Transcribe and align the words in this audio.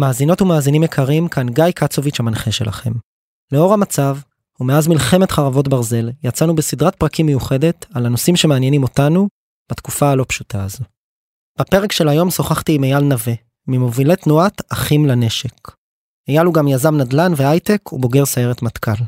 מאזינות 0.00 0.42
ומאזינים 0.42 0.82
יקרים, 0.82 1.28
כאן 1.28 1.48
גיא 1.48 1.70
קצוביץ' 1.74 2.20
המנחה 2.20 2.52
שלכם. 2.52 2.92
לאור 3.52 3.72
המצב, 3.72 4.16
ומאז 4.60 4.88
מלחמת 4.88 5.30
חרבות 5.30 5.68
ברזל, 5.68 6.10
יצאנו 6.24 6.54
בסדרת 6.54 6.94
פרקים 6.94 7.26
מיוחדת 7.26 7.86
על 7.94 8.06
הנושאים 8.06 8.36
שמעניינים 8.36 8.82
אותנו 8.82 9.28
בתקופה 9.70 10.10
הלא 10.10 10.24
פשוטה 10.28 10.64
הזו. 10.64 10.84
בפרק 11.60 11.92
של 11.92 12.08
היום 12.08 12.30
שוחחתי 12.30 12.74
עם 12.74 12.84
אייל 12.84 13.00
נווה, 13.00 13.32
ממובילי 13.68 14.16
תנועת 14.16 14.62
אחים 14.72 15.06
לנשק. 15.06 15.70
אייל 16.28 16.46
הוא 16.46 16.54
גם 16.54 16.68
יזם 16.68 16.96
נדל"ן 16.96 17.32
והייטק 17.36 17.92
ובוגר 17.92 18.26
סיירת 18.26 18.62
מטכ"ל. 18.62 19.04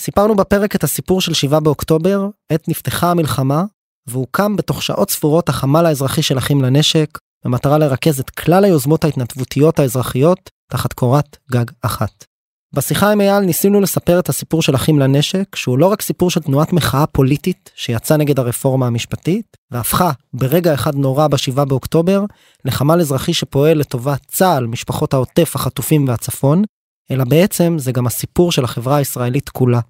סיפרנו 0.00 0.36
בפרק 0.36 0.76
את 0.76 0.84
הסיפור 0.84 1.20
של 1.20 1.34
7 1.34 1.60
באוקטובר, 1.60 2.28
עת 2.52 2.68
נפתחה 2.68 3.10
המלחמה, 3.10 3.64
והוקם 4.08 4.56
בתוך 4.56 4.82
שעות 4.82 5.10
ספורות 5.10 5.48
החמ"ל 5.48 5.86
האזרחי 5.86 6.22
של 6.22 6.38
אחים 6.38 6.62
לנשק, 6.62 7.18
במטרה 7.44 7.78
לרכז 7.78 8.20
את 8.20 8.30
כלל 8.30 8.64
היוזמות 8.64 9.04
ההתנדבותיות 9.04 9.78
האזרחיות 9.78 10.50
תחת 10.70 10.92
קורת 10.92 11.36
גג 11.52 11.64
אחת. 11.82 12.24
בשיחה 12.72 13.12
עם 13.12 13.20
אייל 13.20 13.40
ניסינו 13.40 13.80
לספר 13.80 14.18
את 14.18 14.28
הסיפור 14.28 14.62
של 14.62 14.74
אחים 14.74 14.98
לנשק, 14.98 15.56
שהוא 15.56 15.78
לא 15.78 15.86
רק 15.86 16.02
סיפור 16.02 16.30
של 16.30 16.40
תנועת 16.40 16.72
מחאה 16.72 17.06
פוליטית 17.06 17.70
שיצאה 17.74 18.16
נגד 18.16 18.38
הרפורמה 18.38 18.86
המשפטית, 18.86 19.56
והפכה 19.70 20.10
ברגע 20.32 20.74
אחד 20.74 20.94
נורא 20.94 21.28
ב-7 21.28 21.64
באוקטובר 21.64 22.24
לחמ"ל 22.64 23.00
אזרחי 23.00 23.34
שפועל 23.34 23.78
לטובת 23.78 24.20
צה"ל, 24.26 24.66
משפחות 24.66 25.14
העוטף, 25.14 25.52
החטופים 25.56 26.08
והצפון, 26.08 26.62
אלא 27.10 27.24
בעצם 27.24 27.74
זה 27.78 27.92
גם 27.92 28.06
הסיפור 28.06 28.52
של 28.52 28.64
החברה 28.64 28.96
הישראלית 28.96 29.48
כולה, 29.48 29.80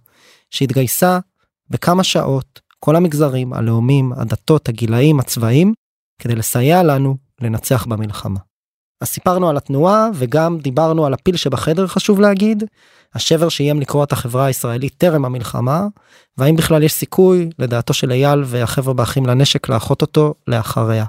שהתגייסה 0.51 1.19
בכמה 1.71 2.05
שעות, 2.05 2.61
כל 2.79 2.97
המגזרים, 2.97 3.53
הלאומים, 3.53 4.13
הדתות, 4.13 4.69
הגילאים, 4.69 5.21
הצבעים, 5.21 5.75
כדי 6.21 6.35
לסייע 6.35 6.83
לנו 6.83 7.17
לנצח 7.43 7.87
במלחמה. 7.87 8.41
אז 9.03 9.09
סיפרנו 9.09 9.49
על 9.49 9.57
התנועה 9.57 10.09
וגם 10.15 10.59
דיברנו 10.59 11.07
על 11.07 11.15
הפיל 11.15 11.37
שבחדר 11.37 11.87
חשוב 11.87 12.21
להגיד, 12.21 12.65
השבר 13.15 13.49
שאיים 13.49 13.81
לקרוע 13.81 14.05
את 14.05 14.13
החברה 14.13 14.45
הישראלית 14.45 14.95
טרם 14.97 15.25
המלחמה, 15.25 15.87
והאם 16.39 16.57
בכלל 16.57 16.83
יש 16.83 16.93
סיכוי, 16.93 17.51
לדעתו 17.59 17.95
של 17.95 18.13
אייל 18.13 18.43
והחבר'ה 18.47 18.95
באחים 18.95 19.27
לנשק, 19.27 19.69
לאחות 19.69 20.03
אותו 20.03 20.35
לאחריה. 20.47 21.05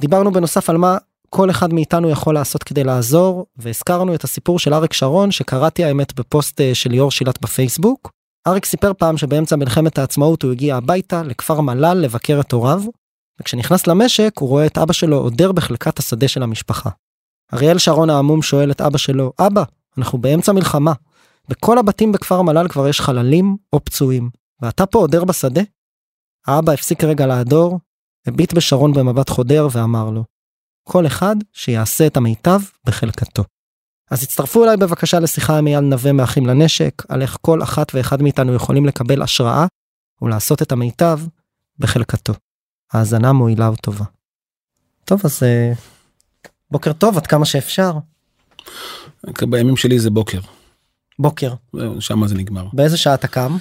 דיברנו 0.00 0.32
בנוסף 0.32 0.70
על 0.70 0.76
מה 0.76 0.96
כל 1.30 1.50
אחד 1.50 1.72
מאיתנו 1.72 2.10
יכול 2.10 2.34
לעשות 2.34 2.62
כדי 2.62 2.84
לעזור, 2.84 3.46
והזכרנו 3.56 4.14
את 4.14 4.24
הסיפור 4.24 4.58
של 4.58 4.74
אריק 4.74 4.92
שרון 4.92 5.30
שקראתי 5.30 5.84
האמת 5.84 6.14
בפוסט 6.14 6.60
אה, 6.60 6.74
של 6.74 6.90
ליאור 6.90 7.10
שילת 7.10 7.40
בפייסבוק. 7.42 8.10
אריק 8.46 8.64
סיפר 8.64 8.92
פעם 8.98 9.16
שבאמצע 9.16 9.56
מלחמת 9.56 9.98
העצמאות 9.98 10.42
הוא 10.42 10.52
הגיע 10.52 10.76
הביתה 10.76 11.22
לכפר 11.22 11.60
מלל 11.60 11.98
לבקר 11.98 12.40
את 12.40 12.52
הוריו, 12.52 12.82
וכשנכנס 13.40 13.86
למשק 13.86 14.32
הוא 14.40 14.48
רואה 14.48 14.66
את 14.66 14.78
אבא 14.78 14.92
שלו 14.92 15.16
עודר 15.16 15.52
בחלקת 15.52 15.98
השדה 15.98 16.28
של 16.28 16.42
המשפחה. 16.42 16.90
אריאל 17.54 17.78
שרון 17.78 18.10
העמום 18.10 18.42
שואל 18.42 18.70
את 18.70 18.80
אבא 18.80 18.98
שלו, 18.98 19.32
אבא, 19.38 19.62
אנחנו 19.98 20.18
באמצע 20.18 20.52
מלחמה. 20.52 20.92
בכל 21.48 21.78
הבתים 21.78 22.12
בכפר 22.12 22.42
מלל 22.42 22.68
כבר 22.68 22.88
יש 22.88 23.00
חללים 23.00 23.56
או 23.72 23.84
פצועים, 23.84 24.30
ואתה 24.62 24.86
פה 24.86 24.98
עודר 24.98 25.24
בשדה? 25.24 25.62
האבא 26.46 26.72
הפסיק 26.72 27.04
רגע 27.04 27.26
להדור, 27.26 27.78
הביט 28.26 28.52
בשרון 28.52 28.92
במבט 28.92 29.28
חודר 29.28 29.68
ואמר 29.72 30.10
לו, 30.10 30.24
כל 30.88 31.06
אחד 31.06 31.36
שיעשה 31.52 32.06
את 32.06 32.16
המיטב 32.16 32.60
בחלקתו. 32.86 33.44
אז 34.10 34.22
הצטרפו 34.22 34.64
אליי 34.64 34.76
בבקשה 34.76 35.20
לשיחה 35.20 35.58
עם 35.58 35.66
אייל 35.66 35.80
נווה 35.80 36.12
מאחים 36.12 36.46
לנשק, 36.46 37.02
על 37.08 37.22
איך 37.22 37.36
כל 37.40 37.62
אחת 37.62 37.94
ואחד 37.94 38.22
מאיתנו 38.22 38.54
יכולים 38.54 38.86
לקבל 38.86 39.22
השראה 39.22 39.66
ולעשות 40.22 40.62
את 40.62 40.72
המיטב 40.72 41.20
בחלקתו. 41.78 42.32
האזנה 42.94 43.32
מועילה 43.32 43.70
וטובה. 43.70 44.04
טוב 45.04 45.20
אז 45.24 45.42
אה, 45.42 45.72
בוקר 46.70 46.92
טוב 46.92 47.16
עד 47.16 47.26
כמה 47.26 47.44
שאפשר. 47.44 47.92
בימים 49.42 49.76
שלי 49.76 49.98
זה 49.98 50.10
בוקר. 50.10 50.40
בוקר. 51.18 51.54
שם 52.00 52.26
זה 52.26 52.34
נגמר. 52.34 52.66
באיזה 52.72 52.96
שעה 52.96 53.14
אתה 53.14 53.28
קם? 53.28 53.56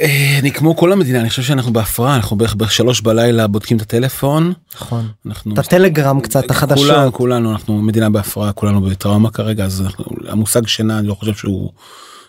אה, 0.00 0.38
אני 0.38 0.52
כמו 0.52 0.76
כל 0.76 0.92
המדינה 0.92 1.20
אני 1.20 1.30
חושב 1.30 1.42
שאנחנו 1.42 1.72
בהפרעה 1.72 2.16
אנחנו 2.16 2.36
בערך 2.36 2.54
בשלוש 2.54 3.00
בלילה 3.00 3.46
בודקים 3.46 3.76
את 3.76 3.82
הטלפון. 3.82 4.52
נכון. 4.74 5.08
אנחנו 5.26 5.54
את 5.54 5.58
הטלגרם 5.58 6.20
קצת 6.20 6.50
החדשות. 6.50 6.86
כולנו 6.86 7.12
כולנו 7.12 7.52
אנחנו 7.52 7.82
מדינה 7.82 8.10
בהפרעה 8.10 8.52
כולנו 8.52 8.80
בטראומה 8.80 9.30
כרגע 9.30 9.64
אז 9.64 9.80
אנחנו, 9.80 10.04
המושג 10.28 10.66
שינה 10.66 10.98
אני 10.98 11.08
לא 11.08 11.14
חושב 11.14 11.34
שהוא 11.34 11.72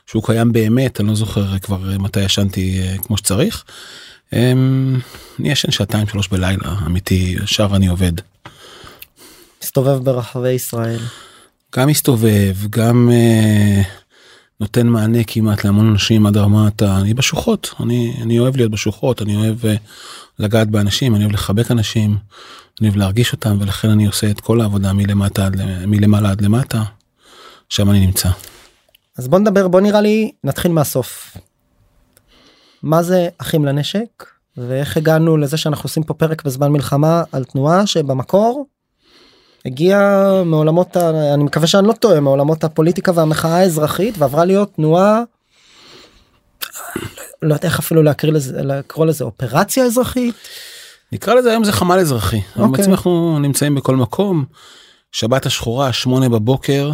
שהוא 0.05 0.23
קיים 0.23 0.51
באמת 0.51 0.99
אני 0.99 1.07
לא 1.07 1.15
זוכר 1.15 1.59
כבר 1.59 1.77
מתי 1.99 2.19
ישנתי 2.19 2.79
אה, 2.81 2.97
כמו 2.97 3.17
שצריך. 3.17 3.63
אמ, 4.33 4.99
אני 5.39 5.51
ישן 5.51 5.71
שעתיים 5.71 6.07
שלוש 6.07 6.27
בלילה 6.27 6.75
אמיתי 6.85 7.35
עכשיו 7.41 7.75
אני 7.75 7.87
עובד. 7.87 8.11
מסתובב 9.63 10.03
ברחבי 10.03 10.49
ישראל. 10.49 10.99
גם 11.75 11.87
מסתובב 11.87 12.55
גם 12.69 13.09
uh, 13.11 13.85
נותן 14.59 14.87
מענה 14.87 15.23
כמעט 15.27 15.63
להמון 15.63 15.89
אנשים 15.89 16.25
עד 16.25 16.37
רמת 16.37 16.83
אני 16.83 17.13
בשוחות 17.13 17.73
אני 17.79 18.13
אני 18.21 18.39
אוהב 18.39 18.57
להיות 18.57 18.71
בשוחות 18.71 19.21
אני 19.21 19.35
אוהב 19.35 19.61
uh, 19.61 19.67
לגעת 20.39 20.67
באנשים 20.69 21.15
אני 21.15 21.23
אוהב 21.23 21.33
לחבק 21.33 21.71
אנשים 21.71 22.17
אני 22.81 22.87
אוהב 22.87 22.97
להרגיש 22.97 23.33
אותם 23.33 23.57
ולכן 23.59 23.89
אני 23.89 24.05
עושה 24.05 24.31
את 24.31 24.41
כל 24.41 24.61
העבודה 24.61 24.93
מלמטה 24.93 25.45
עד 25.45 25.61
מלמעלה 25.85 26.31
עד 26.31 26.41
למטה. 26.41 26.83
שם 27.69 27.89
אני 27.89 28.05
נמצא. 28.05 28.29
אז 29.17 29.27
בוא 29.27 29.39
נדבר 29.39 29.67
בוא 29.67 29.81
נראה 29.81 30.01
לי 30.01 30.31
נתחיל 30.43 30.71
מהסוף. 30.71 31.37
מה 32.83 33.03
זה 33.03 33.27
אחים 33.37 33.65
לנשק 33.65 34.25
ואיך 34.57 34.97
הגענו 34.97 35.37
לזה 35.37 35.57
שאנחנו 35.57 35.83
עושים 35.83 36.03
פה 36.03 36.13
פרק 36.13 36.43
בזמן 36.43 36.71
מלחמה 36.71 37.23
על 37.31 37.43
תנועה 37.43 37.87
שבמקור 37.87 38.65
הגיע 39.65 39.99
מעולמות 40.45 40.97
ה... 40.97 41.33
אני 41.33 41.43
מקווה 41.43 41.67
שאני 41.67 41.87
לא 41.87 41.93
טועה 41.93 42.19
מעולמות 42.19 42.63
הפוליטיקה 42.63 43.11
והמחאה 43.15 43.57
האזרחית 43.57 44.15
ועברה 44.17 44.45
להיות 44.45 44.73
תנועה. 44.73 45.21
לא 47.41 47.53
יודע 47.53 47.67
איך 47.67 47.79
אפילו 47.79 48.03
להקריא 48.03 48.33
לזה 48.33 48.63
לקרוא 48.63 49.05
לזה 49.05 49.23
אופרציה 49.23 49.83
אזרחית. 49.83 50.35
נקרא 51.11 51.33
לזה 51.33 51.49
היום 51.49 51.63
זה 51.63 51.71
חמ"ל 51.71 51.99
אזרחי. 51.99 52.37
Okay. 52.37 52.59
אוקיי. 52.59 52.85
אנחנו 52.85 53.39
נמצאים 53.39 53.75
בכל 53.75 53.95
מקום. 53.95 54.45
שבת 55.11 55.45
השחורה 55.45 55.93
שמונה 55.93 56.29
בבוקר 56.29 56.91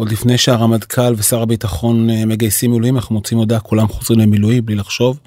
עוד 0.00 0.12
לפני 0.12 0.38
שהרמטכ"ל 0.38 1.14
ושר 1.16 1.42
הביטחון 1.42 2.10
אה, 2.10 2.24
מגייסים 2.26 2.70
מילואים 2.70 2.96
אנחנו 2.96 3.14
מוצאים 3.14 3.38
הודעה 3.38 3.60
כולם 3.60 3.88
חוזרים 3.88 4.20
למילואים 4.20 4.66
בלי 4.66 4.74
לחשוב. 4.74 5.18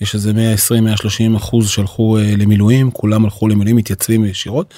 יש 0.00 0.14
איזה 0.14 0.32
120 0.32 0.84
130 0.84 1.36
אחוז 1.36 1.68
שהלכו 1.68 2.18
אה, 2.18 2.34
למילואים 2.38 2.90
כולם 2.90 3.24
הלכו 3.24 3.48
למילואים 3.48 3.76
מתייצבים 3.76 4.24
ישירות. 4.24 4.74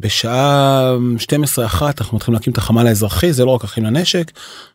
בשעה 0.00 0.92
12 1.18 1.66
אחת 1.66 2.00
אנחנו 2.00 2.16
מתחילים 2.16 2.34
להקים 2.34 2.52
את 2.52 2.58
החמ"ל 2.58 2.86
האזרחי 2.86 3.32
זה 3.32 3.44
לא 3.44 3.50
רק 3.50 3.64
אחים 3.64 3.84
לנשק 3.84 4.32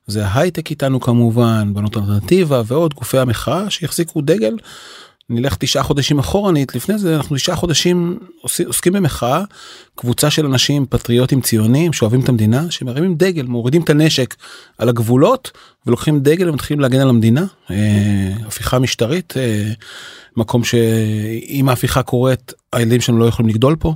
זה 0.07 0.25
ההייטק 0.25 0.69
איתנו 0.69 1.00
כמובן 1.00 1.73
בנות 1.73 1.97
אלטרנטיבה 1.97 2.61
ועוד 2.66 2.94
גופי 2.94 3.17
המחאה 3.17 3.69
שיחזיקו 3.69 4.22
דגל. 4.22 4.56
נלך 5.31 5.56
תשעה 5.56 5.84
חודשים 5.84 6.19
אחורנית 6.19 6.75
לפני 6.75 6.97
זה 6.97 7.16
אנחנו 7.16 7.36
תשעה 7.36 7.56
חודשים 7.56 8.19
עוסקים 8.42 8.94
במחאה 8.94 9.44
קבוצה 9.96 10.30
של 10.30 10.46
אנשים 10.46 10.86
פטריוטים 10.90 11.42
ציונים 11.42 11.94
שאוהבים 11.94 12.22
את 12.22 12.30
המדינה 12.30 12.72
שמרימים 12.72 13.16
דגל 13.16 13.46
מורידים 13.46 13.81
את 13.81 13.90
הנשק 13.90 14.36
על 14.78 14.90
הגבולות 14.90 15.52
ולוקחים 15.86 16.20
דגל 16.20 16.50
ומתחילים 16.50 16.80
להגן 16.80 17.00
על 17.00 17.09
המדינה. 17.09 17.46
אה, 17.72 17.78
הפיכה 18.47 18.80
משטרית 18.80 19.34
אה, 19.38 19.72
מקום 20.38 20.64
שאם 20.64 21.70
ההפיכה 21.70 22.03
קורית 22.03 22.53
הילדים 22.74 23.02
שלנו 23.02 23.20
לא 23.20 23.25
יכולים 23.25 23.50
לגדול 23.50 23.75
פה 23.75 23.94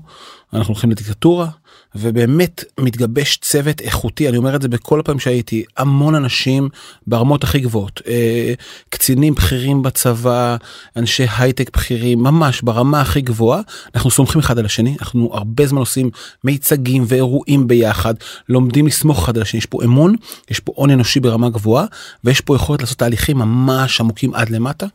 אנחנו 0.53 0.74
הולכים 0.74 0.91
לדיקטטורה 0.91 1.47
ובאמת 1.95 2.63
מתגבש 2.79 3.38
צוות 3.38 3.81
איכותי 3.81 4.29
אני 4.29 4.38
אומר 4.38 4.56
את 4.56 4.61
זה 4.61 4.67
בכל 4.67 5.00
הפעמים 5.00 5.19
שהייתי 5.19 5.63
המון 5.78 6.16
אנשים 6.16 6.69
ברמות 7.07 7.44
הכי 7.44 7.59
גבוהות 7.59 8.01
אה, 8.07 8.53
קצינים 8.89 9.35
בכירים 9.35 9.83
בצבא 9.83 10.56
אנשי 10.95 11.25
הייטק 11.38 11.78
בכירים 11.78 12.19
ממש 12.19 12.61
ברמה 12.61 13.01
הכי 13.01 13.22
גבוהה 13.22 13.61
אנחנו 13.95 14.11
סומכים 14.11 14.41
אחד 14.41 14.59
על 14.59 14.66
השני 14.66 14.95
אנחנו 15.00 15.29
הרבה 15.33 15.67
זמן 15.67 15.79
עושים 15.79 16.09
מיצגים 16.44 17.03
ואירועים 17.07 17.67
ביחד 17.67 18.13
לומדים 18.50 18.88
לסמוך 18.88 19.23
אחד 19.23 19.38
על 19.38 19.41
השני 19.41 19.57
יש 19.57 19.66
פה 19.66 19.83
אמון 19.83 20.16
יש 20.51 20.59
פה 20.59 20.74
הון 20.75 20.89
אנושי 20.89 21.19
ברמה 21.19 21.50
גבוהה 21.50 21.86
ויש 22.24 22.42
פה 22.42 22.56
יכולת 22.56 22.81
לעשות 22.81 22.97
תהליכים 22.97 23.38
ממש 23.38 24.01
עמוקים 24.01 24.33
עד 24.33 24.50
למטה. 24.50 24.86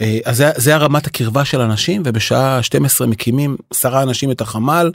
אה, 0.00 0.18
אז 0.24 0.36
זה, 0.36 0.50
זה 0.56 0.74
הרמת 0.74 1.06
הקרבה 1.06 1.44
של 1.44 1.60
אנשים 1.60 2.02
ובשעה 2.04 2.62
12 2.62 3.06
מקימים 3.06 3.56
עשרה 3.70 4.02
אנשים 4.02 4.30
את 4.30 4.40
החמ"ל 4.40 4.90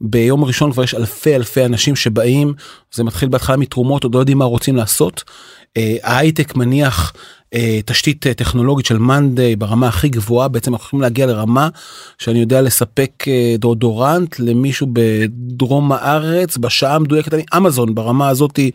ביום 0.00 0.44
ראשון 0.44 0.72
כבר 0.72 0.84
יש 0.84 0.94
אלפי 0.94 1.36
אלפי 1.36 1.64
אנשים 1.64 1.96
שבאים 1.96 2.54
זה 2.92 3.04
מתחיל 3.04 3.28
בהתחלה 3.28 3.56
מתרומות 3.56 4.04
עוד 4.04 4.14
לא 4.14 4.20
יודעים 4.20 4.38
מה 4.38 4.44
רוצים 4.44 4.76
לעשות. 4.76 5.24
אה, 5.76 5.96
ההייטק 6.02 6.56
מניח 6.56 7.12
אה, 7.54 7.80
תשתית 7.86 8.26
טכנולוגית 8.36 8.86
של 8.86 8.98
מאנדיי 8.98 9.56
ברמה 9.56 9.88
הכי 9.88 10.08
גבוהה 10.08 10.48
בעצם 10.48 10.72
אנחנו 10.72 10.86
יכולים 10.86 11.02
להגיע 11.02 11.26
לרמה 11.26 11.68
שאני 12.18 12.40
יודע 12.40 12.62
לספק 12.62 13.24
דאודורנט 13.58 14.38
למישהו 14.38 14.86
בדרום 14.92 15.92
הארץ 15.92 16.56
בשעה 16.56 16.94
המדויקת 16.94 17.34
אני 17.34 17.44
אמזון 17.56 17.94
ברמה 17.94 18.28
הזאתי. 18.28 18.70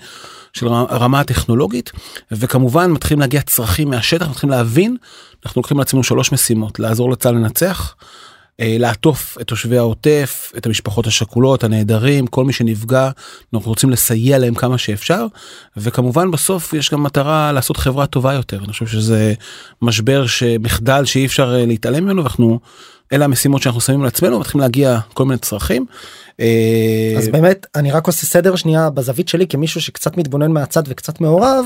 של 0.54 0.68
הרמה 0.68 1.20
הטכנולוגית 1.20 1.92
וכמובן 2.32 2.92
מתחילים 2.92 3.20
להגיע 3.20 3.42
צרכים 3.42 3.90
מהשטח 3.90 4.30
מתחילים 4.30 4.52
להבין 4.52 4.98
אנחנו 5.46 5.60
לוקחים 5.60 5.80
לעצמנו 5.80 6.04
שלוש 6.04 6.32
משימות 6.32 6.80
לעזור 6.80 7.12
לצה"ל 7.12 7.36
לנצח. 7.36 7.96
אה, 8.62 8.76
לעטוף 8.80 9.38
את 9.42 9.48
תושבי 9.48 9.78
העוטף, 9.78 10.52
את 10.58 10.66
המשפחות 10.66 11.08
השכולות, 11.08 11.64
הנעדרים, 11.64 12.28
כל 12.28 12.46
מי 12.46 12.54
שנפגע, 12.54 13.10
אנחנו 13.54 13.70
רוצים 13.70 13.90
לסייע 13.90 14.38
להם 14.38 14.56
כמה 14.56 14.78
שאפשר, 14.78 15.26
וכמובן 15.78 16.32
בסוף 16.32 16.74
יש 16.74 16.92
גם 16.92 17.04
מטרה 17.04 17.52
לעשות 17.52 17.78
חברה 17.78 18.08
טובה 18.08 18.34
יותר, 18.34 18.58
אני 18.58 18.68
חושב 18.68 18.88
שזה 18.88 19.34
משבר 19.82 20.28
שמחדל 20.28 21.06
שאי 21.06 21.26
אפשר 21.26 21.56
אה, 21.56 21.66
להתעלם 21.66 22.04
ממנו, 22.04 22.22
ואנחנו, 22.22 22.60
אלה 23.14 23.26
המשימות 23.26 23.62
שאנחנו 23.62 23.82
שמים 23.82 24.02
על 24.02 24.08
עצמנו, 24.08 24.40
מתחילים 24.40 24.62
להגיע 24.62 25.00
כל 25.14 25.26
מיני 25.26 25.40
צרכים. 25.40 25.86
אה, 26.40 27.16
אז 27.18 27.28
באמת 27.28 27.66
אני 27.76 27.92
רק 27.92 28.08
עושה 28.08 28.26
סדר 28.26 28.56
שנייה 28.56 28.90
בזווית 28.90 29.28
שלי 29.28 29.48
כמישהו 29.48 29.82
שקצת 29.82 30.18
מתבונן 30.18 30.52
מהצד 30.52 30.84
וקצת 30.88 31.22
מעורב, 31.22 31.66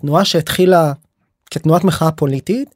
תנועה 0.00 0.24
שהתחילה 0.24 0.92
כתנועת 1.50 1.84
מחאה 1.84 2.10
פוליטית. 2.10 2.75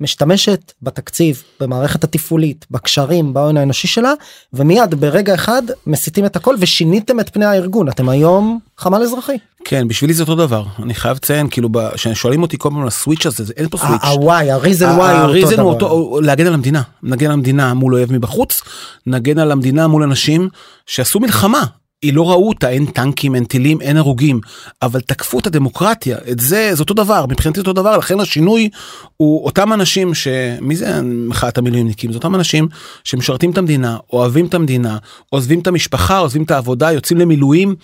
משתמשת 0.00 0.72
בתקציב 0.82 1.42
במערכת 1.60 2.04
התפעולית 2.04 2.66
בקשרים 2.70 3.34
בהון 3.34 3.56
האנושי 3.56 3.88
שלה 3.88 4.12
ומיד 4.52 4.94
ברגע 4.94 5.34
אחד 5.34 5.62
מסיטים 5.86 6.26
את 6.26 6.36
הכל 6.36 6.54
ושיניתם 6.58 7.20
את 7.20 7.30
פני 7.30 7.44
הארגון 7.44 7.88
אתם 7.88 8.08
היום 8.08 8.58
חמ"ל 8.78 9.02
אזרחי. 9.02 9.36
כן 9.64 9.88
בשבילי 9.88 10.14
זה 10.14 10.22
אותו 10.22 10.34
דבר 10.34 10.64
אני 10.82 10.94
חייב 10.94 11.16
לציין 11.16 11.48
כאילו 11.50 11.68
שואלים 12.14 12.42
אותי 12.42 12.58
כל 12.58 12.70
פעם 12.70 12.86
הסוויץ' 12.86 13.26
הזה 13.26 13.52
אין 13.56 13.68
פה 13.68 13.78
סוויץ'. 13.78 14.04
הוואי 14.04 14.50
הריזן 14.50 14.88
וואי 14.88 15.16
הוא 15.58 15.70
אותו 15.70 15.86
דבר. 15.86 16.20
להגן 16.20 16.46
על 16.46 16.54
המדינה 16.54 16.82
נגן 17.02 17.26
על 17.26 17.32
המדינה 17.32 17.74
מול 17.74 17.94
אויב 17.94 18.12
מבחוץ 18.12 18.62
נגן 19.06 19.38
על 19.38 19.52
המדינה 19.52 19.86
מול 19.86 20.02
אנשים 20.02 20.48
שעשו 20.86 21.20
מלחמה 21.20 21.64
היא 22.02 22.14
לא 22.14 22.30
ראו 22.30 22.48
אותה, 22.48 22.68
אין 22.68 22.86
טנקים, 22.86 23.34
אין 23.34 23.44
טילים, 23.44 23.80
אין 23.80 23.96
הרוגים, 23.96 24.40
אבל 24.82 25.00
תקפו 25.00 25.38
את 25.38 25.46
הדמוקרטיה, 25.46 26.18
את 26.30 26.40
זה, 26.40 26.70
זה 26.72 26.80
אותו 26.80 26.94
דבר, 26.94 27.26
מבחינתי 27.28 27.60
אותו 27.60 27.72
דבר, 27.72 27.96
לכן 27.96 28.20
השינוי 28.20 28.68
הוא 29.16 29.44
אותם 29.44 29.72
אנשים 29.72 30.14
ש... 30.14 30.28
מי 30.60 30.76
זה 30.76 31.02
מחאת 31.02 31.58
המילואימניקים? 31.58 32.12
זה 32.12 32.16
אותם 32.16 32.34
אנשים 32.34 32.68
שמשרתים 33.04 33.50
את 33.50 33.58
המדינה, 33.58 33.96
אוהבים 34.12 34.46
את 34.46 34.54
המדינה, 34.54 34.98
עוזבים 35.30 35.60
את 35.60 35.66
המשפחה, 35.66 36.18
עוזבים 36.18 36.42
את 36.42 36.50
העבודה, 36.50 36.92
יוצאים 36.92 37.18
למילואים, 37.18 37.74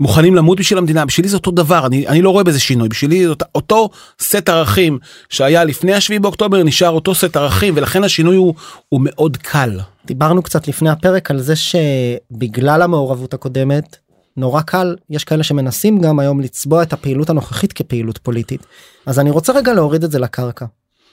מוכנים 0.00 0.34
למות 0.34 0.58
בשביל 0.58 0.78
המדינה, 0.78 1.06
בשבילי 1.06 1.28
זה 1.28 1.36
אותו 1.36 1.50
דבר, 1.50 1.86
אני, 1.86 2.08
אני 2.08 2.22
לא 2.22 2.30
רואה 2.30 2.44
בזה 2.44 2.60
שינוי, 2.60 2.88
בשבילי 2.88 3.26
זאת, 3.26 3.42
אותו 3.54 3.90
סט 4.20 4.48
ערכים 4.48 4.98
שהיה 5.30 5.64
לפני 5.64 5.94
השביעי 5.94 6.18
באוקטובר, 6.18 6.62
נשאר 6.62 6.90
אותו 6.90 7.14
סט 7.14 7.36
ערכים, 7.36 7.74
ולכן 7.76 8.04
השינוי 8.04 8.36
הוא, 8.36 8.54
הוא 8.88 9.00
מאוד 9.04 9.36
קל. 9.36 9.78
דיברנו 10.06 10.42
קצת 10.42 10.68
לפני 10.68 10.90
הפרק 10.90 11.30
על 11.30 11.40
זה 11.40 11.54
שבגלל 11.56 12.82
המעורבות 12.82 13.34
הקודמת 13.34 13.96
נורא 14.36 14.60
קל 14.60 14.96
יש 15.10 15.24
כאלה 15.24 15.42
שמנסים 15.42 16.00
גם 16.00 16.18
היום 16.18 16.40
לצבוע 16.40 16.82
את 16.82 16.92
הפעילות 16.92 17.30
הנוכחית 17.30 17.72
כפעילות 17.72 18.18
פוליטית 18.18 18.66
אז 19.06 19.18
אני 19.18 19.30
רוצה 19.30 19.52
רגע 19.52 19.72
להוריד 19.72 20.04
את 20.04 20.10
זה 20.10 20.18
לקרקע. 20.18 20.66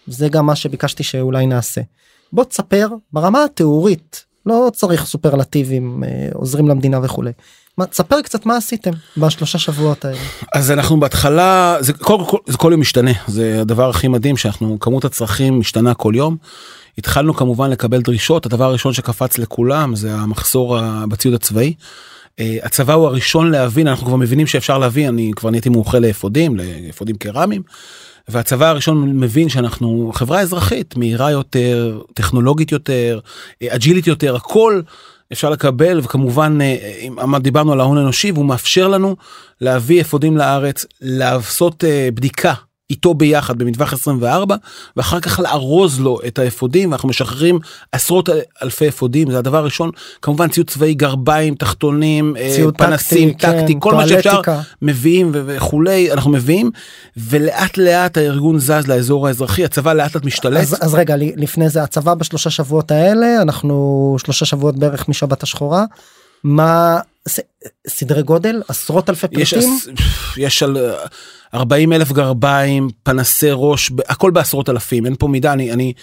זה 0.07 0.29
גם 0.29 0.45
מה 0.45 0.55
שביקשתי 0.55 1.03
שאולי 1.03 1.45
נעשה. 1.45 1.81
בוא 2.33 2.43
תספר 2.43 2.87
ברמה 3.13 3.43
התיאורית 3.43 4.25
לא 4.45 4.71
צריך 4.73 5.05
סופרלטיבים 5.05 6.03
אה, 6.03 6.29
עוזרים 6.33 6.67
למדינה 6.67 6.99
וכולי. 7.03 7.31
מה, 7.77 7.85
תספר 7.85 8.21
קצת 8.21 8.45
מה 8.45 8.57
עשיתם 8.57 8.91
בשלושה 9.17 9.59
שבועות 9.59 10.05
האלה. 10.05 10.17
אז 10.53 10.71
אנחנו 10.71 10.99
בהתחלה 10.99 11.77
זה 11.79 11.93
כל, 11.93 12.17
כל, 12.27 12.37
זה 12.47 12.57
כל 12.57 12.69
יום 12.71 12.81
משתנה 12.81 13.11
זה 13.27 13.61
הדבר 13.61 13.89
הכי 13.89 14.07
מדהים 14.07 14.37
שאנחנו 14.37 14.79
כמות 14.79 15.05
הצרכים 15.05 15.59
משתנה 15.59 15.93
כל 15.93 16.13
יום. 16.15 16.37
התחלנו 16.97 17.33
כמובן 17.33 17.69
לקבל 17.69 18.01
דרישות 18.01 18.45
הדבר 18.45 18.65
הראשון 18.65 18.93
שקפץ 18.93 19.37
לכולם 19.37 19.95
זה 19.95 20.13
המחסור 20.13 20.77
בציוד 21.09 21.33
הצבאי. 21.33 21.73
אה, 22.39 22.57
הצבא 22.63 22.93
הוא 22.93 23.07
הראשון 23.07 23.51
להבין 23.51 23.87
אנחנו 23.87 24.05
כבר 24.05 24.15
מבינים 24.15 24.47
שאפשר 24.47 24.77
להביא 24.77 25.09
אני 25.09 25.31
כבר 25.35 25.49
נהייתי 25.49 25.69
מומחה 25.69 25.99
לאפודים 25.99 26.57
לאפודים 26.57 27.15
קרמיים. 27.15 27.61
והצבא 28.27 28.69
הראשון 28.69 29.19
מבין 29.19 29.49
שאנחנו 29.49 30.11
חברה 30.13 30.39
אזרחית 30.39 30.97
מהירה 30.97 31.31
יותר 31.31 32.01
טכנולוגית 32.13 32.71
יותר 32.71 33.19
אג'ילית 33.63 34.07
יותר 34.07 34.35
הכל 34.35 34.81
אפשר 35.31 35.49
לקבל 35.49 35.99
וכמובן 36.03 36.57
אה, 36.61 36.75
אם 37.01 37.37
דיברנו 37.37 37.73
על 37.73 37.79
ההון 37.79 37.97
האנושי 37.97 38.31
והוא 38.31 38.45
מאפשר 38.45 38.87
לנו 38.87 39.15
להביא 39.61 40.01
אפודים 40.01 40.37
לארץ 40.37 40.85
לעשות 41.01 41.83
אה, 41.83 42.09
בדיקה 42.13 42.53
איתו 42.89 43.13
ביחד 43.13 43.57
במטווח 43.57 43.93
24 43.93 44.55
ואחר 44.97 45.19
כך 45.19 45.39
לארוז 45.39 45.99
לו 45.99 46.19
את 46.27 46.39
האפודים 46.39 46.91
ואנחנו 46.91 47.09
משחררים 47.09 47.59
עשרות 47.91 48.29
אלפי 48.63 48.87
אפודים 48.89 49.31
זה 49.31 49.37
הדבר 49.37 49.57
הראשון. 49.57 49.91
כמובן 50.21 50.47
ציוד 50.47 50.69
צבאי 50.69 50.93
גרביים 50.93 51.55
תחתונים 51.55 52.35
אה, 52.37 52.51
ציוד 52.55 52.77
פנסים 52.77 53.33
טקטי, 53.33 53.47
טקטי 53.47 53.73
כן, 53.73 53.79
כל 53.79 53.93
מה 53.95 54.07
שאפשר 54.07 54.41
מביאים 54.81 55.31
וכולי 55.33 56.11
אנחנו 56.11 56.31
מביאים. 56.31 56.71
ולאט 57.17 57.77
לאט 57.77 58.17
הארגון 58.17 58.59
זז 58.59 58.87
לאזור 58.87 59.27
האזרחי 59.27 59.65
הצבא 59.65 59.93
לאט 59.93 60.15
לאט 60.15 60.25
משתלט. 60.25 60.61
אז, 60.61 60.75
אז 60.81 60.93
רגע 60.93 61.15
לפני 61.17 61.69
זה 61.69 61.83
הצבא 61.83 62.13
בשלושה 62.13 62.49
שבועות 62.49 62.91
האלה 62.91 63.41
אנחנו 63.41 64.15
שלושה 64.19 64.45
שבועות 64.45 64.75
בערך 64.75 65.09
משבת 65.09 65.43
השחורה. 65.43 65.85
מה 66.43 66.99
סדרי 67.87 68.23
גודל 68.23 68.61
עשרות 68.67 69.09
אלפי 69.09 69.27
פריטים 69.27 69.41
יש, 69.41 69.87
יש 70.37 70.63
על 70.63 70.77
40 71.53 71.93
אלף 71.93 72.11
גרביים 72.11 72.89
פנסי 73.03 73.49
ראש 73.53 73.91
הכל 74.07 74.31
בעשרות 74.31 74.69
אלפים 74.69 75.05
אין 75.05 75.15
פה 75.19 75.27
מידה 75.27 75.53
אני 75.53 75.71
אני 75.71 75.93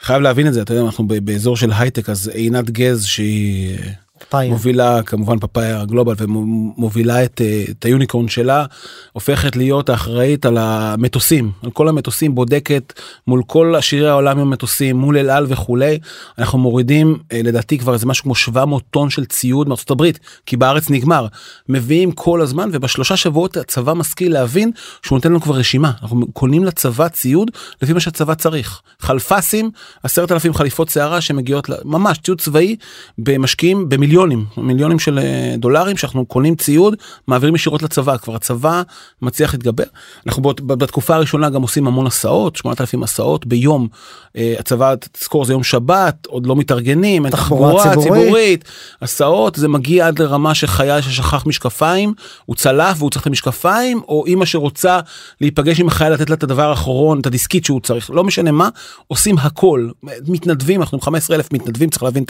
חייב 0.00 0.22
להבין 0.22 0.46
את 0.46 0.54
זה 0.54 0.62
אתה 0.62 0.72
יודע 0.72 0.86
אנחנו 0.86 1.06
באזור 1.08 1.56
של 1.56 1.72
הייטק 1.72 2.10
אז 2.10 2.28
עינת 2.28 2.70
גז 2.70 3.04
שהיא. 3.04 3.78
פפאיה. 4.18 4.50
מובילה 4.50 5.02
כמובן 5.02 5.38
פפאיה 5.38 5.84
גלובל 5.84 6.14
ומובילה 6.18 7.24
את, 7.24 7.40
אה, 7.40 7.64
את 7.70 7.84
היוניקורן 7.84 8.28
שלה 8.28 8.64
הופכת 9.12 9.56
להיות 9.56 9.88
האחראית 9.88 10.46
על 10.46 10.56
המטוסים 10.60 11.50
על 11.62 11.70
כל 11.70 11.88
המטוסים 11.88 12.34
בודקת 12.34 12.92
מול 13.26 13.42
כל 13.46 13.74
עשירי 13.76 14.08
העולם 14.08 14.38
עם 14.38 14.46
המטוסים 14.46 14.96
מול 14.96 15.18
אל 15.18 15.30
על 15.30 15.46
וכולי 15.48 15.98
אנחנו 16.38 16.58
מורידים 16.58 17.18
אה, 17.32 17.40
לדעתי 17.44 17.78
כבר 17.78 17.94
איזה 17.94 18.06
משהו 18.06 18.22
כמו 18.22 18.34
700 18.34 18.82
טון 18.90 19.10
של 19.10 19.24
ציוד 19.24 19.68
מארצות 19.68 19.90
הברית 19.90 20.18
כי 20.46 20.56
בארץ 20.56 20.90
נגמר 20.90 21.26
מביאים 21.68 22.12
כל 22.12 22.40
הזמן 22.40 22.70
ובשלושה 22.72 23.16
שבועות 23.16 23.56
הצבא 23.56 23.94
משכיל 23.94 24.32
להבין 24.32 24.70
שהוא 25.02 25.16
נותן 25.16 25.28
לנו 25.28 25.40
כבר 25.40 25.54
רשימה 25.54 25.92
אנחנו 26.02 26.26
קונים 26.32 26.64
לצבא 26.64 27.08
ציוד 27.08 27.50
לפי 27.82 27.92
מה 27.92 28.00
שהצבא 28.00 28.34
צריך 28.34 28.80
חלפסים 29.00 29.70
עשרת 30.02 30.32
אלפים 30.32 30.54
חליפות 30.54 30.88
שערה 30.88 31.20
שמגיעות 31.20 31.70
ממש 31.84 32.18
ציוד 32.18 32.40
צבאי 32.40 32.76
במשקיעים. 33.18 33.88
מיליונים 34.08 34.44
מיליונים 34.56 34.98
של 34.98 35.18
אה, 35.18 35.54
דולרים 35.58 35.96
שאנחנו 35.96 36.26
קונים 36.26 36.54
ציוד 36.56 36.94
מעבירים 37.28 37.54
ישירות 37.54 37.82
לצבא. 37.82 38.16
כבר 38.16 38.34
הצבא 38.34 38.82
מצליח 39.22 39.54
להתגבר. 39.54 39.84
אנחנו 40.26 40.42
בתקופה 40.42 41.14
הראשונה 41.14 41.50
גם 41.50 41.62
עושים 41.62 41.86
המון 41.86 42.06
הסעות 42.06 42.56
8,000 42.56 43.02
הסעות 43.02 43.46
ביום. 43.46 43.88
אה, 44.36 44.54
הצבא 44.58 44.94
תזכור 45.12 45.44
זה 45.44 45.52
יום 45.52 45.62
שבת 45.62 46.26
עוד 46.26 46.46
לא 46.46 46.56
מתארגנים 46.56 47.24
אין 47.24 47.32
תחבורה 47.32 47.96
ציבורית. 48.02 48.64
הסעות 49.02 49.54
זה 49.54 49.68
מגיע 49.68 50.06
עד 50.06 50.18
לרמה 50.18 50.54
שחייל 50.54 51.00
ששכח 51.00 51.46
משקפיים 51.46 52.14
הוא 52.46 52.56
צלף 52.56 52.96
והוא 52.98 53.10
צריך 53.10 53.22
את 53.22 53.26
המשקפיים 53.26 54.00
או 54.08 54.24
אמא 54.26 54.44
שרוצה 54.44 55.00
להיפגש 55.40 55.80
עם 55.80 55.88
החייל 55.88 56.12
לתת 56.12 56.30
לה 56.30 56.36
את 56.36 56.42
הדבר 56.42 56.70
האחרון 56.70 57.20
את 57.20 57.26
הדיסקית 57.26 57.64
שהוא 57.64 57.80
צריך. 57.80 58.10
לא 58.10 58.24
משנה 58.24 58.52
מה 58.52 58.68
עושים 59.06 59.38
הכל. 59.38 59.88
מתנדבים 60.28 60.80
אנחנו 60.80 61.00
15 61.00 61.36
אלף 61.36 61.52
מתנדבים 61.52 61.90
צריך 61.90 62.02
להבין 62.02 62.24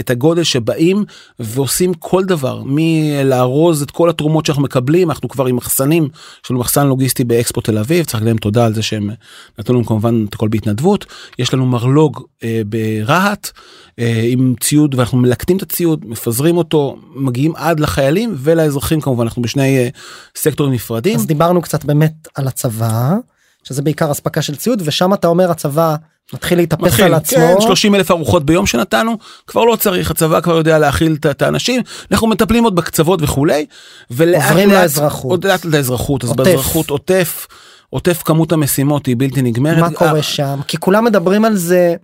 את 0.00 0.10
הגודל 0.10 0.42
שבאים 0.42 1.04
ועושים 1.38 1.94
כל 1.94 2.24
דבר 2.24 2.62
מלארוז 2.66 3.82
את 3.82 3.90
כל 3.90 4.10
התרומות 4.10 4.46
שאנחנו 4.46 4.62
מקבלים 4.62 5.10
אנחנו 5.10 5.28
כבר 5.28 5.46
עם 5.46 5.56
מחסנים 5.56 6.08
יש 6.44 6.50
לנו 6.50 6.60
מחסן 6.60 6.86
לוגיסטי 6.86 7.24
באקספו 7.24 7.60
תל 7.60 7.78
אביב 7.78 8.04
צריך 8.04 8.22
להם 8.24 8.36
תודה 8.36 8.66
על 8.66 8.74
זה 8.74 8.82
שהם 8.82 9.10
נתנו 9.58 9.74
לנו 9.74 9.86
כמובן 9.86 10.24
את 10.28 10.34
הכל 10.34 10.48
בהתנדבות. 10.48 11.06
יש 11.38 11.54
לנו 11.54 11.66
מרלוג 11.66 12.22
אה, 12.44 12.62
ברהט 12.66 13.50
אה, 13.98 14.24
עם 14.28 14.54
ציוד 14.60 14.94
ואנחנו 14.94 15.18
מלקטים 15.18 15.56
את 15.56 15.62
הציוד 15.62 16.04
מפזרים 16.06 16.56
אותו 16.56 16.96
מגיעים 17.14 17.56
עד 17.56 17.80
לחיילים 17.80 18.34
ולאזרחים 18.38 19.00
כמובן 19.00 19.24
אנחנו 19.24 19.42
בשני 19.42 19.78
אה, 19.78 19.88
סקטורים 20.36 20.72
נפרדים. 20.72 21.16
אז 21.16 21.26
דיברנו 21.26 21.62
קצת 21.62 21.84
באמת 21.84 22.28
על 22.34 22.48
הצבא 22.48 23.16
שזה 23.64 23.82
בעיקר 23.82 24.12
אספקה 24.12 24.42
של 24.42 24.56
ציוד 24.56 24.82
ושם 24.84 25.14
אתה 25.14 25.28
אומר 25.28 25.50
הצבא 25.50 25.96
מתחיל 26.32 26.58
להתאפס 26.58 26.82
מתחיל, 26.82 27.04
על 27.04 27.14
עצמו. 27.14 27.38
כן, 27.38 27.60
30 27.60 27.94
אלף 27.94 28.10
ארוחות 28.10 28.46
ביום 28.46 28.66
שנתנו 28.66 29.18
כבר 29.46 29.64
לא 29.64 29.76
צריך 29.76 30.10
הצבא 30.10 30.40
כבר 30.40 30.56
יודע 30.56 30.78
להכיל 30.78 31.16
את 31.30 31.42
האנשים 31.42 31.82
אנחנו 32.10 32.26
מטפלים 32.26 32.64
עוד 32.64 32.74
בקצוות 32.74 33.22
וכולי. 33.22 33.66
עוברים 34.10 34.70
לאזרחות. 34.70 35.30
עוד 35.30 35.46
לאט 35.46 35.64
לאזרחות 35.64 36.24
אז 36.24 36.32
באזרחות 36.32 36.90
עוטף 36.90 37.46
עוטף 37.90 38.22
כמות 38.22 38.52
המשימות 38.52 39.06
היא 39.06 39.16
בלתי 39.18 39.42
נגמרת. 39.42 39.78
מה 39.78 39.90
קורה 39.90 40.22
שם 40.22 40.60
כי 40.68 40.76
כולם 40.76 41.04
מדברים 41.04 41.44
על 41.44 41.56
זה. 41.56 41.94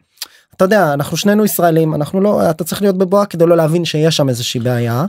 אתה 0.56 0.64
יודע 0.64 0.92
אנחנו 0.92 1.16
שנינו 1.16 1.44
ישראלים 1.44 1.94
אנחנו 1.94 2.20
לא 2.20 2.50
אתה 2.50 2.64
צריך 2.64 2.82
להיות 2.82 2.99
בבואה 2.99 3.26
כדי 3.26 3.47
לא 3.47 3.56
להבין 3.56 3.85
שיש 3.85 4.16
שם 4.16 4.28
איזושהי 4.28 4.61
בעיה 4.61 5.04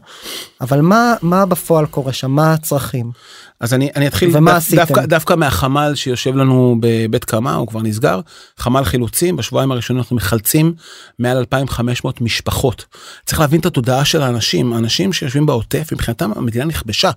אבל 0.62 0.82
מה 0.82 1.14
מה 1.22 1.46
בפועל 1.46 1.86
קורה 1.86 2.14
שם 2.14 2.32
מה 2.32 2.54
הצרכים. 2.54 3.12
אז 3.60 3.74
אני, 3.74 3.90
אני 3.96 4.08
אתחיל 4.08 4.30
ומה 4.34 4.58
דו? 4.70 4.76
דווקא, 4.76 5.06
דווקא 5.06 5.34
מהחמ"ל 5.34 5.96
שיושב 5.96 6.36
לנו 6.36 6.78
בבית 6.80 7.26
קמה, 7.26 7.56
הוא 7.56 7.68
כבר 7.68 7.82
נסגר, 7.82 8.20
חמ"ל 8.58 8.84
חילוצים, 8.84 9.36
בשבועיים 9.36 9.72
הראשונים 9.72 10.02
אנחנו 10.02 10.16
מחלצים 10.16 10.74
מעל 11.20 11.38
2,500 11.38 12.22
משפחות. 12.22 12.86
צריך 13.26 13.40
להבין 13.40 13.60
את 13.60 13.66
התודעה 13.66 14.06
של 14.06 14.22
האנשים, 14.22 14.74
האנשים 14.74 15.14
שיושבים 15.14 15.46
בעוטף, 15.46 15.90
מבחינתם 15.92 16.32
המדינה 16.36 16.66
נכבשה. 16.66 17.12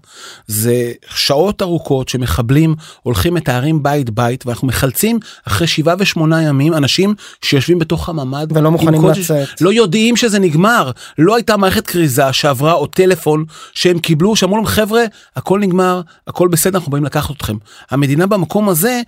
זה 0.46 0.92
שעות 1.14 1.62
ארוכות 1.62 2.08
שמחבלים 2.08 2.75
הולכים 3.02 3.34
מתארים 3.34 3.82
בית 3.82 4.11
בית, 4.11 4.46
ואנחנו 4.46 4.68
מחלצים 4.68 5.18
אחרי 5.46 5.66
שבעה 5.66 5.94
ושמונה 5.99 6.42
ימים 6.42 6.75
אנשים 6.75 7.14
שיושבים 7.42 7.78
בתוך 7.78 8.08
הממ"ד. 8.08 8.46
ולא 8.50 8.70
מוכנים 8.70 9.04
לצאת. 9.04 9.61
לא 9.61 9.72
יודעים 9.72 10.16
שזה 10.16 10.38
נגמר 10.38 10.90
לא 11.18 11.37
הייתה 11.37 11.56
מערכת 11.56 11.87
כריזה 11.87 12.32
שעברה 12.32 12.72
או 12.72 12.87
טלפון 12.87 13.44
שהם 13.72 13.99
קיבלו 13.99 14.37
שאמרו 14.37 14.56
להם 14.56 14.66
חבר'ה 14.66 15.04
הכל 15.37 15.61
נגמר 15.61 16.00
הכל 16.32 16.48
בסדר 16.48 16.78
אנחנו 16.78 16.92
באים 16.92 17.04
לקחת 17.04 17.36
אתכם 17.36 17.56
המדינה 17.90 18.26
במקום 18.26 18.68
הזה. 18.68 19.00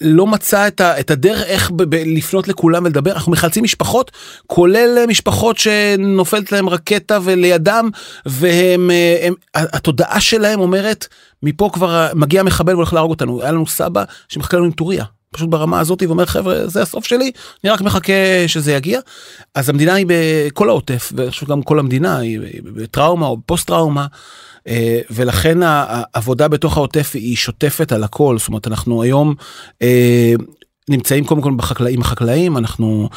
לא 0.00 0.26
מצאה 0.26 0.68
את, 0.68 0.80
ה, 0.80 1.00
את 1.00 1.10
הדרך 1.10 1.42
איך 1.42 1.70
ב, 1.70 1.82
ב, 1.82 1.94
לפנות 1.94 2.48
לכולם 2.48 2.84
ולדבר 2.84 3.12
אנחנו 3.12 3.32
מחלצים 3.32 3.64
משפחות 3.64 4.10
כולל 4.46 5.04
משפחות 5.08 5.58
שנופלת 5.58 6.52
להם 6.52 6.68
רקטה 6.68 7.18
ולידם 7.22 7.90
והם 8.26 8.90
אה, 8.90 9.26
הם, 9.26 9.34
התודעה 9.54 10.20
שלהם 10.20 10.60
אומרת 10.60 11.06
מפה 11.42 11.70
כבר 11.72 12.08
מגיע 12.14 12.42
מחבל 12.42 12.74
והולך 12.74 12.92
להרוג 12.92 13.10
אותנו 13.10 13.42
היה 13.42 13.52
לנו 13.52 13.66
סבא 13.66 14.04
שמחכה 14.28 14.56
לנו 14.56 14.66
עם 14.66 14.72
טוריה 14.72 15.04
פשוט 15.30 15.48
ברמה 15.48 15.80
הזאת 15.80 16.02
ואומר 16.02 16.26
חבר'ה 16.26 16.66
זה 16.66 16.82
הסוף 16.82 17.04
שלי 17.04 17.30
אני 17.64 17.70
רק 17.70 17.80
מחכה 17.80 18.12
שזה 18.46 18.72
יגיע. 18.72 19.00
אז 19.54 19.68
המדינה 19.68 19.94
היא 19.94 20.06
בכל 20.08 20.68
העוטף 20.68 21.12
ואני 21.16 21.30
גם 21.48 21.62
כל 21.62 21.78
המדינה 21.78 22.18
היא 22.18 22.40
בטראומה 22.62 23.26
או 23.26 23.36
פוסט 23.46 23.66
טראומה. 23.66 24.06
אה, 24.68 25.00
ולכן 25.10 25.58
העבודה 25.62 26.48
בתוך 26.48 26.76
העוטף 26.76 27.10
היא 27.14 27.36
שוטפת 27.36 27.92
על 27.92 28.04
הכל. 28.04 28.38
זאת 28.38 28.48
אומרת 28.48 28.66
אנחנו 28.66 29.02
היום 29.02 29.34
אה, 29.82 30.34
נמצאים 30.88 31.24
קודם 31.24 31.40
כל 31.40 31.52
בחקלאים 31.56 32.00
החקלאים 32.00 32.56
אנחנו 32.56 33.08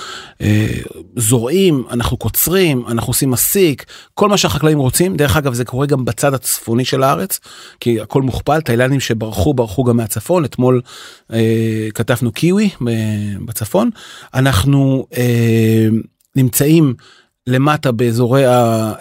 אה, 0.41 0.67
זורעים 1.15 1.84
אנחנו 1.91 2.17
קוצרים 2.17 2.84
אנחנו 2.88 3.10
עושים 3.10 3.31
מסיק 3.31 3.86
כל 4.13 4.29
מה 4.29 4.38
שהחקלאים 4.38 4.79
רוצים. 4.79 5.15
דרך 5.17 5.38
אגב 5.38 5.53
זה 5.53 5.65
קורה 5.65 5.86
גם 5.86 6.05
בצד 6.05 6.34
הצפוני 6.34 6.86
של 6.86 7.03
הארץ 7.03 7.39
כי 7.79 8.01
הכל 8.01 8.22
מוכפל. 8.22 8.62
תאילנדים 8.62 9.00
שברחו 9.00 9.53
ברחו 9.53 9.84
גם 9.84 9.98
מהצפון. 9.98 10.46
אתמול 10.46 10.81
אה, 11.34 11.88
כתבנו 11.93 12.31
קיווי 12.31 12.70
אה, 12.88 12.93
בצפון. 13.46 13.89
אנחנו 14.34 15.08
אה, 15.17 15.88
נמצאים 16.36 16.93
למטה 17.51 17.91
באזורי 17.91 18.46
ה- 18.46 18.51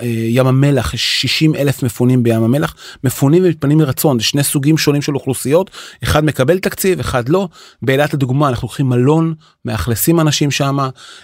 אה, 0.00 0.06
ים 0.06 0.46
המלח 0.46 0.94
יש 0.94 1.20
60 1.20 1.54
אלף 1.54 1.82
מפונים 1.82 2.22
בים 2.22 2.42
המלח. 2.42 2.74
מפונים 3.04 3.44
ומתפנים 3.44 3.78
מרצון 3.78 4.18
זה 4.18 4.24
שני 4.24 4.42
סוגים 4.42 4.78
שונים 4.78 5.02
של 5.02 5.14
אוכלוסיות. 5.14 5.70
אחד 6.04 6.24
מקבל 6.24 6.58
תקציב 6.58 7.00
אחד 7.00 7.28
לא. 7.28 7.48
באילת 7.82 8.14
לדוגמה 8.14 8.48
אנחנו 8.48 8.66
לוקחים 8.66 8.88
מלון 8.88 9.34
מאכלסים 9.64 10.20
אנשים 10.20 10.50
שם 10.50 10.78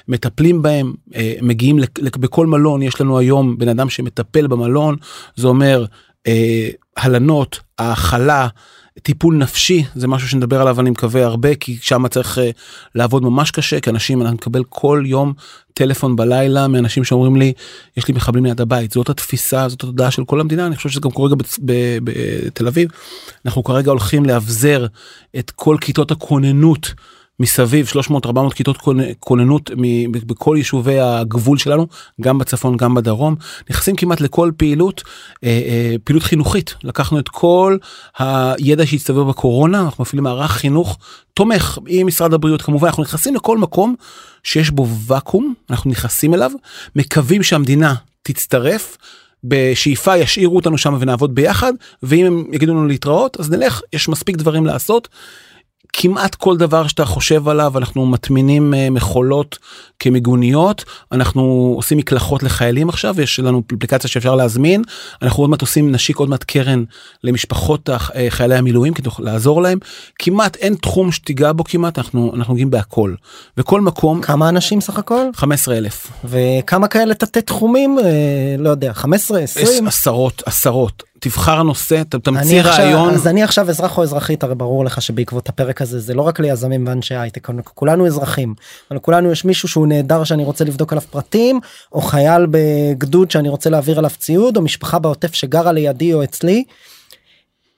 מטפלים 0.09 0.62
בהם 0.62 0.92
אה, 1.14 1.35
מגיעים 1.42 1.78
בכל 2.00 2.47
מלון. 2.47 2.83
יש 2.83 3.00
לנו 3.00 3.18
היום 3.18 3.59
בן 3.59 3.68
אדם 3.68 3.90
שמטפל 3.90 4.47
במלון 4.47 4.97
זה 5.37 5.47
אומר 5.47 5.85
אה, 6.26 6.68
הלנות 6.97 7.61
האכלה. 7.78 8.49
טיפול 9.03 9.37
נפשי 9.37 9.85
זה 9.95 10.09
משהו 10.09 10.29
שנדבר 10.29 10.61
עליו 10.61 10.81
אני 10.81 10.91
מקווה 10.91 11.25
הרבה 11.25 11.55
כי 11.55 11.79
שם 11.81 12.09
צריך 12.09 12.38
אה, 12.38 12.50
לעבוד 12.95 13.23
ממש 13.23 13.50
קשה 13.50 13.81
כי 13.81 13.91
אנשים 13.91 14.23
אנחנו 14.23 14.35
נקבל 14.35 14.62
כל 14.69 15.03
יום 15.07 15.33
טלפון 15.75 16.17
בלילה 16.17 16.69
מאנשים 16.69 17.05
שאומרים 17.05 17.37
לי 17.37 17.53
יש 17.97 18.09
לי 18.09 18.15
מחבלים 18.15 18.45
ליד 18.45 18.61
הבית 18.61 18.93
זאת 18.93 19.09
התפיסה 19.09 19.69
זאת 19.69 19.83
התודעה 19.83 20.11
של 20.11 20.25
כל 20.25 20.41
המדינה 20.41 20.67
אני 20.67 20.76
חושב 20.76 20.88
שזה 20.88 21.00
גם 21.00 21.11
קורה 21.11 21.31
גם 21.31 21.37
בתל 22.05 22.67
אביב 22.67 22.91
אנחנו 23.47 23.65
כרגע 23.65 23.91
הולכים 23.91 24.25
לאבזר 24.25 24.87
את 25.38 25.50
כל 25.50 25.76
כיתות 25.81 26.11
הכוננות. 26.11 26.95
מסביב 27.40 27.87
300 27.87 28.26
400 28.26 28.55
כיתות 28.55 28.76
כונ- 28.76 29.14
כוננות 29.21 29.71
בכל 30.26 30.55
יישובי 30.59 31.00
הגבול 31.00 31.59
שלנו 31.59 31.87
גם 32.21 32.38
בצפון 32.38 32.76
גם 32.76 32.95
בדרום 32.95 33.35
נכנסים 33.71 33.97
כמעט 33.97 34.21
לכל 34.21 34.50
פעילות 34.57 35.02
אה, 35.45 35.49
אה, 35.49 35.95
פעילות 36.05 36.23
חינוכית 36.23 36.75
לקחנו 36.85 37.19
את 37.19 37.28
כל 37.28 37.76
הידע 38.19 38.87
שהצטבר 38.87 39.25
בקורונה 39.25 39.81
אנחנו 39.81 40.02
מפעילים 40.02 40.25
מערך 40.25 40.50
חינוך 40.50 40.99
תומך 41.35 41.78
עם 41.87 42.07
משרד 42.07 42.35
הבריאות 42.35 42.62
כמובן 42.62 42.87
אנחנו 42.88 43.02
נכנסים 43.02 43.35
לכל 43.35 43.59
מקום 43.59 43.95
שיש 44.43 44.71
בו 44.71 44.87
ואקום 45.07 45.55
אנחנו 45.71 45.90
נכנסים 45.90 46.35
אליו 46.35 46.50
מקווים 46.97 47.43
שהמדינה 47.43 47.95
תצטרף. 48.23 48.97
בשאיפה 49.45 50.16
ישאירו 50.16 50.57
אותנו 50.57 50.78
שם 50.78 50.97
ונעבוד 51.00 51.35
ביחד 51.35 51.73
ואם 52.02 52.26
הם 52.26 52.45
יגידו 52.52 52.73
לנו 52.73 52.87
להתראות 52.87 53.40
אז 53.40 53.50
נלך 53.50 53.81
יש 53.93 54.09
מספיק 54.09 54.37
דברים 54.37 54.66
לעשות. 54.66 55.09
כמעט 55.99 56.35
כל 56.35 56.57
דבר 56.57 56.87
שאתה 56.87 57.05
חושב 57.05 57.49
עליו 57.49 57.79
אנחנו 57.79 58.07
מטמינים 58.07 58.75
אה, 58.75 58.91
מכולות 58.91 59.59
כמיגוניות. 60.00 60.85
אנחנו 61.12 61.73
עושים 61.76 61.99
מקלחות 61.99 62.43
לחיילים 62.43 62.88
עכשיו 62.88 63.21
יש 63.21 63.41
לנו 63.41 63.62
אפליקציה 63.67 64.11
שאפשר 64.11 64.35
להזמין. 64.35 64.83
אנחנו 65.23 65.43
עוד 65.43 65.50
מעט 65.50 65.61
עושים 65.61 65.93
נשיק 65.93 66.17
עוד 66.17 66.29
מעט 66.29 66.45
קרן 66.45 66.85
למשפחות 67.25 67.91
אה, 67.91 68.26
חיילי 68.29 68.57
המילואים 68.57 68.95
כדי 68.95 69.11
לעזור 69.19 69.62
להם. 69.62 69.79
כמעט 70.19 70.57
אין 70.57 70.75
תחום 70.75 71.12
שתיגע 71.12 71.53
בו 71.53 71.65
כמעט 71.65 71.99
אנחנו 71.99 72.33
אנחנו 72.35 72.53
נוגעים 72.53 72.71
בהכל. 72.71 73.15
וכל 73.57 73.81
מקום 73.81 74.23
כמה 74.23 74.49
אנשים 74.49 74.81
סך 74.81 74.99
הכל? 74.99 75.26
15 75.35 75.76
אלף. 75.76 76.11
וכמה 76.25 76.88
כאלה 76.88 77.15
תתי 77.15 77.43
תחומים 77.43 77.99
אה, 77.99 78.57
לא 78.59 78.69
יודע 78.69 78.93
15 78.93 79.41
20 79.41 79.87
עשרות 79.87 80.43
עשרות 80.47 81.03
תבחר 81.18 81.62
נושא 81.62 81.96
אני 81.96 82.20
תמציא 82.23 82.62
רעיון 82.62 83.14
אז 83.14 83.26
אני 83.26 83.42
עכשיו 83.42 83.70
אזרח 83.70 83.99
או 83.99 84.02
אזרחית 84.02 84.44
הרי 84.44 84.54
ברור 84.54 84.85
לך 84.85 85.02
שבעקבות 85.02 85.49
הפרק 85.49 85.82
הזה 85.82 86.00
זה 86.00 86.14
לא 86.14 86.23
רק 86.23 86.40
ליזמים 86.40 86.87
ואנשי 86.87 87.14
הייטק 87.14 87.49
כולנו 87.75 88.06
אזרחים 88.06 88.54
אבל 88.90 88.96
לכולנו 88.96 89.32
יש 89.32 89.44
מישהו 89.44 89.68
שהוא 89.68 89.87
נהדר 89.87 90.25
שאני 90.25 90.44
רוצה 90.44 90.64
לבדוק 90.64 90.92
עליו 90.92 91.02
פרטים 91.11 91.61
או 91.92 92.00
חייל 92.00 92.46
בגדוד 92.50 93.30
שאני 93.30 93.49
רוצה 93.49 93.70
להעביר 93.70 93.99
עליו 93.99 94.11
ציוד 94.18 94.56
או 94.56 94.62
משפחה 94.62 94.99
בעוטף 94.99 95.35
שגרה 95.35 95.73
לידי 95.73 96.14
או 96.14 96.25
אצלי. 96.25 96.64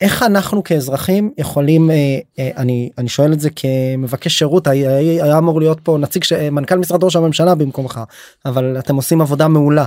איך 0.01 0.23
אנחנו 0.23 0.65
כאזרחים 0.65 1.33
יכולים 1.39 1.91
אה, 1.91 1.97
אה, 2.39 2.51
אני 2.57 2.91
אני 2.99 3.09
שואל 3.09 3.33
את 3.33 3.41
זה 3.41 3.49
כמבקש 3.57 4.39
שירות 4.39 4.67
היה, 4.67 4.97
היה 5.25 5.39
אמור 5.39 5.61
להיות 5.61 5.81
פה 5.83 5.99
נציג 6.01 6.25
ש- 6.25 6.33
מנכ"ל 6.33 6.79
משרד 6.79 7.05
ראש 7.05 7.17
הממשלה 7.17 7.55
במקומך 7.55 8.01
אבל 8.47 8.79
אתם 8.79 8.97
עושים 8.97 9.21
עבודה 9.21 9.49
מעולה. 9.49 9.85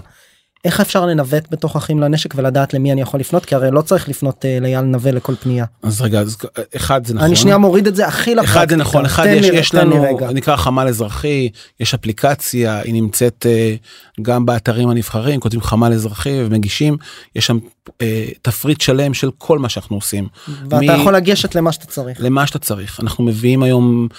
איך 0.66 0.80
אפשר 0.80 1.06
לנווט 1.06 1.44
בתוך 1.52 1.76
אחים 1.76 2.00
לנשק 2.00 2.34
ולדעת 2.36 2.74
למי 2.74 2.92
אני 2.92 3.02
יכול 3.02 3.20
לפנות 3.20 3.46
כי 3.46 3.56
הרי 3.56 3.72
לא 3.72 3.82
צריך 3.82 4.10
לפנות 4.10 4.46
אה, 4.46 4.58
לאייל 4.62 4.82
נווה 4.82 5.12
לכל 5.12 5.36
פנייה. 5.36 5.66
אז 5.84 6.02
רגע 6.02 6.20
אז 6.20 6.38
אחד 6.76 7.06
זה 7.08 7.14
נכון 7.14 7.28
אני 7.28 7.36
שנייה 7.36 7.58
מוריד 7.58 7.88
את 7.88 7.96
זה 7.96 8.08
הכי 8.08 8.36
לפרקטיקה. 8.36 8.60
אחד 8.60 8.70
זה 8.70 8.76
נכון 8.76 9.06
אחד 9.06 9.26
יש, 9.30 9.50
לי- 9.50 9.58
יש 9.58 9.74
לנו. 9.76 10.18
נקרא 10.34 10.56
חמ"ל 10.56 10.88
אזרחי 10.88 11.50
יש 11.80 11.94
אפליקציה 11.94 12.80
היא 12.80 12.94
נמצאת 12.94 13.46
אה, 13.50 13.76
גם 14.22 14.46
באתרים 14.46 14.90
הנבחרים 14.90 15.40
כותבים 15.40 15.62
חמ"ל 15.62 15.94
אזרחי 15.94 16.44
ומגישים 16.46 16.98
יש 17.36 17.46
שם 17.46 17.58
אה, 18.02 18.26
תפריט 18.42 18.82
שלם 18.82 19.14
של 19.14 19.30
כל 19.38 19.60
מה 19.60 19.70
שאנחנו 19.70 19.96
עושים 19.96 20.28
ואתה 20.70 20.76
מ- 20.98 21.02
יכול 21.02 21.16
לגשת 21.16 21.56
למה 21.56 21.72
שאתה 21.72 21.86
צריך. 21.86 22.18
למה 22.22 22.48
שאתה 22.48 22.60
צריך 22.60 23.00
אנחנו 23.00 23.24
מביאים 23.24 23.64
היום 23.64 24.08
אה, 24.12 24.18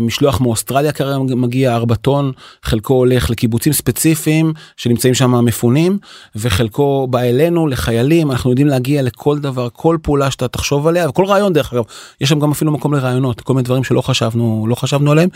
משלוח 0.00 0.40
מאוסטרליה 0.40 0.92
כרגע 0.92 1.34
מגיע 1.34 1.74
4 1.74 1.94
טון 1.94 2.32
חלקו 2.62 2.94
הולך 2.94 3.30
לקיבוצים 3.30 3.72
ספציפיים 3.72 4.52
שנמצאים 4.76 5.14
שם 5.14 5.44
מפונים 5.44 5.98
וחלקו 6.36 7.06
בא 7.10 7.20
אלינו 7.20 7.66
לחיילים 7.66 8.30
אנחנו 8.30 8.50
יודעים 8.50 8.68
להגיע 8.68 9.02
לכל 9.02 9.38
דבר 9.38 9.68
כל 9.72 9.98
פעולה 10.02 10.30
שאתה 10.30 10.48
תחשוב 10.48 10.86
עליה 10.86 11.08
וכל 11.08 11.24
רעיון 11.24 11.52
דרך 11.52 11.72
אגב 11.72 11.84
יש 12.20 12.28
שם 12.28 12.38
גם 12.38 12.50
אפילו 12.50 12.72
מקום 12.72 12.94
לרעיונות 12.94 13.40
כל 13.40 13.54
מיני 13.54 13.64
דברים 13.64 13.84
שלא 13.84 14.00
חשבנו 14.00 14.66
לא 14.68 14.74
חשבנו 14.74 15.12
עליהם 15.12 15.28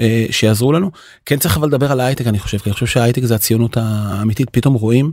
אה, 0.00 0.26
שיעזרו 0.30 0.72
לנו 0.72 0.90
כן 1.26 1.38
צריך 1.38 1.56
אבל 1.56 1.68
לדבר 1.68 1.92
על 1.92 2.00
ההייטק 2.00 2.26
אני 2.26 2.38
חושב 2.38 2.58
כי 2.58 2.68
אני 2.68 2.74
חושב 2.74 2.86
שההייטק 2.86 3.24
זה 3.24 3.34
הציונות 3.34 3.76
האמיתית 3.76 4.50
פתאום 4.50 4.74
רואים 4.74 5.12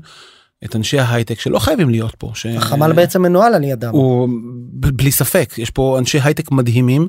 את 0.65 0.75
אנשי 0.75 0.99
ההייטק 0.99 1.39
שלא 1.39 1.59
חייבים 1.59 1.89
להיות 1.89 2.15
פה. 2.15 2.31
ש... 2.33 2.45
החמ"ל 2.45 2.93
בעצם 2.93 3.21
מנוהל 3.21 3.53
על 3.53 3.63
ידם. 3.63 3.91
הוא 3.91 4.29
בלי 4.73 5.11
ספק 5.11 5.53
יש 5.57 5.69
פה 5.69 5.95
אנשי 5.99 6.19
הייטק 6.23 6.51
מדהימים. 6.51 7.07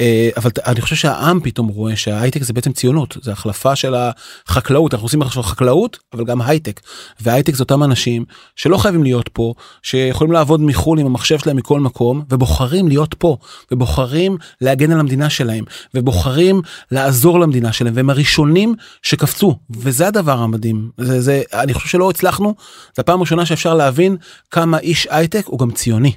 אה, 0.00 0.30
אבל 0.36 0.50
אני 0.66 0.80
חושב 0.80 0.96
שהעם 0.96 1.40
פתאום 1.40 1.68
רואה 1.68 1.96
שההייטק 1.96 2.42
זה 2.42 2.52
בעצם 2.52 2.72
ציונות 2.72 3.16
זה 3.22 3.32
החלפה 3.32 3.76
של 3.76 3.94
החקלאות 3.94 4.94
אנחנו 4.94 5.06
עושים 5.06 5.22
עכשיו 5.22 5.42
חקלאות 5.42 5.98
אבל 6.12 6.24
גם 6.24 6.42
הייטק. 6.42 6.80
והייטק 7.20 7.54
זה 7.54 7.62
אותם 7.62 7.82
אנשים 7.82 8.24
שלא 8.56 8.76
חייבים 8.76 9.02
להיות 9.02 9.30
פה 9.32 9.54
שיכולים 9.82 10.32
לעבוד 10.32 10.60
מחו"ל 10.60 10.98
עם 10.98 11.06
המחשב 11.06 11.38
שלהם 11.38 11.56
מכל 11.56 11.80
מקום 11.80 12.22
ובוחרים 12.30 12.88
להיות 12.88 13.14
פה 13.14 13.36
ובוחרים 13.72 14.36
להגן 14.60 14.92
על 14.92 15.00
המדינה 15.00 15.30
שלהם 15.30 15.64
ובוחרים 15.94 16.62
לעזור 16.90 17.40
למדינה 17.40 17.72
שלהם 17.72 17.92
והם 17.96 18.10
הראשונים 18.10 18.74
שקפצו. 19.02 19.58
וזה 19.70 20.08
הדבר 20.08 20.38
המדהים. 20.38 20.90
זה 20.98 21.20
זה 21.20 21.42
אני 21.52 21.74
חושב 21.74 21.88
שלא 21.88 22.10
הצלחנו. 22.10 22.54
זו 22.96 23.00
הפעם 23.00 23.18
הראשונה 23.18 23.46
שאפשר 23.46 23.74
להבין 23.74 24.16
כמה 24.50 24.78
איש 24.78 25.08
הייטק 25.10 25.46
הוא 25.46 25.58
גם 25.58 25.70
ציוני. 25.70 26.12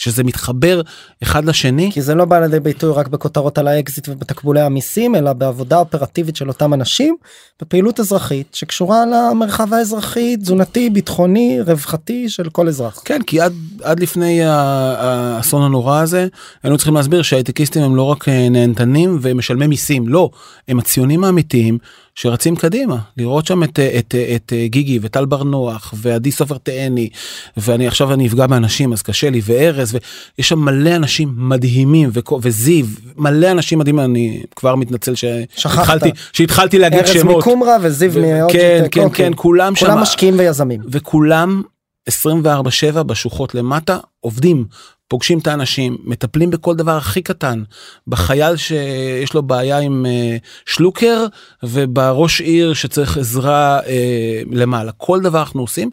שזה 0.00 0.24
מתחבר 0.24 0.80
אחד 1.22 1.44
לשני. 1.44 1.90
כי 1.92 2.02
זה 2.02 2.14
לא 2.14 2.24
בא 2.24 2.40
לידי 2.40 2.60
ביטוי 2.60 2.92
רק 2.92 3.08
בכותרות 3.08 3.58
על 3.58 3.68
האקזיט 3.68 4.08
ובתקבולי 4.08 4.60
המיסים 4.60 5.14
אלא 5.14 5.32
בעבודה 5.32 5.78
אופרטיבית 5.78 6.36
של 6.36 6.48
אותם 6.48 6.74
אנשים 6.74 7.16
בפעילות 7.62 8.00
אזרחית 8.00 8.54
שקשורה 8.54 9.04
למרחב 9.06 9.74
האזרחי 9.74 10.36
תזונתי 10.36 10.90
ביטחוני 10.90 11.60
רווחתי 11.66 12.28
של 12.28 12.50
כל 12.50 12.68
אזרח. 12.68 13.02
כן 13.04 13.22
כי 13.26 13.40
עד 13.40 13.52
עד 13.82 14.00
לפני 14.00 14.42
האסון 14.44 15.62
הנורא 15.62 16.00
הזה 16.00 16.28
היינו 16.62 16.76
צריכים 16.76 16.94
להסביר 16.94 17.22
שהייטקיסטים 17.22 17.82
הם 17.82 17.96
לא 17.96 18.02
רק 18.02 18.28
אה, 18.28 18.48
נהנתנים 18.48 19.18
ומשלמי 19.22 19.66
מיסים 19.66 20.08
לא 20.08 20.30
הם 20.68 20.78
הציונים 20.78 21.24
האמיתיים 21.24 21.78
שרצים 22.14 22.56
קדימה 22.56 22.96
לראות 23.16 23.46
שם 23.46 23.62
את, 23.62 23.78
את, 23.78 23.78
את, 23.98 24.14
את 24.36 24.52
גיגי 24.64 24.98
וטל 25.02 25.24
בר 25.24 25.42
נוח 25.42 25.94
ועדי 25.96 26.30
סופר 26.30 26.58
תאני 26.58 27.08
ואני 27.56 27.86
עכשיו 27.86 28.12
אני 28.12 28.26
אפגע 28.26 28.46
באנשים 28.46 28.92
אז 28.92 29.02
קשה 29.02 29.30
לי 29.30 29.40
וארז 29.44 29.94
ויש 29.94 30.48
שם 30.48 30.58
מלא 30.58 30.96
אנשים 30.96 31.34
מדהימים 31.36 32.10
וזיו 32.42 32.86
מלא 33.16 33.50
אנשים 33.50 33.78
מדהימים 33.78 34.04
אני 34.04 34.42
כבר 34.56 34.74
מתנצל 34.74 35.14
שהתחלתי 35.14 36.10
שהתחלתי 36.32 36.78
להגיד 36.78 36.98
ארז 36.98 37.08
שמות. 37.12 37.34
ארז 37.34 37.46
מקומרה 37.46 37.76
וזיו 37.82 38.12
מאוג'יטק. 38.20 38.60
כן 38.60 38.86
כן 38.90 39.00
אוקיי. 39.00 39.26
כן 39.26 39.32
כולם 39.36 39.76
שם. 39.76 39.86
כולם 39.86 39.98
משקיעים 39.98 40.38
ויזמים. 40.38 40.80
וכולם 40.90 41.62
24/7 42.10 43.02
בשוחות 43.02 43.54
למטה 43.54 43.98
עובדים 44.20 44.64
פוגשים 45.10 45.38
את 45.38 45.46
האנשים 45.46 45.96
מטפלים 46.04 46.50
בכל 46.50 46.76
דבר 46.76 46.96
הכי 46.96 47.22
קטן. 47.22 47.62
בחייל 48.06 48.56
שיש 48.56 49.34
לו 49.34 49.42
בעיה 49.42 49.78
עם 49.78 50.06
אה, 50.06 50.36
שלוקר 50.66 51.26
ובראש 51.62 52.40
עיר 52.40 52.74
שצריך 52.74 53.16
עזרה 53.16 53.80
אה, 53.86 54.42
למעלה. 54.52 54.92
כל 54.92 55.20
דבר 55.20 55.38
אנחנו 55.38 55.60
עושים. 55.60 55.90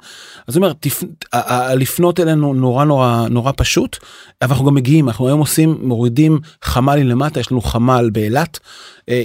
אז 0.47 0.57
אומר 0.57 0.73
תפ... 0.73 1.03
לפנות 1.75 2.19
אלינו 2.19 2.53
נורא 2.53 2.85
נורא 2.85 3.27
נורא 3.29 3.51
פשוט 3.57 3.97
אבל 4.41 4.51
אנחנו 4.51 4.65
גם 4.65 4.73
מגיעים. 4.73 5.07
אנחנו 5.07 5.27
היום 5.27 5.39
עושים 5.39 5.77
מורידים 5.81 6.39
חמ"לים 6.63 7.07
למטה. 7.07 7.39
יש 7.39 7.51
לנו 7.51 7.61
חמ"ל 7.61 8.09
באילת 8.09 8.59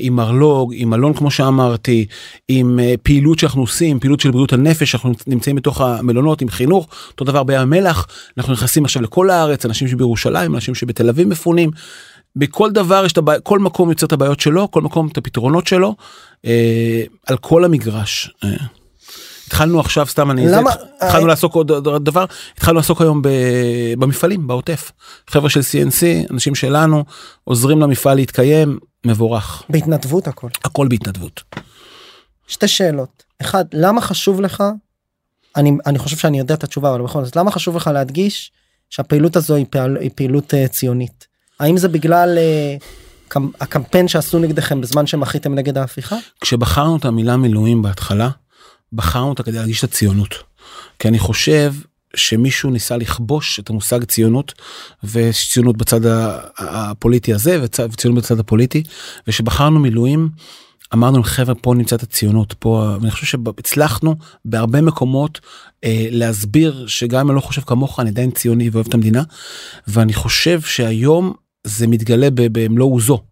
עם 0.01 0.17
מרלוג 0.17 0.73
עם 0.77 0.91
מלון 0.91 1.15
כמו 1.15 1.31
שאמרתי 1.31 2.07
עם 2.49 2.81
אה, 2.81 2.95
פעילות 3.03 3.39
שאנחנו 3.39 3.61
עושים 3.61 4.01
פעילות 4.01 4.21
של 4.21 4.31
בריאות 4.31 4.53
הנפש 4.53 4.95
אנחנו 4.95 5.13
נמצאים 5.27 5.57
בתוך 5.57 5.81
המלונות 5.81 6.43
עם 6.43 6.49
חינוך 6.49 6.89
אותו 7.11 7.25
דבר 7.25 7.43
בים 7.43 7.61
המלח 7.61 8.07
אנחנו 8.39 8.53
נכנסים 8.53 8.85
עכשיו 8.85 9.03
לכל 9.03 9.31
הארץ 9.31 9.65
אנשים 9.65 9.89
שבירושלים 9.89 10.55
אנשים 10.55 10.75
שבתל 10.75 11.09
אביב 11.09 11.29
מפונים. 11.29 11.71
בכל 12.37 12.71
דבר 12.71 13.03
יש 13.07 13.13
את 13.13 13.19
הבעיה 13.19 13.41
כל 13.41 13.59
מקום 13.59 13.89
יוצר 13.89 14.07
את 14.07 14.13
הבעיות 14.13 14.41
שלו 14.41 14.71
כל 14.71 14.83
מקום 14.83 15.09
את 15.13 15.19
הפתרונות 15.19 15.67
שלו 15.67 15.95
אה, 16.45 17.03
על 17.27 17.37
כל 17.37 17.65
המגרש. 17.65 18.31
אה. 18.45 18.51
התחלנו 19.47 19.81
עכשיו 19.81 20.07
סתם 20.07 20.31
אני 20.31 20.47
למה 20.49 20.71
התחלנו 21.01 21.25
I... 21.25 21.29
לעסוק 21.29 21.55
עוד 21.55 22.05
דבר 22.05 22.25
התחלנו 22.55 22.77
לעסוק 22.77 23.01
היום 23.01 23.23
ב, 23.23 23.29
במפעלים 23.99 24.47
בעוטף 24.47 24.93
חברה 25.31 25.51
של 25.51 25.61
CNC 25.61 26.33
אנשים 26.33 26.55
שלנו 26.55 27.05
עוזרים 27.45 27.81
למפעל 27.81 28.17
להתקיים 28.17 28.79
מבורך. 29.07 29.63
בהתנדבות 29.69 30.29
הכל. 30.29 30.49
הכל 30.65 30.89
בהתנדבות. 30.89 31.43
שתי 32.47 32.69
שאלות. 32.69 33.23
אחד 33.41 33.65
למה 33.73 34.01
חשוב 34.01 34.41
לך 34.41 34.63
אני 35.57 35.73
אני 35.87 35.99
חושב 35.99 36.17
שאני 36.17 36.39
יודע 36.39 36.55
את 36.55 36.65
התשובה 36.65 36.91
אבל 36.91 37.03
בכל 37.03 37.25
זאת 37.25 37.37
למה 37.37 37.51
חשוב 37.51 37.77
לך 37.77 37.87
להדגיש 37.87 38.53
שהפעילות 38.91 39.37
הזו 39.37 39.55
היא, 39.55 39.67
פעל, 39.71 39.97
היא 39.97 40.11
פעילות 40.15 40.55
uh, 40.55 40.69
ציונית? 40.69 41.27
האם 41.61 41.77
זה 41.77 41.89
בגלל 41.89 42.39
uh, 42.39 42.85
קמ, 43.29 43.49
הקמפיין 43.61 44.09
שעשו 44.09 44.39
נגדכם 44.39 44.81
בזמן 44.81 45.07
שמחיתם 45.07 45.55
נגד 45.55 45.79
ההפיכה? 45.79 46.17
כשבחרנו 46.41 46.97
את 46.97 47.05
המילה 47.05 47.37
מילואים 47.37 47.83
בהתחלה 47.83 48.31
בחרנו 48.93 49.29
אותה 49.29 49.43
כדי 49.43 49.59
להגיש 49.59 49.85
את 49.85 49.91
הציונות. 49.91 50.35
כי 50.99 51.09
אני 51.09 51.19
חושב 51.19 51.75
שמישהו 52.17 52.71
ניסה 52.71 52.97
לכבוש 52.97 53.59
את 53.59 53.71
המושג 53.71 54.05
ציונות 54.05 54.53
וציונות 55.05 55.77
בצד 55.77 56.01
הפוליטי 56.59 57.35
הזה 57.35 57.63
וציונות 57.63 58.25
בצד 58.25 58.39
הפוליטי 58.39 58.83
ושבחרנו 59.27 59.81
מילואים 59.81 60.29
אמרנו 60.95 61.23
חבר'ה 61.23 61.55
פה 61.55 61.75
נמצאת 61.75 62.03
הציונות 62.03 62.55
פה 62.59 62.97
ואני 63.01 63.11
חושב 63.11 63.27
שהצלחנו 63.27 64.17
בהרבה 64.45 64.81
מקומות 64.81 65.41
אה, 65.85 66.07
להסביר 66.11 66.87
שגם 66.87 67.21
אם 67.21 67.31
אני 67.31 67.37
לא 67.37 67.41
חושב 67.41 67.63
כמוך 67.63 68.01
אני 68.01 68.11
עדיין 68.11 68.31
ציוני 68.31 68.71
ואוהב 68.71 68.87
את 68.87 68.95
המדינה 68.95 69.23
ואני 69.89 70.13
חושב 70.13 70.61
שהיום 70.61 71.33
זה 71.65 71.87
מתגלה 71.87 72.29
במלוא 72.31 72.95
עוזו. 72.95 73.23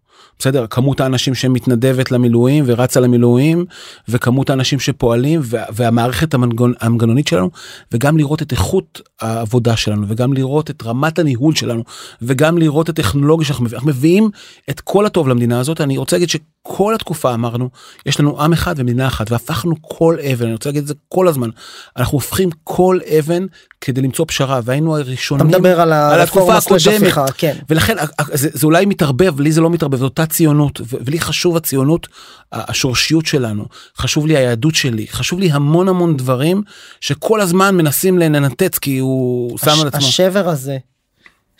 בסדר? 0.41 0.65
כמות 0.69 0.99
האנשים 0.99 1.35
שמתנדבת 1.35 2.11
למילואים 2.11 2.63
ורצה 2.67 2.99
למילואים 2.99 3.65
וכמות 4.09 4.49
האנשים 4.49 4.79
שפועלים 4.79 5.41
והמערכת 5.43 6.33
המנגנון, 6.33 6.73
המנגנונית 6.81 7.27
שלנו 7.27 7.49
וגם 7.91 8.17
לראות 8.17 8.41
את 8.41 8.51
איכות 8.51 9.01
העבודה 9.21 9.75
שלנו 9.75 10.05
וגם 10.07 10.33
לראות 10.33 10.69
את 10.69 10.83
רמת 10.83 11.19
הניהול 11.19 11.55
שלנו 11.55 11.83
וגם 12.21 12.57
לראות 12.57 12.89
את 12.89 12.99
הטכנולוגיה 12.99 13.47
שאנחנו 13.47 13.65
מביאים 13.83 14.29
את 14.69 14.79
כל 14.79 15.05
הטוב 15.05 15.27
למדינה 15.27 15.59
הזאת. 15.59 15.81
אני 15.81 15.97
רוצה 15.97 16.15
להגיד 16.15 16.29
ש... 16.29 16.35
כל 16.63 16.95
התקופה 16.95 17.33
אמרנו 17.33 17.69
יש 18.05 18.19
לנו 18.19 18.41
עם 18.41 18.53
אחד 18.53 18.75
ומדינה 18.77 19.07
אחת 19.07 19.31
והפכנו 19.31 19.75
כל 19.81 20.17
אבן 20.31 20.45
אני 20.45 20.53
רוצה 20.53 20.69
להגיד 20.69 20.81
את 20.81 20.87
זה 20.87 20.93
כל 21.09 21.27
הזמן 21.27 21.49
אנחנו 21.97 22.15
הופכים 22.15 22.49
כל 22.63 22.99
אבן 23.19 23.45
כדי 23.81 24.01
למצוא 24.01 24.25
פשרה 24.27 24.59
והיינו 24.63 24.97
הראשונים 24.97 25.49
אתה 25.49 25.57
מדבר 25.57 25.81
על, 25.81 25.93
על 25.93 26.21
התקופה 26.21 26.57
הקודמת 26.57 27.13
כן. 27.37 27.55
ולכן 27.69 27.95
זה, 28.33 28.49
זה 28.53 28.65
אולי 28.65 28.85
מתערבב 28.85 29.39
לי 29.39 29.51
זה 29.51 29.61
לא 29.61 29.69
מתערבב 29.69 29.97
זו 29.97 30.05
אותה 30.05 30.25
ציונות 30.25 30.81
ולי 31.05 31.19
חשוב 31.19 31.57
הציונות 31.57 32.07
השורשיות 32.51 33.25
שלנו 33.25 33.65
חשוב 33.97 34.27
לי 34.27 34.37
היהדות 34.37 34.75
שלי 34.75 35.07
חשוב 35.07 35.39
לי 35.39 35.51
המון 35.51 35.87
המון 35.87 36.17
דברים 36.17 36.61
שכל 37.01 37.41
הזמן 37.41 37.75
מנסים 37.75 38.19
לנתץ 38.19 38.77
כי 38.77 38.97
הוא 38.97 39.55
הש, 39.55 39.65
שם 39.65 39.81
על 39.81 39.87
עצמו. 39.87 40.07
השבר 40.07 40.49
הזה 40.49 40.77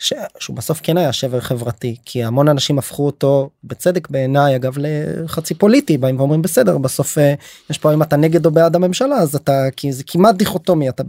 ש... 0.02 0.12
שהוא 0.38 0.56
בסוף 0.56 0.80
כן 0.82 0.96
היה 0.96 1.12
שבר 1.12 1.40
חברתי 1.40 1.96
כי 2.04 2.24
המון 2.24 2.48
אנשים 2.48 2.78
הפכו 2.78 3.06
אותו 3.06 3.50
בצדק 3.64 4.10
בעיניי 4.10 4.56
אגב 4.56 4.74
לחצי 4.78 5.54
פוליטי 5.54 5.98
באים 5.98 6.18
ואומרים 6.18 6.42
בסדר 6.42 6.78
בסוף 6.78 7.18
אה, 7.18 7.34
יש 7.70 7.78
פה 7.78 7.94
אם 7.94 8.02
אתה 8.02 8.16
נגד 8.16 8.46
או 8.46 8.50
בעד 8.50 8.76
הממשלה 8.76 9.16
אז 9.16 9.34
אתה 9.34 9.64
כי 9.76 9.92
זה 9.92 10.04
כמעט 10.06 10.34
דיכוטומי 10.34 10.88
אתה 10.88 11.02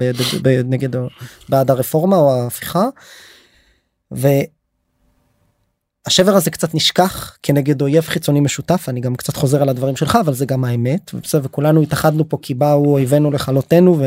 נגד 0.65 0.95
או 0.95 1.07
בעד 1.49 1.71
הרפורמה 1.71 2.15
או 2.15 2.33
ההפיכה. 2.33 2.87
ו... 4.11 4.27
השבר 6.05 6.35
הזה 6.35 6.51
קצת 6.51 6.75
נשכח 6.75 7.37
כנגד 7.43 7.81
אויב 7.81 8.03
חיצוני 8.03 8.39
משותף 8.39 8.85
אני 8.89 9.01
גם 9.01 9.15
קצת 9.15 9.35
חוזר 9.35 9.61
על 9.61 9.69
הדברים 9.69 9.95
שלך 9.95 10.17
אבל 10.21 10.33
זה 10.33 10.45
גם 10.45 10.63
האמת 10.63 11.11
ובסדר 11.13 11.41
וכולנו 11.43 11.81
התאחדנו 11.81 12.29
פה 12.29 12.37
כי 12.41 12.53
באו 12.53 12.85
אויבינו 12.85 13.31
לכלותנו 13.31 13.97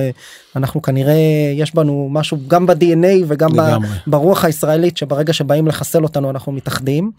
ואנחנו 0.55 0.83
כנראה 0.83 1.15
יש 1.55 1.75
בנו 1.75 2.09
משהו 2.13 2.39
גם 2.49 2.67
ב-DNA 2.67 3.25
וגם 3.27 3.51
לגמרי. 3.53 3.89
ברוח 4.07 4.45
הישראלית 4.45 4.97
שברגע 4.97 5.33
שבאים 5.33 5.67
לחסל 5.67 6.03
אותנו 6.03 6.31
אנחנו 6.31 6.53
מתאחדים. 6.53 7.11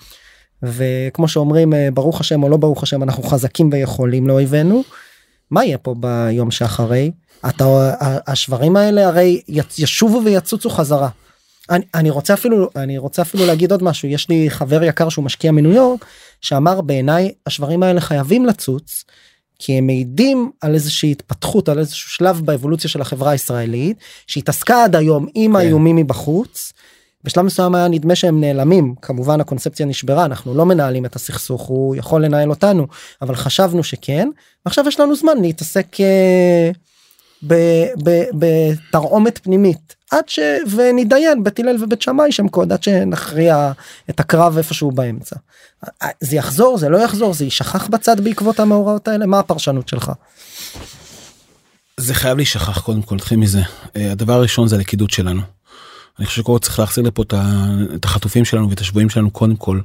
וכמו 0.63 1.27
שאומרים 1.27 1.73
אה, 1.73 1.89
ברוך 1.93 2.21
השם 2.21 2.43
או 2.43 2.49
לא 2.49 2.57
ברוך 2.57 2.83
השם 2.83 3.03
אנחנו 3.03 3.23
חזקים 3.23 3.69
ויכולים 3.73 4.27
לאויבינו. 4.27 4.83
מה 5.51 5.65
יהיה 5.65 5.77
פה 5.77 5.95
ביום 5.99 6.51
שאחרי? 6.51 7.11
אתה 7.49 7.93
השברים 8.27 8.75
האלה 8.75 9.07
הרי 9.07 9.41
ישובו 9.77 10.21
ויצוצו 10.25 10.69
חזרה. 10.69 11.09
אני, 11.69 11.85
אני 11.95 12.09
רוצה 12.09 12.33
אפילו 12.33 12.69
אני 12.75 12.97
רוצה 12.97 13.21
אפילו 13.21 13.45
להגיד 13.45 13.71
עוד 13.71 13.83
משהו 13.83 14.07
יש 14.07 14.29
לי 14.29 14.49
חבר 14.49 14.83
יקר 14.83 15.09
שהוא 15.09 15.25
משקיע 15.25 15.51
מניו 15.51 15.71
יורק 15.71 16.05
שאמר 16.41 16.81
בעיניי 16.81 17.31
השברים 17.45 17.83
האלה 17.83 18.01
חייבים 18.01 18.45
לצוץ 18.45 19.03
כי 19.59 19.73
הם 19.77 19.85
מעידים 19.85 20.51
על 20.61 20.73
איזושהי 20.73 21.11
התפתחות 21.11 21.69
על 21.69 21.79
איזשהו 21.79 22.09
שלב 22.09 22.41
באבולוציה 22.45 22.89
של 22.89 23.01
החברה 23.01 23.31
הישראלית 23.31 23.97
שהתעסקה 24.27 24.83
עד 24.83 24.95
היום 24.95 25.27
עם 25.35 25.51
כן. 25.51 25.59
האיומים 25.59 25.95
מבחוץ. 25.95 26.73
בשלב 27.23 27.45
מסוים 27.45 27.75
היה 27.75 27.87
נדמה 27.87 28.15
שהם 28.15 28.41
נעלמים 28.41 28.95
כמובן 29.01 29.41
הקונספציה 29.41 29.85
נשברה 29.85 30.25
אנחנו 30.25 30.53
לא 30.53 30.65
מנהלים 30.65 31.05
את 31.05 31.15
הסכסוך 31.15 31.61
הוא 31.61 31.95
יכול 31.95 32.25
לנהל 32.25 32.49
אותנו 32.49 32.87
אבל 33.21 33.35
חשבנו 33.35 33.83
שכן 33.83 34.29
עכשיו 34.65 34.87
יש 34.87 34.99
לנו 34.99 35.15
זמן 35.15 35.41
להתעסק. 35.41 35.87
Uh, 35.95 36.77
בתרעומת 38.33 39.37
פנימית 39.43 39.95
עד 40.11 40.29
ש... 40.29 40.39
ונתדיין 40.71 41.43
בית 41.43 41.59
הלל 41.59 41.83
ובית 41.83 42.01
שמאי 42.01 42.31
שם 42.31 42.47
קוד 42.47 42.71
עד 42.71 42.83
שנכריע 42.83 43.71
את 44.09 44.19
הקרב 44.19 44.57
איפשהו 44.57 44.91
באמצע. 44.91 45.35
זה 46.19 46.35
יחזור 46.35 46.77
זה 46.77 46.89
לא 46.89 46.97
יחזור 46.97 47.33
זה 47.33 47.43
יישכח 47.45 47.87
בצד 47.87 48.19
בעקבות 48.19 48.59
המאורעות 48.59 49.07
האלה 49.07 49.25
מה 49.25 49.39
הפרשנות 49.39 49.87
שלך. 49.87 50.11
זה 51.97 52.13
חייב 52.13 52.37
להישכח 52.37 52.81
קודם 52.81 53.01
כל 53.01 53.15
נתחיל 53.15 53.37
מזה 53.37 53.61
אה, 53.95 54.11
הדבר 54.11 54.33
הראשון 54.33 54.67
זה 54.67 54.75
הלכידות 54.75 55.11
שלנו. 55.11 55.41
אני 56.19 56.25
חושב 56.25 56.41
שקודם 56.41 56.59
צריך 56.59 56.79
להחזיר 56.79 57.03
לפה 57.03 57.23
את 57.95 58.05
החטופים 58.05 58.45
שלנו 58.45 58.69
ואת 58.69 58.79
השבויים 58.79 59.09
שלנו 59.09 59.31
קודם 59.31 59.55
כל. 59.55 59.79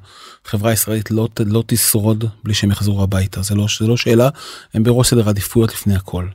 חברה 0.45 0.73
ישראלית 0.73 1.11
לא, 1.11 1.29
לא 1.47 1.65
תשרוד 1.67 2.25
בלי 2.45 2.55
שהם 2.55 2.71
יחזרו 2.71 3.03
הביתה 3.03 3.43
זה 3.43 3.55
לא, 3.55 3.67
זה 3.81 3.87
לא 3.87 3.97
שאלה 3.97 4.29
הם 4.75 4.83
בראש 4.83 5.11
סדר 5.11 5.29
עדיפויות 5.29 5.73
לפני 5.73 5.95
הכל. 5.95 6.27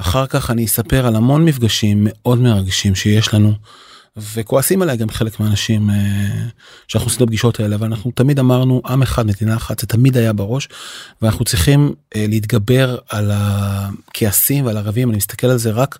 אחר 0.00 0.26
כך 0.26 0.50
אני 0.50 0.64
אספר 0.64 1.06
על 1.06 1.16
המון 1.16 1.44
מפגשים 1.44 2.06
מאוד 2.10 2.38
מרגשים 2.38 2.94
שיש 2.94 3.34
לנו 3.34 3.52
וכועסים 4.34 4.82
עליי 4.82 4.96
גם 4.96 5.08
חלק 5.08 5.40
מהאנשים 5.40 5.90
אה, 5.90 5.94
שאנחנו 6.88 7.06
עושים 7.06 7.16
את 7.16 7.22
הפגישות 7.22 7.60
האלה 7.60 7.76
אבל 7.76 7.86
אנחנו 7.86 8.10
תמיד 8.10 8.38
אמרנו 8.38 8.82
עם 8.86 9.02
אחד 9.02 9.26
מדינה 9.26 9.56
אחת 9.56 9.78
זה 9.78 9.86
תמיד 9.86 10.16
היה 10.16 10.32
בראש 10.32 10.68
ואנחנו 11.22 11.44
צריכים 11.44 11.92
אה, 12.16 12.26
להתגבר 12.28 12.98
על 13.08 13.30
הכעסים 13.34 14.66
ועל 14.66 14.76
הרבים. 14.76 15.08
אני 15.10 15.16
מסתכל 15.16 15.46
על 15.46 15.58
זה 15.58 15.70
רק 15.70 15.98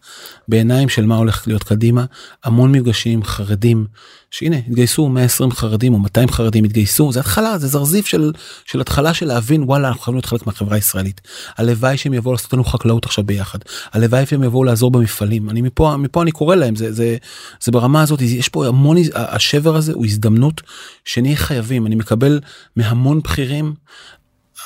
בעיניים 0.49 0.89
של 0.89 1.07
מה 1.07 1.17
הולך 1.17 1.47
להיות 1.47 1.63
קדימה. 1.63 2.05
המון 2.45 2.73
מפגשים 2.73 3.25
חרדים 3.25 3.87
שהנה 4.35 4.57
התגייסו 4.57 5.09
120 5.09 5.51
חרדים 5.51 5.95
או 5.95 5.99
200 5.99 6.29
חרדים 6.29 6.65
התגייסו 6.65 7.13
זה 7.13 7.21
התחלה 7.21 7.59
זה 7.59 7.67
זרזיף 7.67 8.07
של 8.07 8.33
של 8.65 8.81
התחלה 8.81 9.15
של 9.15 9.27
להבין 9.27 9.63
וואלה 9.63 9.89
אנחנו 9.89 10.03
חייבים 10.03 10.15
להיות 10.15 10.27
חלק 10.27 10.47
מהחברה 10.47 10.75
הישראלית. 10.75 11.21
הלוואי 11.59 11.97
שהם 11.97 12.15
יבואו 12.15 12.35
לעשות 12.35 12.53
לנו 12.53 12.65
חקלאות 12.65 13.05
עכשיו 13.05 13.25
ביחד. 13.25 13.59
הלוואי 13.93 14.27
שהם 14.27 14.43
יבואו 14.43 14.65
לעזור 14.65 14.91
במפעלים. 14.91 15.51
אני 15.51 15.63
מפה 15.63 15.97
מפה 15.97 16.23
אני 16.23 16.31
קורא 16.31 16.55
להם 16.55 16.77
זה 16.77 16.93
זה 16.93 17.17
זה 17.61 17.73
ברמה 17.73 18.03
הזאת 18.03 18.21
יש 18.21 18.49
פה 18.49 18.67
המון 18.67 18.97
השבר 19.15 19.77
הזה 19.77 19.93
הוא 19.93 20.07
הזדמנות 20.07 20.63
שנהיה 21.05 21.37
חייבים. 21.37 21.87
אני 21.87 21.95
מקבל 21.95 22.41
מהמון 22.77 23.21
בכירים 23.21 23.75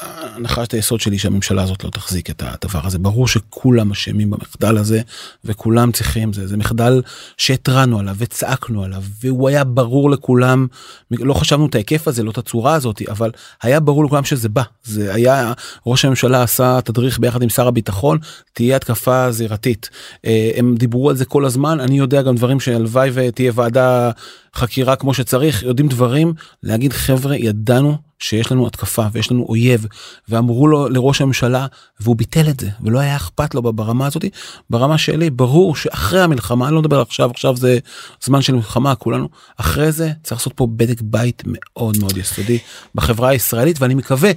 הנחת 0.00 0.72
היסוד 0.72 1.00
שלי 1.00 1.18
שהממשלה 1.18 1.62
הזאת 1.62 1.84
לא 1.84 1.90
תחזיק 1.90 2.30
את 2.30 2.42
הדבר 2.46 2.80
הזה. 2.86 2.98
ברור 2.98 3.28
שכולם 3.28 3.90
אשמים 3.90 4.30
במחדל 4.30 4.78
הזה 4.78 5.00
וכולם 5.44 5.92
צריכים 5.92 6.32
זה. 6.32 6.46
זה 6.46 6.56
מחדל 6.56 7.02
שהתרענו 7.36 7.98
עליו 7.98 8.14
וצעקנו 8.18 8.84
עליו 8.84 9.02
והוא 9.20 9.48
היה 9.48 9.64
ברור 9.64 10.10
לכולם. 10.10 10.66
לא 11.10 11.34
חשבנו 11.34 11.66
את 11.66 11.74
ההיקף 11.74 12.08
הזה 12.08 12.22
לא 12.22 12.30
את 12.30 12.38
הצורה 12.38 12.74
הזאת 12.74 13.02
אבל 13.08 13.30
היה 13.62 13.80
ברור 13.80 14.04
לכולם 14.04 14.24
שזה 14.24 14.48
בא. 14.48 14.62
זה 14.84 15.14
היה 15.14 15.52
ראש 15.86 16.04
הממשלה 16.04 16.42
עשה 16.42 16.78
תדריך 16.84 17.18
ביחד 17.18 17.42
עם 17.42 17.48
שר 17.48 17.68
הביטחון 17.68 18.18
תהיה 18.52 18.76
התקפה 18.76 19.30
זירתית. 19.30 19.90
אה, 20.24 20.50
הם 20.56 20.74
דיברו 20.74 21.10
על 21.10 21.16
זה 21.16 21.24
כל 21.24 21.44
הזמן. 21.44 21.80
אני 21.80 21.98
יודע 21.98 22.22
גם 22.22 22.34
דברים 22.34 22.60
שהלוואי 22.60 23.10
ותהיה 23.14 23.52
ועדה 23.54 24.10
חקירה 24.54 24.96
כמו 24.96 25.14
שצריך 25.14 25.62
יודעים 25.62 25.88
דברים 25.88 26.32
להגיד 26.62 26.92
חבר'ה 26.92 27.36
ידענו 27.36 27.96
שיש 28.18 28.52
לנו 28.52 28.66
התקפה 28.66 29.06
ויש 29.12 29.32
לנו 29.32 29.46
אויב 29.48 29.86
ואמרו 30.28 30.66
לו 30.66 30.88
לראש 30.88 31.20
הממשלה 31.20 31.66
והוא 32.00 32.16
ביטל 32.16 32.48
את 32.48 32.60
זה 32.60 32.70
ולא 32.82 32.98
היה 32.98 33.16
אכפת 33.16 33.54
לו 33.54 33.62
ברמה 33.62 34.06
הזאת 34.06 34.24
ברמה 34.70 34.98
שלי 34.98 35.30
ברור 35.30 35.76
שאחרי 35.76 36.20
המלחמה 36.20 36.66
אני 36.66 36.74
לא 36.74 36.80
מדבר 36.80 37.00
עכשיו 37.00 37.30
עכשיו 37.30 37.56
זה 37.56 37.78
זמן 38.24 38.42
של 38.42 38.54
מלחמה 38.54 38.94
כולנו 38.94 39.28
אחרי 39.56 39.92
זה 39.92 40.12
צריך 40.22 40.40
לעשות 40.40 40.52
פה 40.52 40.66
בדק 40.76 41.00
בית 41.00 41.42
מאוד 41.46 41.96
מאוד 42.00 42.16
יסודי 42.16 42.58
בחברה 42.94 43.28
הישראלית 43.28 43.80
ואני 43.80 43.94
מקווה. 43.94 44.30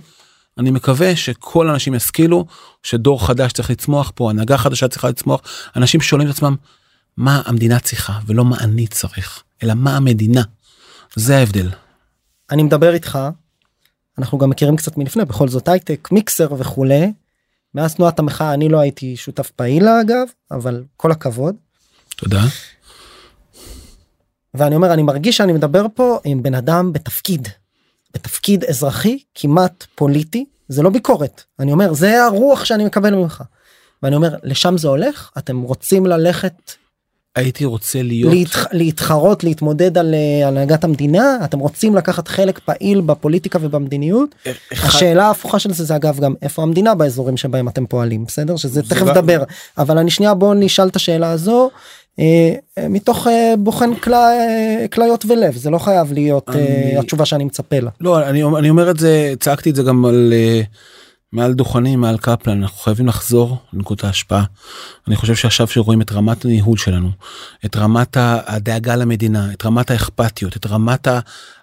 אני 0.58 0.71
מקווה 0.71 1.15
שכל 1.15 1.69
האנשים 1.69 1.93
ישכילו 1.93 2.45
שדור 2.84 3.28
חדש 3.28 3.52
צריך 3.52 3.69
לצמוח 3.69 4.12
פה 4.15 4.30
הנהגה 4.30 4.58
חדשה 4.58 4.88
צריכה 4.88 5.10
לצמוח 5.10 5.41
אנשים 5.76 6.02
שואלים 6.02 6.30
את 6.30 6.34
עצמם 6.34 6.56
מה 7.17 7.41
המדינה 7.45 7.80
צריכה 7.80 8.19
ולא 8.26 8.45
מה 8.45 8.58
אני 8.60 8.88
צריך 8.88 9.43
אלא 9.63 9.74
מה 9.74 9.97
המדינה. 9.97 10.41
זה 11.15 11.38
ההבדל. 11.38 11.69
אני 12.52 12.63
מדבר 12.63 12.93
איתך 12.93 13.19
אנחנו 14.17 14.38
גם 14.38 14.50
מכירים 14.50 14.76
קצת 14.76 14.97
מלפני 14.97 15.26
בכל 15.26 15.47
זאת 15.47 15.67
הייטק 15.67 16.10
מיקסר 16.12 16.54
וכולי. 16.58 17.13
מאז 17.76 17.95
תנועת 17.95 18.19
המחאה 18.19 18.54
אני 18.54 18.69
לא 18.69 18.80
הייתי 18.80 19.15
שותף 19.15 19.52
פעיל 19.52 19.88
אגב 19.88 20.28
אבל 20.52 20.84
כל 20.97 21.12
הכבוד. 21.12 21.56
תודה. 22.15 22.41
ואני 24.54 24.76
אומר 24.76 24.93
אני 24.93 25.04
מרגיש 25.04 25.38
שאני 25.38 25.54
מדבר 25.54 25.86
פה 25.93 26.19
עם 26.24 26.43
בן 26.43 26.56
אדם 26.56 26.93
בתפקיד. 26.93 27.47
בתפקיד 28.13 28.63
אזרחי 28.63 29.19
כמעט 29.36 29.86
פוליטי 29.95 30.45
זה 30.67 30.84
לא 30.84 30.89
ביקורת 30.89 31.43
אני 31.60 31.71
אומר 31.71 31.93
זה 31.93 32.24
הרוח 32.24 32.65
שאני 32.65 32.86
מקבל 32.86 33.15
ממך. 33.15 33.43
ואני 34.04 34.15
אומר 34.15 34.36
לשם 34.43 34.78
זה 34.78 34.88
הולך 34.88 35.30
אתם 35.38 35.62
רוצים 35.62 36.06
ללכת 36.06 36.71
הייתי 37.35 37.65
רוצה 37.65 38.01
להיות 38.01 38.33
להתח... 38.33 38.65
להתחרות 38.71 39.43
להתמודד 39.43 39.97
על 39.97 40.13
אה, 40.13 40.47
הנהגת 40.47 40.83
המדינה 40.83 41.37
אתם 41.43 41.59
רוצים 41.59 41.95
לקחת 41.95 42.27
חלק 42.27 42.59
פעיל 42.59 43.01
בפוליטיקה 43.01 43.59
ובמדיניות 43.61 44.35
אחד... 44.73 44.87
השאלה 44.87 45.25
ההפוכה 45.25 45.59
של 45.59 45.73
זה 45.73 45.83
זה 45.83 45.95
אגב 45.95 46.19
גם 46.19 46.33
איפה 46.41 46.61
המדינה 46.61 46.95
באזורים 46.95 47.37
שבהם 47.37 47.67
אתם 47.67 47.85
פועלים 47.85 48.25
בסדר 48.25 48.55
שזה 48.55 48.81
תכף 48.83 49.07
נדבר. 49.07 49.43
אבל 49.77 49.97
אני 49.97 50.11
שנייה 50.11 50.33
בוא 50.33 50.55
נשאל 50.55 50.87
את 50.87 50.95
השאלה 50.95 51.31
הזו 51.31 51.69
אה, 52.19 52.53
מתוך 52.89 53.27
אה, 53.27 53.53
בוחן 53.57 53.91
אה, 54.13 54.85
כליות 54.87 55.25
ולב 55.27 55.53
זה 55.55 55.69
לא 55.69 55.77
חייב 55.77 56.13
להיות 56.13 56.49
אני... 56.49 56.59
אה, 56.59 56.99
התשובה 56.99 57.25
שאני 57.25 57.43
מצפה 57.43 57.79
לה. 57.79 57.89
לא 58.01 58.29
אני, 58.29 58.43
אני 58.43 58.69
אומר 58.69 58.91
את 58.91 58.99
זה 58.99 59.33
צעקתי 59.39 59.69
את 59.69 59.75
זה 59.75 59.83
גם 59.83 60.05
על. 60.05 60.33
אה... 60.33 60.61
מעל 61.33 61.53
דוכנים 61.53 62.01
מעל 62.01 62.17
קפלן 62.17 62.61
אנחנו 62.61 62.77
חייבים 62.77 63.07
לחזור 63.07 63.57
לנקודת 63.73 64.03
ההשפעה. 64.03 64.43
אני 65.07 65.15
חושב 65.15 65.35
שעכשיו 65.35 65.67
שרואים 65.67 66.01
את 66.01 66.11
רמת 66.11 66.45
הניהול 66.45 66.77
שלנו 66.77 67.09
את 67.65 67.75
רמת 67.75 68.17
הדאגה 68.19 68.95
למדינה 68.95 69.53
את 69.53 69.65
רמת 69.65 69.91
האכפתיות 69.91 70.57
את 70.57 70.65
רמת 70.65 71.07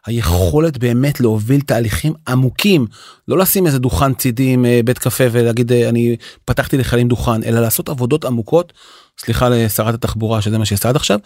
היכולת 0.06 0.78
באמת 0.78 1.20
להוביל 1.20 1.60
תהליכים 1.60 2.14
עמוקים 2.28 2.86
לא 3.28 3.38
לשים 3.38 3.66
איזה 3.66 3.78
דוכן 3.78 4.14
צידי 4.14 4.52
עם 4.52 4.64
אה, 4.64 4.80
בית 4.84 4.98
קפה 4.98 5.24
ולהגיד 5.32 5.72
אה, 5.72 5.88
אני 5.88 6.16
פתחתי 6.44 6.76
לחיילים 6.78 7.08
דוכן 7.08 7.42
אלא 7.44 7.60
לעשות 7.60 7.88
עבודות 7.88 8.24
עמוקות 8.24 8.72
סליחה 9.20 9.48
לשרת 9.48 9.94
התחבורה 9.94 10.42
שזה 10.42 10.58
מה 10.58 10.64
שעשה 10.64 10.88
עד 10.88 10.96
עכשיו 10.96 11.18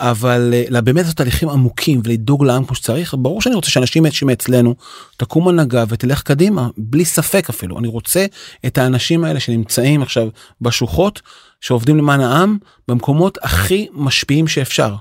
אבל 0.00 0.54
אה, 0.74 0.80
באמת 0.80 1.02
לעשות 1.02 1.16
תהליכים 1.16 1.48
עמוקים 1.48 2.00
ולדאוג 2.04 2.44
לעם 2.44 2.64
כמו 2.64 2.74
שצריך 2.74 3.14
ברור 3.18 3.42
שאני 3.42 3.54
רוצה 3.54 3.70
שאנשים 3.70 4.04
מאצלנו 4.22 4.74
תקום 5.16 5.48
הנהגה 5.48 5.84
ותלך 5.88 6.22
קדימה 6.22 6.68
בלי 6.78 7.04
ספק 7.04 7.48
אפילו 7.50 7.78
אני 7.78 7.88
רוצה 7.88 8.26
את 8.66 8.78
האנשים 8.78 9.24
האלה 9.24 9.40
שנמצאים 9.40 10.02
עכשיו 10.02 10.28
בשוחות 10.60 11.22
שעובדים 11.60 11.96
למען 11.96 12.20
העם 12.20 12.58
במקומות 12.88 13.38
הכי 13.42 13.88
משפיעים 13.92 14.48
שאפשר. 14.48 14.94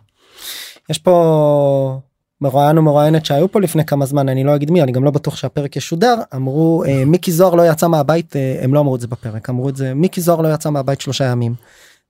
יש 0.89 0.97
פה 0.97 1.99
מרואיין 2.41 2.77
ומרואיינת 2.77 3.25
שהיו 3.25 3.51
פה 3.51 3.61
לפני 3.61 3.85
כמה 3.85 4.05
זמן 4.05 4.29
אני 4.29 4.43
לא 4.43 4.55
אגיד 4.55 4.71
מי 4.71 4.83
אני 4.83 4.91
גם 4.91 5.03
לא 5.03 5.11
בטוח 5.11 5.35
שהפרק 5.35 5.75
ישודר 5.75 6.15
אמרו 6.35 6.83
אה, 6.87 7.05
מיקי 7.05 7.31
זוהר 7.31 7.55
לא 7.55 7.71
יצא 7.71 7.87
מהבית 7.87 8.35
אה, 8.35 8.59
הם 8.61 8.73
לא 8.73 8.79
אמרו 8.79 8.95
את 8.95 9.01
זה 9.01 9.07
בפרק 9.07 9.49
אמרו 9.49 9.69
את 9.69 9.75
זה 9.75 9.93
מיקי 9.93 10.21
זוהר 10.21 10.41
לא 10.41 10.53
יצא 10.53 10.69
מהבית 10.69 11.01
שלושה 11.01 11.25
ימים. 11.25 11.55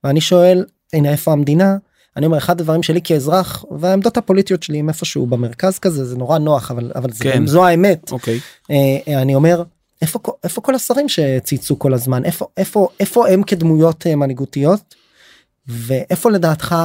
ואני 0.04 0.20
שואל 0.20 0.64
הנה 0.92 1.12
איפה 1.12 1.32
המדינה? 1.32 1.76
אני 2.16 2.26
אומר 2.26 2.38
אחד 2.38 2.60
הדברים 2.60 2.82
שלי 2.82 3.00
כאזרח 3.04 3.64
והעמדות 3.78 4.16
הפוליטיות 4.16 4.62
שלי 4.62 4.78
הם 4.78 4.88
איפשהו 4.88 5.26
במרכז 5.26 5.78
כזה 5.78 6.04
זה 6.04 6.16
נורא 6.16 6.38
נוח 6.38 6.70
אבל 6.70 6.92
אבל 6.94 7.12
זה, 7.12 7.24
כן. 7.24 7.46
זו 7.46 7.66
האמת. 7.66 8.12
אוקיי. 8.12 8.40
אה, 8.70 9.22
אני 9.22 9.34
אומר 9.34 9.62
איפה 10.02 10.18
איפה 10.44 10.60
כל 10.60 10.74
השרים 10.74 11.08
שצייצו 11.08 11.78
כל 11.78 11.94
הזמן? 11.94 12.24
איפה 12.24 12.46
איפה 12.56 12.88
איפה 13.00 13.28
הם 13.28 13.42
כדמויות 13.42 14.06
אה, 14.06 14.16
מנהיגותיות? 14.16 14.94
ואיפה 15.68 16.30
לדעתך 16.30 16.76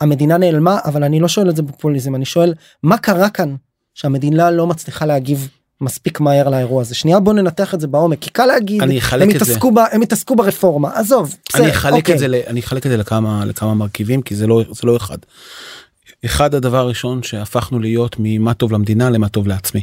המדינה 0.00 0.38
נעלמה? 0.38 0.78
אבל 0.84 1.04
אני 1.04 1.20
לא 1.20 1.28
שואל 1.28 1.50
את 1.50 1.56
זה 1.56 1.62
בפופוליזם 1.62 2.14
אני 2.14 2.24
שואל 2.24 2.54
מה 2.82 2.98
קרה 2.98 3.30
כאן 3.30 3.54
שהמדינה 3.94 4.50
לא 4.50 4.66
מצליחה 4.66 5.06
להגיב 5.06 5.48
מספיק 5.80 6.20
מהר 6.20 6.48
לאירוע 6.48 6.80
הזה 6.80 6.94
שנייה 6.94 7.20
בוא 7.20 7.32
ננתח 7.32 7.74
את 7.74 7.80
זה 7.80 7.86
בעומק 7.86 8.18
כי 8.20 8.30
קל 8.30 8.46
להגיד 8.46 8.82
אני 8.82 8.98
אחלק 8.98 9.22
הם 9.22 9.36
התעסקו 9.36 9.68
זה. 9.68 9.74
בה, 9.74 9.84
הם 9.92 10.02
התעסקו 10.02 10.36
ברפורמה 10.36 10.90
עזוב 10.94 11.36
בסדר, 11.48 11.62
אני 11.62 11.70
אחלק 11.72 11.92
אוקיי. 11.94 12.14
את 12.14 12.18
זה 12.18 12.42
אני 12.46 12.60
אחלק 12.60 12.86
את 12.86 12.90
זה 12.90 12.96
לכמה 12.96 13.44
לכמה 13.44 13.74
מרכיבים 13.74 14.22
כי 14.22 14.34
זה 14.34 14.46
לא 14.46 14.62
זה 14.70 14.80
לא 14.84 14.96
אחד. 14.96 15.18
אחד 16.24 16.54
הדבר 16.54 16.78
הראשון 16.78 17.22
שהפכנו 17.22 17.78
להיות 17.78 18.16
ממה 18.18 18.54
טוב 18.54 18.72
למדינה 18.72 19.10
למה 19.10 19.28
טוב 19.28 19.48
לעצמי. 19.48 19.82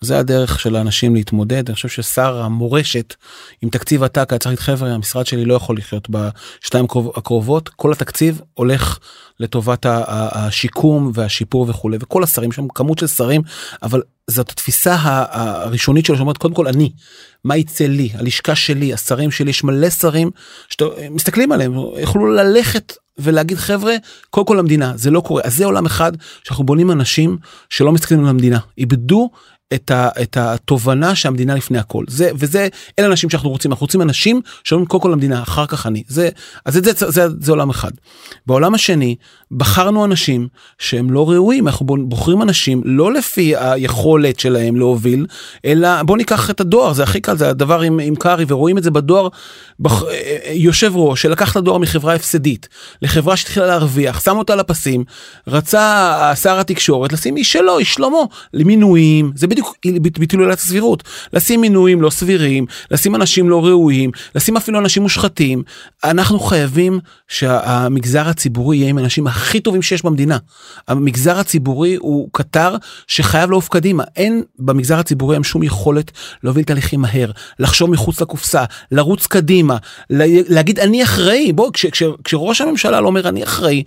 זה 0.00 0.18
הדרך 0.18 0.60
של 0.60 0.76
האנשים 0.76 1.14
להתמודד. 1.14 1.68
אני 1.68 1.74
חושב 1.74 1.88
ששר 1.88 2.42
המורשת 2.42 3.14
עם 3.62 3.68
תקציב 3.68 4.02
עתק 4.02 4.26
היה 4.30 4.38
צריך 4.38 4.46
להגיד 4.46 4.60
חבר'ה 4.60 4.90
המשרד 4.90 5.26
שלי 5.26 5.44
לא 5.44 5.54
יכול 5.54 5.76
לחיות 5.76 6.08
בשתיים 6.10 6.84
הקרובות. 7.14 7.68
כל 7.68 7.92
התקציב 7.92 8.40
הולך 8.54 8.98
לטובת 9.40 9.86
השיקום 9.88 11.10
והשיפור 11.14 11.66
וכולי. 11.68 11.98
וכל 12.00 12.22
השרים 12.22 12.52
שם 12.52 12.68
כמות 12.68 12.98
של 12.98 13.06
שרים 13.06 13.42
אבל 13.82 14.02
זאת 14.30 14.50
התפיסה 14.50 14.96
הראשונית 15.00 16.06
שלו 16.06 16.16
שאומרת 16.16 16.38
קודם 16.38 16.54
כל 16.54 16.68
אני 16.68 16.92
מה 17.44 17.56
יצא 17.56 17.86
לי? 17.86 18.10
הלשכה 18.14 18.54
שלי 18.54 18.92
השרים 18.92 19.30
שלי 19.30 19.50
יש 19.50 19.64
מלא 19.64 19.90
שרים 19.90 20.30
שמסתכלים 20.68 21.52
עליהם 21.52 21.74
יכלו 21.98 22.26
ללכת 22.26 22.92
ולהגיד 23.18 23.58
חבר'ה 23.58 23.94
קודם 24.30 24.46
כל 24.46 24.58
המדינה 24.58 24.92
זה 24.96 25.10
לא 25.10 25.20
קורה. 25.20 25.42
אז 25.44 25.56
זה 25.56 25.64
עולם 25.64 25.86
אחד 25.86 26.12
שאנחנו 26.44 26.64
בונים 26.64 26.90
אנשים 26.90 27.38
שלא 27.70 27.92
מסתכלים 27.92 28.20
על 28.20 28.28
המדינה. 28.28 28.58
איבדו 28.78 29.30
את, 29.74 29.90
ה, 29.90 30.08
את 30.22 30.36
התובנה 30.36 31.14
שהמדינה 31.14 31.54
לפני 31.54 31.78
הכל. 31.78 32.04
זה 32.08 32.30
וזה 32.34 32.68
אלה 32.98 33.06
אנשים 33.06 33.30
שאנחנו 33.30 33.50
רוצים. 33.50 33.70
אנחנו 33.70 33.84
רוצים 33.84 34.02
אנשים 34.02 34.40
שאומרים 34.64 34.86
קודם 34.86 35.02
כל 35.02 35.12
המדינה 35.12 35.42
אחר 35.42 35.66
כך 35.66 35.86
אני. 35.86 36.02
זה 36.08 36.28
אז 36.64 36.76
את 36.76 36.84
זה, 36.84 36.92
זה, 36.92 37.10
זה, 37.10 37.26
זה 37.40 37.52
עולם 37.52 37.70
אחד. 37.70 37.90
בעולם 38.46 38.74
השני 38.74 39.16
בחרנו 39.50 40.04
אנשים 40.04 40.48
שהם 40.78 41.10
לא 41.10 41.30
ראויים. 41.30 41.68
אנחנו 41.68 41.86
בוחרים 41.86 42.42
אנשים 42.42 42.82
לא 42.84 43.12
לפי 43.12 43.56
היכולת 43.56 44.40
שלהם 44.40 44.76
להוביל 44.76 45.26
אלא 45.64 46.02
בוא 46.02 46.16
ניקח 46.16 46.50
את 46.50 46.60
הדואר 46.60 46.92
זה 46.92 47.02
הכי 47.02 47.20
קל 47.20 47.36
זה 47.36 47.48
הדבר 47.48 47.80
עם, 47.80 48.00
עם 48.00 48.14
קארי 48.14 48.44
ורואים 48.48 48.78
את 48.78 48.82
זה 48.82 48.90
בדואר 48.90 49.28
בח, 49.82 50.02
יושב 50.52 50.92
ראש 50.94 51.22
שלקח 51.22 51.52
את 51.52 51.56
הדואר 51.56 51.78
מחברה 51.78 52.14
הפסדית 52.14 52.68
לחברה 53.02 53.36
שהתחילה 53.36 53.66
להרוויח 53.66 54.20
שם 54.20 54.36
אותה 54.36 54.54
לפסים 54.54 55.04
רצה 55.46 56.32
שר 56.42 56.58
התקשורת 56.58 57.12
לשים 57.12 57.36
איש 57.36 57.52
שלו 57.52 57.78
איש 57.78 57.94
שלמה 57.94 58.18
למינויים 58.54 59.32
זה 59.34 59.46
בדיוק. 59.46 59.76
ביטול 60.00 60.40
עילת 60.40 60.58
הסבירות. 60.58 61.02
לשים 61.32 61.60
מינויים 61.60 62.02
לא 62.02 62.10
סבירים, 62.10 62.66
לשים 62.90 63.14
אנשים 63.14 63.50
לא 63.50 63.66
ראויים, 63.66 64.10
לשים 64.34 64.56
אפילו 64.56 64.78
אנשים 64.78 65.02
מושחתים. 65.02 65.62
אנחנו 66.04 66.40
חייבים 66.40 66.98
שהמגזר 67.28 68.28
הציבורי 68.28 68.76
יהיה 68.76 68.88
עם 68.88 68.98
האנשים 68.98 69.26
הכי 69.26 69.60
טובים 69.60 69.82
שיש 69.82 70.04
במדינה. 70.04 70.38
המגזר 70.88 71.38
הציבורי 71.38 71.94
הוא 71.94 72.28
קטר 72.32 72.76
שחייב 73.06 73.50
לעוף 73.50 73.68
קדימה. 73.68 74.04
אין 74.16 74.42
במגזר 74.58 74.98
הציבורי 74.98 75.34
אין 75.34 75.42
שום 75.44 75.62
יכולת 75.62 76.10
להוביל 76.42 76.64
תהליכים 76.64 77.00
מהר, 77.00 77.30
לחשוב 77.58 77.90
מחוץ 77.90 78.20
לקופסה, 78.20 78.64
לרוץ 78.92 79.26
קדימה, 79.26 79.71
להגיד 80.48 80.78
אני 80.78 81.02
אחראי. 81.02 81.52
בוא, 81.52 81.70
כש, 81.72 81.86
כש, 81.86 82.02
כשראש 82.24 82.60
הממשלה 82.60 83.00
לא 83.00 83.06
אומר 83.06 83.28
אני 83.28 83.44
אחראי. 83.44 83.82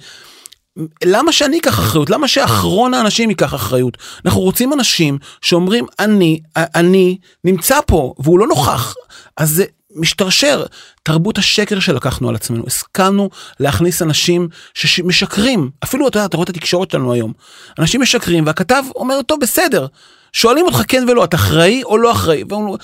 למה 1.03 1.31
שאני 1.31 1.59
אקח 1.59 1.79
אחריות? 1.79 2.09
למה 2.09 2.27
שאחרון 2.27 2.93
האנשים 2.93 3.29
ייקח 3.29 3.55
אחריות? 3.55 3.97
אנחנו 4.25 4.41
רוצים 4.41 4.73
אנשים 4.73 5.17
שאומרים 5.41 5.85
אני, 5.99 6.39
אני 6.55 7.17
נמצא 7.43 7.79
פה 7.87 8.13
והוא 8.19 8.39
לא 8.39 8.47
נוכח. 8.47 8.95
אז 9.37 9.49
זה 9.49 9.65
משתרשר. 9.95 10.65
תרבות 11.03 11.37
השקר 11.37 11.79
שלקחנו 11.79 12.29
על 12.29 12.35
עצמנו, 12.35 12.63
הסכמנו 12.67 13.29
להכניס 13.59 14.01
אנשים 14.01 14.47
שמשקרים. 14.73 15.69
אפילו 15.83 16.07
אתה 16.07 16.17
יודע, 16.17 16.25
אתה 16.25 16.37
רואה 16.37 16.43
את 16.43 16.49
התקשורת 16.49 16.91
שלנו 16.91 17.13
היום. 17.13 17.33
אנשים 17.79 18.01
משקרים 18.01 18.45
והכתב 18.45 18.83
אומר 18.95 19.21
טוב 19.21 19.39
בסדר. 19.39 19.87
שואלים 20.35 20.65
אותך 20.65 20.81
כן 20.87 21.05
ולא, 21.07 21.23
אתה 21.23 21.35
אחראי 21.35 21.83
או 21.83 21.97
לא 21.97 22.11
אחראי? 22.11 22.43
ואומרים, 22.49 22.77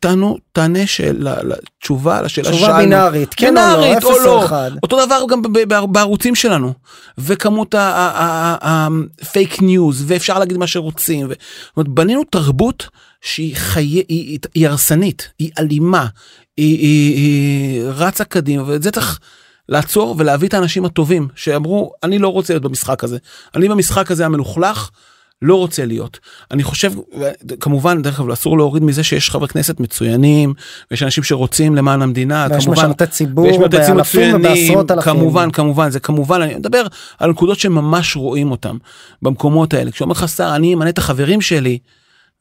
תענו, 0.00 0.38
תענה 0.52 0.78
תשובה 1.80 2.22
לשאלה 2.22 2.48
ששאלנו. 2.48 2.58
תשובה 2.58 2.78
בינארית, 2.78 3.34
כן 3.34 3.54
או 3.56 3.62
לא, 3.62 3.98
או 4.02 4.24
לא. 4.24 4.48
אותו 4.82 5.06
דבר 5.06 5.20
גם 5.28 5.42
בערוצים 5.92 6.34
שלנו. 6.34 6.72
וכמות 7.18 7.74
ה 7.78 8.15
fake 8.15 9.62
news, 9.62 10.04
ואפשר 10.06 10.38
להגיד 10.38 10.56
מה 10.56 10.66
שרוצים. 10.66 11.28
זאת 11.28 11.36
אומרת, 11.76 11.88
בנינו 11.88 12.24
תרבות 12.24 12.88
שהיא 13.20 13.56
חיי, 13.56 14.02
היא, 14.08 14.38
היא 14.54 14.68
הרסנית, 14.68 15.28
היא 15.38 15.50
אלימה, 15.58 16.06
היא, 16.56 16.78
היא, 16.78 17.16
היא 17.16 17.82
רצה 17.84 18.24
קדימה, 18.24 18.62
ואת 18.66 18.82
זה 18.82 18.90
צריך... 18.90 19.18
לעצור 19.68 20.14
ולהביא 20.18 20.48
את 20.48 20.54
האנשים 20.54 20.84
הטובים 20.84 21.28
שאמרו 21.34 21.92
אני 22.02 22.18
לא 22.18 22.28
רוצה 22.28 22.52
להיות 22.52 22.62
במשחק 22.62 23.04
הזה 23.04 23.18
אני 23.54 23.68
במשחק 23.68 24.10
הזה 24.10 24.26
המלוכלך 24.26 24.90
לא 25.42 25.54
רוצה 25.54 25.86
להיות. 25.86 26.18
אני 26.50 26.62
חושב, 26.62 26.92
כמובן, 27.60 28.02
דרך 28.02 28.20
אגב, 28.20 28.30
אסור 28.30 28.58
להוריד 28.58 28.82
מזה 28.82 29.02
שיש 29.02 29.30
חברי 29.30 29.48
כנסת 29.48 29.80
מצוינים, 29.80 30.54
ויש 30.90 31.02
אנשים 31.02 31.24
שרוצים 31.24 31.76
למען 31.76 32.02
המדינה, 32.02 32.46
ויש 32.50 32.64
כמובן. 32.64 32.82
משרתי 32.82 33.06
ציבור 33.06 33.68
באלפים 33.68 34.36
ובעשרות 34.36 34.90
אלפים. 34.90 35.12
כמובן, 35.12 35.50
כמובן, 35.50 35.90
זה 35.90 36.00
כמובן, 36.00 36.40
אני 36.42 36.54
מדבר 36.54 36.86
על 37.18 37.30
נקודות 37.30 37.58
שממש 37.58 38.16
רואים 38.16 38.50
אותם 38.50 38.76
במקומות 39.22 39.74
האלה. 39.74 39.90
כשאומר 39.90 40.12
לך 40.12 40.28
שר, 40.28 40.52
אני 40.56 40.74
אמנה 40.74 40.90
את 40.90 40.98
החברים 40.98 41.40
שלי, 41.40 41.78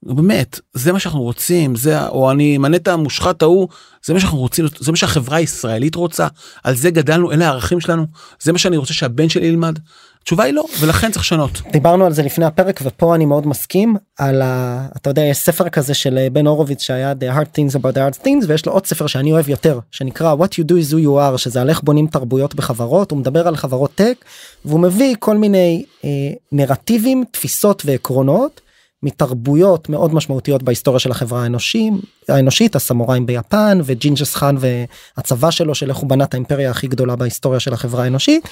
באמת, 0.04 0.60
זה 0.74 0.94
מה 0.94 1.00
שאנחנו 1.00 1.22
רוצים, 1.22 1.76
זה, 1.76 2.08
או 2.08 2.32
אני 2.32 2.56
אמנה 2.56 2.78
את 2.78 2.88
המושחת 2.88 3.42
ההוא, 3.42 3.68
זה 4.06 4.14
מה 4.14 4.20
שאנחנו 4.20 4.38
רוצים, 4.38 4.66
זה 4.80 4.92
מה 4.92 4.98
שהחברה 4.98 5.38
הישראלית 5.38 5.96
רוצה, 5.96 6.28
על 6.64 6.76
זה 6.76 6.92
גדלנו, 6.92 7.32
אלה 7.32 7.48
הערכים 7.48 7.80
שלנו, 7.80 8.06
זה 8.40 8.52
מה 8.52 8.58
שאני 8.58 8.78
רוצה 8.78 8.94
שהבן 8.94 9.30
שלי 9.30 9.48
ילמד. 9.48 9.80
התשובה 10.22 10.44
היא 10.44 10.54
לא 10.54 10.66
ולכן 10.80 11.12
צריך 11.12 11.26
לשנות. 11.26 11.62
דיברנו 11.72 12.06
על 12.06 12.14
זה 12.14 12.24
לפני 12.24 12.46
הפרק 12.46 12.80
ופה 12.84 13.16
אני 13.16 13.26
מאוד 13.26 13.48
מסכים 13.48 13.96
על 14.18 14.42
ה... 14.42 14.88
אתה 14.98 15.10
יודע 15.10 15.22
יש 15.22 15.38
ספר 15.38 15.70
כזה 15.70 15.94
של 15.94 16.18
אה, 16.18 16.30
בן 16.30 16.48
הורוביץ 16.48 16.82
שהיה 16.82 17.12
The 17.12 17.36
hard 17.36 17.58
things 17.58 17.76
about 17.76 17.94
the 17.94 17.98
hard 17.98 18.26
things 18.26 18.46
ויש 18.48 18.66
לו 18.66 18.72
עוד 18.72 18.86
ספר 18.86 19.08
שאני 19.08 19.32
אוהב 19.32 19.50
יותר 19.50 19.80
שנקרא 19.92 20.36
what 20.36 20.48
you 20.48 20.64
do 20.64 20.72
is 20.72 20.94
who 20.94 21.06
you 21.06 21.36
are 21.36 21.38
שזה 21.38 21.62
על 21.62 21.70
איך 21.70 21.82
בונים 21.84 22.08
תרבויות 22.08 22.56
בחברות 22.56 23.12
הוא 23.12 23.20
מדבר 23.20 23.48
על 23.48 23.56
חברות 23.56 23.92
tech 23.96 24.26
והוא 24.66 24.80
מביא 24.80 25.16
כל 25.20 25.38
מיני 25.38 25.86
אה, 26.06 26.10
נרטיבים 26.52 27.24
תפיסות 27.32 27.84
ועקרונות 27.86 28.62
מתרבויות 29.04 29.90
מאוד 29.90 30.14
משמעותיות 30.14 30.64
בהיסטוריה 30.64 31.00
של 31.00 31.12
החברה 31.12 31.44
האנושים, 31.44 32.00
האנושית 32.30 32.76
הסמוראים 32.76 33.26
ביפן 33.26 33.80
וג'ינגיס 33.84 34.36
חאן 34.36 34.56
והצבא 34.60 35.52
שלו 35.52 35.76
של 35.76 35.90
איך 35.90 35.98
הוא 35.98 36.10
בנה 36.10 36.24
את 36.24 36.34
האימפריה 36.34 36.72
הכי 36.72 36.88
גדולה 36.88 37.16
בהיסטוריה 37.16 37.60
של 37.60 37.74
החברה 37.74 38.04
האנושית. 38.04 38.48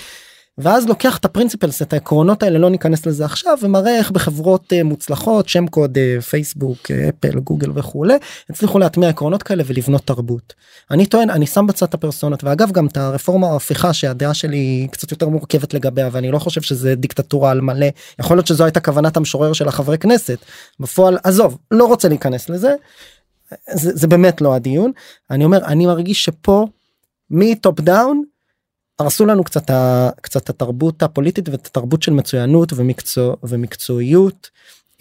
ואז 0.59 0.87
לוקח 0.87 1.17
את 1.17 1.25
הפרינציפלס 1.25 1.81
את 1.81 1.93
העקרונות 1.93 2.43
האלה 2.43 2.59
לא 2.59 2.69
ניכנס 2.69 3.05
לזה 3.05 3.25
עכשיו 3.25 3.57
ומראה 3.61 3.97
איך 3.97 4.11
בחברות 4.11 4.73
uh, 4.73 4.83
מוצלחות 4.83 5.49
שם 5.49 5.67
קוד 5.67 5.97
uh, 5.97 6.21
פייסבוק 6.21 6.77
uh, 6.77 6.93
אפל 7.09 7.39
גוגל 7.39 7.71
וכולי 7.75 8.13
הצליחו 8.49 8.79
להטמיע 8.79 9.09
עקרונות 9.09 9.43
כאלה 9.43 9.63
ולבנות 9.65 10.01
תרבות. 10.05 10.53
אני 10.91 11.05
טוען 11.05 11.29
אני 11.29 11.47
שם 11.47 11.67
בצד 11.67 11.85
את 11.87 11.93
הפרסונות 11.93 12.43
ואגב 12.43 12.71
גם 12.71 12.87
את 12.87 12.97
הרפורמה 12.97 13.47
ההפיכה 13.47 13.93
שהדעה 13.93 14.33
שלי 14.33 14.87
קצת 14.91 15.11
יותר 15.11 15.29
מורכבת 15.29 15.73
לגביה 15.73 16.09
ואני 16.11 16.31
לא 16.31 16.39
חושב 16.39 16.61
שזה 16.61 16.95
דיקטטורה 16.95 17.51
על 17.51 17.61
מלא 17.61 17.87
יכול 18.19 18.37
להיות 18.37 18.47
שזו 18.47 18.63
הייתה 18.63 18.79
כוונת 18.79 19.17
המשורר 19.17 19.53
של 19.53 19.67
החברי 19.67 19.97
כנסת 19.97 20.37
בפועל 20.79 21.17
עזוב 21.23 21.57
לא 21.71 21.85
רוצה 21.85 22.07
להיכנס 22.09 22.49
לזה. 22.49 22.75
זה, 23.73 23.91
זה 23.95 24.07
באמת 24.07 24.41
לא 24.41 24.55
הדיון 24.55 24.91
אני 25.31 25.45
אומר 25.45 25.65
אני 25.65 25.85
מרגיש 25.85 26.23
שפה 26.23 26.67
מ 27.29 27.42
top 27.42 27.79
down 27.79 28.23
הרסו 28.99 29.25
לנו 29.25 29.43
קצת 29.43 29.69
ה, 29.69 30.09
קצת 30.21 30.49
התרבות 30.49 31.03
הפוליטית 31.03 31.49
ואת 31.49 31.65
התרבות 31.65 32.03
של 32.03 32.13
מצוינות 32.13 32.73
ומקצוע 32.75 33.35
ומקצועיות 33.43 34.49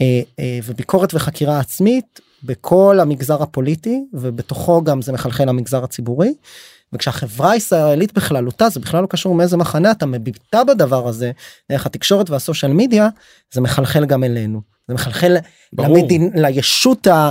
אה, 0.01 0.21
אה, 0.39 0.59
וביקורת 0.65 1.15
וחקירה 1.15 1.61
עצמית 1.61 2.21
בכל 2.43 2.99
המגזר 3.01 3.43
הפוליטי 3.43 4.05
ובתוכו 4.13 4.85
גם 4.85 5.03
זה 5.03 5.13
מחלחל 5.13 5.45
למגזר 5.45 5.85
הציבורי. 5.85 6.35
וכשהחברה 6.93 7.51
הישראלית 7.51 8.13
בכללותה 8.13 8.69
זה 8.69 8.81
בכלל 8.81 9.03
לא 9.03 9.07
קשור 9.07 9.35
מאיזה 9.35 9.57
מחנה 9.57 9.91
אתה 9.91 10.07
מביטה 10.07 10.65
בדבר 10.65 11.09
הזה 11.09 11.31
דרך 11.71 11.87
התקשורת 11.87 12.31
וה 12.31 12.41
social 12.41 12.73
media 12.73 13.09
זה 13.53 13.61
מחלחל 13.61 14.05
גם 14.07 14.25
אלינו. 14.25 14.61
זה 14.89 14.95
מחלחל 14.95 15.37
למדין, 15.79 16.31
לישות 16.35 17.07
ה... 17.07 17.31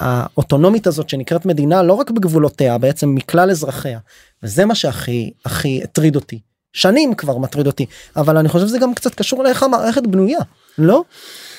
האוטונומית 0.00 0.86
הזאת 0.86 1.08
שנקראת 1.08 1.46
מדינה 1.46 1.82
לא 1.82 1.92
רק 1.92 2.10
בגבולותיה 2.10 2.78
בעצם 2.78 3.14
מכלל 3.14 3.50
אזרחיה 3.50 3.98
וזה 4.42 4.64
מה 4.64 4.74
שהכי 4.74 5.30
הכי 5.44 5.80
הטריד 5.84 6.16
אותי 6.16 6.38
שנים 6.72 7.14
כבר 7.14 7.38
מטריד 7.38 7.66
אותי 7.66 7.86
אבל 8.16 8.36
אני 8.36 8.48
חושב 8.48 8.66
שזה 8.66 8.78
גם 8.78 8.94
קצת 8.94 9.14
קשור 9.14 9.44
לאיך 9.44 9.62
המערכת 9.62 10.02
בנויה 10.06 10.40
לא? 10.78 11.04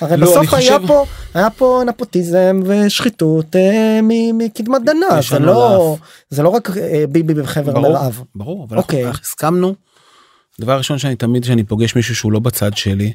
הרי 0.00 0.16
לא, 0.16 0.26
בסוף 0.26 0.54
היה 0.54 0.78
חושב... 0.78 0.86
פה 0.86 1.04
היה 1.34 1.50
פה 1.50 1.82
נפוטיזם 1.86 2.60
ושחיתות 2.64 3.56
אה, 3.56 4.00
מקדמת 4.34 4.82
דנה 4.84 5.22
זה 5.30 5.38
לא 5.38 5.96
זה 6.30 6.42
לא 6.42 6.48
רק 6.48 6.70
אה, 6.76 7.04
ביבי 7.08 7.34
בחבר 7.34 7.80
מרעב. 7.80 8.22
ברור 8.34 8.64
אבל 8.68 8.76
אוקיי. 8.76 9.06
אנחנו 9.06 9.22
הסכמנו. 9.22 9.74
דבר 10.60 10.78
ראשון 10.78 10.98
שאני 10.98 11.16
תמיד 11.16 11.44
שאני 11.44 11.64
פוגש 11.64 11.96
מישהו 11.96 12.16
שהוא 12.16 12.32
לא 12.32 12.38
בצד 12.38 12.76
שלי. 12.76 13.12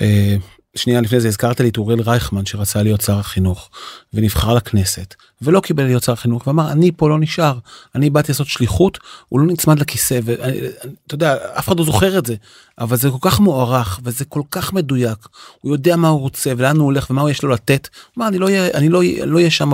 אה, 0.00 0.36
שנייה 0.76 1.00
לפני 1.00 1.20
זה 1.20 1.28
הזכרת 1.28 1.60
לי 1.60 1.68
את 1.68 1.76
אוריאל 1.76 2.00
רייכמן 2.00 2.46
שרצה 2.46 2.82
להיות 2.82 3.00
שר 3.00 3.18
החינוך 3.18 3.70
ונבחר 4.14 4.54
לכנסת 4.54 5.14
ולא 5.42 5.60
קיבל 5.60 5.84
להיות 5.84 6.02
שר 6.02 6.12
החינוך 6.12 6.46
ואמר 6.46 6.72
אני 6.72 6.90
פה 6.96 7.08
לא 7.08 7.18
נשאר 7.18 7.58
אני 7.94 8.10
באתי 8.10 8.32
לעשות 8.32 8.46
שליחות 8.46 8.98
הוא 9.28 9.40
לא 9.40 9.46
נצמד 9.46 9.78
לכיסא 9.78 10.20
ואתה 10.24 11.14
יודע 11.14 11.36
אף 11.58 11.68
אחד 11.68 11.78
לא 11.78 11.84
זוכר 11.84 12.18
את 12.18 12.26
זה 12.26 12.34
אבל 12.78 12.96
זה 12.96 13.10
כל 13.10 13.30
כך 13.30 13.40
מוערך 13.40 14.00
וזה 14.04 14.24
כל 14.24 14.42
כך 14.50 14.72
מדויק 14.72 15.18
הוא 15.60 15.72
יודע 15.72 15.96
מה 15.96 16.08
הוא 16.08 16.20
רוצה 16.20 16.52
ולאן 16.56 16.76
הוא 16.76 16.84
הולך 16.84 17.10
ומה 17.10 17.20
הוא 17.20 17.30
יש 17.30 17.42
לו 17.42 17.50
לתת. 17.50 17.88
מה 18.16 18.28
אני 18.28 18.38
לא 18.38 18.46
אהיה 18.46 18.70
אני 18.74 18.88
לא 18.88 19.00
לא 19.24 19.38
אהיה 19.38 19.50
שם 19.50 19.70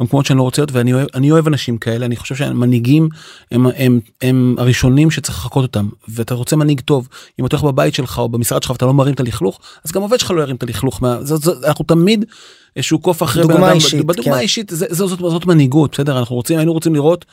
במקומות 0.00 0.26
שאני 0.26 0.36
לא 0.36 0.42
רוצה 0.42 0.62
להיות 0.62 0.72
ואני 0.72 0.92
אוהב 0.92 1.06
אני 1.14 1.30
אוהב 1.30 1.46
אנשים 1.46 1.78
כאלה 1.78 2.06
אני 2.06 2.16
חושב 2.16 2.34
שהמנהיגים 2.34 3.08
הם, 3.50 3.66
הם, 3.66 3.72
הם, 3.76 4.00
הם 4.22 4.54
הראשונים 4.58 5.10
שצריך 5.10 5.38
לחכות 5.38 5.62
אותם 5.62 5.88
ואתה 6.08 6.34
רוצה 6.34 6.56
מנהיג 6.56 6.80
טוב 6.80 7.08
אם 7.40 7.46
אתה 7.46 7.56
הולך 7.56 7.64
בבית 7.64 7.94
שלך 7.94 8.18
או 8.18 8.28
במשרד 8.28 8.62
שלך 8.62 8.70
ואתה 8.70 8.86
לא 8.86 8.94
מרים 8.94 9.14
את 9.14 9.20
הלכלוך 9.20 9.60
אז 9.84 9.92
גם 9.92 10.02
עובד 10.02 10.20
שלך 10.20 10.30
לא 10.30 10.42
ירים 10.42 10.56
את 10.56 10.62
הלכלוך 10.62 11.02
מה 11.02 11.22
זה, 11.22 11.36
זה, 11.36 11.52
אנחנו 11.66 11.84
תמיד 11.84 12.24
איזשהו 12.76 12.98
קוף 12.98 13.22
אחרי 13.22 13.42
דוגמה 13.42 13.72
אישית 13.72 14.06
בדוגמה 14.06 14.34
כן. 14.34 14.40
אישית 14.40 14.70
זה, 14.70 14.86
זה, 14.90 15.06
זאת, 15.06 15.18
זאת 15.18 15.46
מנהיגות 15.46 15.92
בסדר 15.92 16.18
אנחנו 16.18 16.36
רוצים 16.36 16.58
היינו 16.58 16.72
רוצים 16.72 16.94
לראות. 16.94 17.24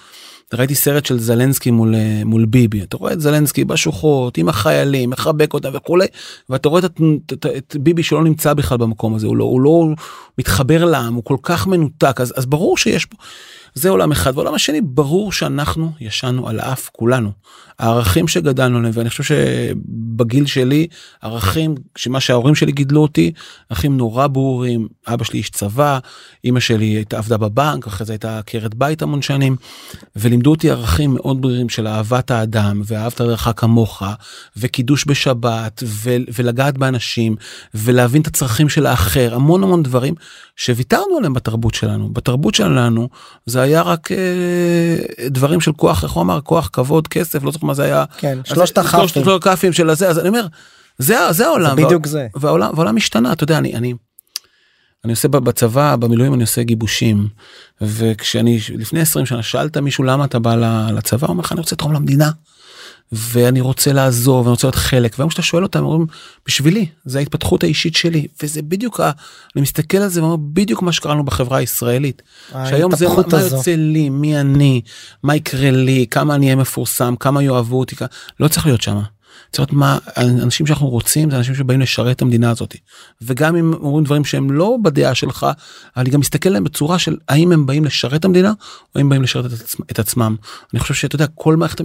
ראיתי 0.54 0.76
סרט 0.76 1.06
של 1.06 1.20
זלנסקי 1.20 1.72
מול 1.72 1.96
מול 2.26 2.46
ביבי. 2.46 2.84
אתה 2.84 2.98
רואה 2.98 3.14
את 3.14 3.22
זלנסקי 3.22 3.66
בשוחות 3.66 4.38
עם 4.38 4.50
החיילים 4.50 5.10
מחבק 5.10 5.54
אותם 5.54 5.70
וכולי 5.74 6.08
ואתה 6.50 6.70
רואה 6.70 6.82
את, 6.86 7.02
את, 7.34 7.46
את 7.46 7.76
ביבי 7.80 8.04
שלא 8.04 8.24
נמצא 8.24 8.54
בכלל 8.54 8.78
במקום 8.78 9.16
הזה. 9.16 9.28
הוא 9.28 9.38
לא 9.38 9.44
הוא 9.44 9.62
לא 9.62 9.88
מתחבר 10.38 10.86
לעם 10.86 11.14
הוא 11.14 11.24
כל 11.24 11.38
כך 11.44 11.68
מנותק. 11.68 12.22
אז 12.22 12.34
אז 12.38 12.46
ברור 12.46 12.78
שיש 12.78 13.06
פה. 13.06 13.18
זה 13.74 13.90
עולם 13.90 14.12
אחד. 14.12 14.32
ועולם 14.36 14.54
השני 14.54 14.82
ברור 14.82 15.32
שאנחנו 15.32 15.92
ישנו 16.00 16.50
על 16.50 16.60
האף 16.60 16.90
כולנו 16.94 17.32
הערכים 17.80 18.28
שגדלנו 18.28 18.78
עליהם 18.78 18.94
ואני 18.96 19.10
חושב 19.10 19.24
שבגיל 19.24 20.46
שלי 20.46 20.88
ערכים 21.22 21.76
שמה 21.96 22.20
שההורים 22.20 22.56
שלי 22.56 22.72
גידלו 22.72 23.02
אותי 23.02 23.32
ערכים 23.70 23.98
נורא 23.98 24.28
ברורים. 24.28 24.88
אבא 25.08 25.24
שלי 25.24 25.40
איש 25.40 25.50
צבא 25.50 26.00
אמא 26.46 26.60
שלי 26.60 26.86
הייתה 26.86 27.18
עבדה 27.18 27.38
בבנק 27.38 27.88
אחרי 27.88 28.06
זה 28.06 28.14
הייתה 28.14 28.40
עקרת 28.40 28.76
בית 28.76 29.02
המון 29.02 29.22
שנים 29.22 29.56
ולימדו 30.16 30.50
אותי 30.50 30.72
ערכים 30.72 31.14
מאוד 31.14 31.42
ברירים 31.42 31.70
של 31.70 31.88
אהבת 31.88 32.32
האדם 32.32 32.82
ואהבת 32.86 33.20
לרעך 33.20 33.48
כמוך 33.56 34.04
וקידוש 34.58 35.06
בשבת 35.08 35.84
ו- 35.86 36.16
ולגעת 36.34 36.78
באנשים 36.78 37.36
ולהבין 37.74 38.22
את 38.22 38.28
הצרכים 38.28 38.70
של 38.70 38.86
האחר 38.86 39.36
המון 39.36 39.64
המון 39.64 39.84
דברים 39.84 40.14
שוויתרנו 40.56 41.18
עליהם 41.18 41.34
בתרבות 41.34 41.76
שלנו. 41.76 42.10
בתרבות 42.10 42.56
שלנו 42.56 43.10
זה 43.46 43.62
היה 43.62 43.82
רק 43.82 44.12
אה, 44.12 44.18
דברים 45.28 45.62
של 45.62 45.72
כוח 45.72 46.04
איך 46.04 46.12
הוא 46.12 46.24
אמר? 46.24 46.42
כוח 46.42 46.70
כבוד 46.74 47.08
כסף 47.08 47.44
לא 47.44 47.52
זוכר 47.52 47.65
מה 47.66 47.74
זה 47.74 47.84
היה. 47.84 48.06
כן 48.18 48.40
שלושת 48.44 48.78
הכ"פים. 48.78 49.08
שלושת 49.08 49.48
הכ"פים 49.48 49.74
של 49.74 49.90
הזה 49.90 50.10
אז 50.10 50.20
אני 50.20 50.30
אומר 50.30 50.48
זה 50.98 51.18
זה 51.32 51.46
העולם. 51.46 51.76
זה 51.78 51.86
בדיוק 51.86 52.08
זה. 52.08 52.28
והעולם 52.36 52.72
והעולם 52.74 52.98
השתנה 52.98 53.34
אתה 53.34 53.44
יודע 53.44 53.58
אני 53.58 53.76
אני 53.76 53.94
אני 55.06 55.14
עושה 55.14 55.28
בצבא 55.28 55.96
במילואים 55.96 56.34
אני 56.34 56.42
עושה 56.44 56.64
גיבושים. 56.64 57.28
וכשאני 57.82 58.60
לפני 58.78 59.00
20 59.02 59.26
שנה 59.26 59.44
שאלת 59.44 59.78
מישהו 59.78 60.04
למה 60.04 60.26
אתה 60.26 60.40
בא 60.40 60.56
לצבא 60.92 61.28
הוא 61.28 61.34
אומר 61.34 61.42
לך 61.42 61.52
אני 61.52 61.60
רוצה 61.60 61.76
לתרום 61.76 61.94
למדינה. 61.94 62.32
ואני 63.12 63.62
רוצה 63.62 63.94
לעזור 63.94 64.38
ואני 64.40 64.50
רוצה 64.50 64.68
להיות 64.68 64.76
חלק 64.76 65.16
והיום 65.18 65.30
כשאתה 65.30 65.42
שואל 65.42 65.64
אותם 65.64 65.84
אומרים 65.84 66.08
בשבילי 66.48 66.86
זה 67.06 67.20
ההתפתחות 67.20 67.64
האישית 67.64 67.96
שלי 67.96 68.28
וזה 68.44 68.62
בדיוק 68.62 69.00
ה... 69.00 69.12
אני 69.56 69.62
מסתכל 69.62 69.98
על 69.98 70.08
זה 70.08 70.22
ואומר 70.22 70.36
בדיוק 70.36 70.82
מה 70.82 70.92
שקראנו 70.92 71.24
בחברה 71.26 71.58
הישראלית. 71.58 72.22
שהיום 72.52 72.96
זה 72.96 73.08
מה, 73.08 73.16
מה 73.32 73.42
יוצא 73.42 73.76
לי 73.78 74.10
מי 74.10 74.40
אני 74.40 74.82
מה 75.24 75.36
יקרה 75.36 75.72
לי 75.72 76.06
כמה 76.12 76.36
אני 76.36 76.46
אהיה 76.46 76.56
מפורסם 76.56 77.16
כמה 77.20 77.44
יאהבו 77.44 77.80
אותי 77.80 77.96
לא 78.40 78.48
צריך 78.48 78.66
להיות 78.66 78.82
שם. 78.82 79.00
צריך 79.56 79.70
להיות 79.70 79.74
מה 79.74 79.98
אנשים 80.18 80.68
שאנחנו 80.68 80.88
רוצים 80.88 81.32
זה 81.32 81.38
אנשים 81.38 81.56
שבאים 81.56 81.82
לשרת 81.82 82.16
את 82.16 82.22
המדינה 82.22 82.50
הזאת 82.50 82.76
וגם 83.22 83.56
אם 83.56 83.74
אומרים 83.74 84.04
דברים 84.04 84.26
שהם 84.26 84.52
לא 84.52 84.78
בדעה 84.84 85.16
שלך 85.16 85.48
אני 85.98 86.10
גם 86.10 86.20
מסתכל 86.20 86.50
עליהם 86.50 86.64
בצורה 86.64 87.00
של 87.00 87.18
האם 87.30 87.52
הם 87.52 87.66
באים 87.66 87.86
לשרת 87.86 88.20
את 88.20 88.26
המדינה 88.26 88.54
או 88.96 89.00
הם 89.00 89.10
באים 89.10 89.22
לשרת 89.22 89.46
את, 89.46 89.52
עצמם, 89.52 89.86
את 89.92 90.00
עצמם 90.00 90.36
אני 90.74 90.80
חושב 90.80 90.94
שאתה 90.94 91.16
יודע 91.16 91.26
כל 91.36 91.56
מערכת 91.56 91.82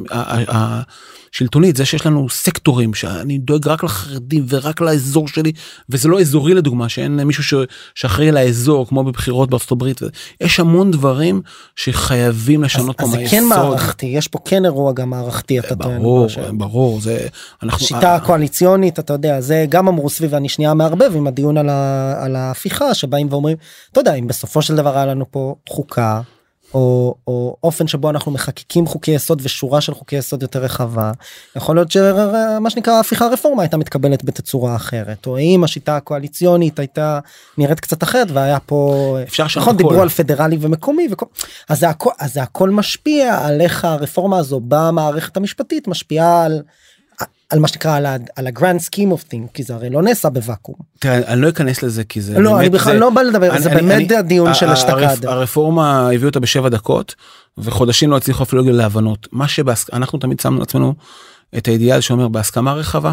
השלטונית 0.48 1.76
זה 1.76 1.84
שיש 1.84 2.06
לנו 2.06 2.28
סקטורים 2.28 2.94
שאני 2.94 3.38
דואג 3.38 3.68
רק 3.68 3.84
לחרדים 3.84 4.46
ורק 4.48 4.80
לאזור 4.80 5.28
שלי 5.28 5.52
וזה 5.90 6.08
לא 6.08 6.20
אזורי 6.20 6.54
לדוגמה 6.54 6.88
שאין 6.88 7.20
מישהו 7.20 7.66
שאחראי 7.94 8.28
על 8.28 8.36
האזור 8.36 8.86
כמו 8.86 9.04
בבחירות 9.04 9.50
בארצות 9.50 9.72
הברית 9.72 10.00
יש 10.40 10.60
המון 10.60 10.90
דברים 10.90 11.42
שחייבים 11.76 12.64
לשנות 12.64 12.96
פה 12.98 13.06
מהיסוד. 13.06 13.24
אז 13.24 13.30
זה 13.30 13.36
כן 13.36 13.44
מערכתי 13.44 14.06
יש 14.06 14.28
פה 14.28 14.38
כן 14.44 14.64
אירוע 14.64 14.92
גם 14.92 15.10
מערכתי 15.10 15.58
אתה 15.58 15.76
טוען. 15.76 15.98
ברור 15.98 16.28
ברור 16.52 17.00
זה 17.00 17.28
אנחנו 17.62 17.86
שיטה 17.86 18.14
הקואליציונית 18.14 18.98
אתה 18.98 19.12
יודע 19.12 19.40
זה 19.40 19.66
גם 19.68 19.88
אמרו 19.88 20.10
סביב 20.10 20.34
אני 20.34 20.48
שנייה 20.48 20.74
מערבב 20.74 21.16
עם 21.16 21.26
הדיון 21.26 21.58
על, 21.58 21.68
ה, 21.68 22.14
על 22.24 22.36
ההפיכה 22.36 22.94
שבאים 22.94 23.26
ואומרים 23.30 23.56
אתה 23.92 24.00
יודע 24.00 24.14
אם 24.14 24.26
בסופו 24.26 24.62
של 24.62 24.76
דבר 24.76 24.96
היה 24.96 25.06
לנו 25.06 25.30
פה 25.30 25.54
חוקה 25.68 26.20
או, 26.74 27.14
או 27.26 27.56
אופן 27.62 27.86
שבו 27.86 28.10
אנחנו 28.10 28.32
מחקקים 28.32 28.86
חוקי 28.86 29.10
יסוד 29.10 29.40
ושורה 29.44 29.80
של 29.80 29.94
חוקי 29.94 30.16
יסוד 30.16 30.42
יותר 30.42 30.58
רחבה 30.58 31.12
יכול 31.56 31.76
להיות 31.76 31.90
שמה 31.90 32.70
שנקרא 32.70 32.92
ההפיכה 32.92 33.26
הרפורמה 33.26 33.62
הייתה 33.62 33.76
מתקבלת 33.76 34.24
בתצורה 34.24 34.76
אחרת 34.76 35.26
או 35.26 35.38
אם 35.38 35.64
השיטה 35.64 35.96
הקואליציונית 35.96 36.78
הייתה 36.78 37.18
נראית 37.58 37.80
קצת 37.80 38.02
אחרת 38.02 38.30
והיה 38.30 38.60
פה 38.60 39.16
אפשר 39.22 39.48
שם 39.48 39.60
נכון 39.60 39.76
דיברו 39.76 40.02
על 40.02 40.08
פדרלי 40.08 40.58
ומקומי 40.60 41.08
וכל 41.10 41.26
אז 41.68 41.80
זה 41.80 41.88
הכל 41.88 42.10
אז 42.18 42.32
זה 42.34 42.42
הכל 42.42 42.70
משפיע 42.70 43.38
על 43.46 43.60
איך 43.60 43.84
הרפורמה 43.84 44.38
הזו 44.38 44.60
במערכת 44.68 45.36
המשפטית 45.36 45.88
משפיעה 45.88 46.44
על. 46.44 46.62
על 47.50 47.58
מה 47.58 47.68
שנקרא 47.68 48.00
על 48.36 48.46
ה 48.46 48.52
grand 48.52 48.80
scheme 48.80 49.12
of 49.12 49.22
things 49.22 49.46
כי 49.54 49.62
זה 49.62 49.74
הרי 49.74 49.90
לא 49.90 50.02
נעשה 50.02 50.30
בוואקום. 50.30 50.74
תראה, 50.98 51.16
אני 51.16 51.40
לא 51.40 51.48
אכנס 51.48 51.82
לזה 51.82 52.04
כי 52.04 52.20
זה 52.20 52.38
לא 52.38 52.60
אני 52.60 52.68
בכלל 52.68 52.96
לא 52.96 53.10
בא 53.10 53.22
לדבר 53.22 53.58
זה 53.58 53.70
באמת 53.70 54.10
הדיון 54.10 54.54
של 54.54 54.70
אשתקד. 54.70 55.26
הרפורמה 55.26 56.10
הביאו 56.10 56.28
אותה 56.28 56.40
בשבע 56.40 56.68
דקות 56.68 57.14
וחודשים 57.58 58.10
לא 58.10 58.16
הצליחו 58.16 58.42
אפילו 58.42 58.62
להבנות 58.62 59.28
מה 59.32 59.48
שאנחנו 59.48 60.18
תמיד 60.18 60.40
שמנו 60.40 60.58
לעצמנו 60.58 60.94
את 61.58 61.68
האידיאל 61.68 62.00
שאומר 62.00 62.28
בהסכמה 62.28 62.72
רחבה 62.72 63.12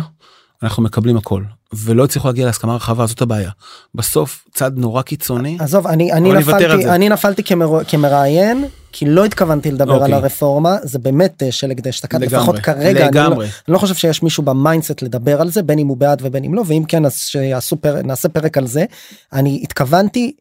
אנחנו 0.64 0.84
מקבלים 0.84 1.18
הכל 1.18 1.44
ולא 1.74 2.04
הצליחו 2.04 2.28
להגיע 2.28 2.46
להסכמה 2.46 2.76
רחבה 2.76 3.06
זאת 3.06 3.22
הבעיה 3.22 3.50
בסוף 3.96 4.46
צד 4.54 4.78
נורא 4.78 5.02
קיצוני 5.02 5.58
עזוב 5.60 5.88
אני 5.88 6.14
אני 6.14 6.34
נפלתי 6.34 6.66
אני 6.66 7.10
נפלתי 7.10 7.44
כמר, 7.44 7.84
כמראיין 7.88 8.66
כי 8.98 9.06
לא 9.06 9.26
התכוונתי 9.26 9.72
לדבר 9.72 9.94
אוקיי. 9.94 10.06
על 10.06 10.14
הרפורמה 10.14 10.78
זה 10.84 11.00
באמת 11.00 11.44
אה, 11.44 11.52
שלג 11.52 11.82
דאשתקד 11.82 12.22
לפחות 12.22 12.60
כרגע 12.60 13.08
לגמרי. 13.08 13.46
אני, 13.46 13.52
לא, 13.52 13.62
אני 13.68 13.74
לא 13.74 13.78
חושב 13.78 13.96
שיש 13.96 14.24
מישהו 14.24 14.44
ב 14.44 14.51
mindset 14.51 15.02
לדבר 15.02 15.42
על 15.42 15.50
זה 15.50 15.64
בין 15.64 15.80
אם 15.80 15.88
הוא 15.88 15.98
בעד 15.98 16.22
ובין 16.24 16.44
אם 16.44 16.54
לא 16.54 16.64
ואם 16.66 16.84
כן 16.88 17.06
אז 17.06 17.18
שיעשו 17.18 17.76
פרק 17.76 18.06
נעשה 18.06 18.30
פרק 18.30 18.58
על 18.58 18.68
זה 18.68 18.86
אני 19.34 19.60
התכוונתי 19.64 20.34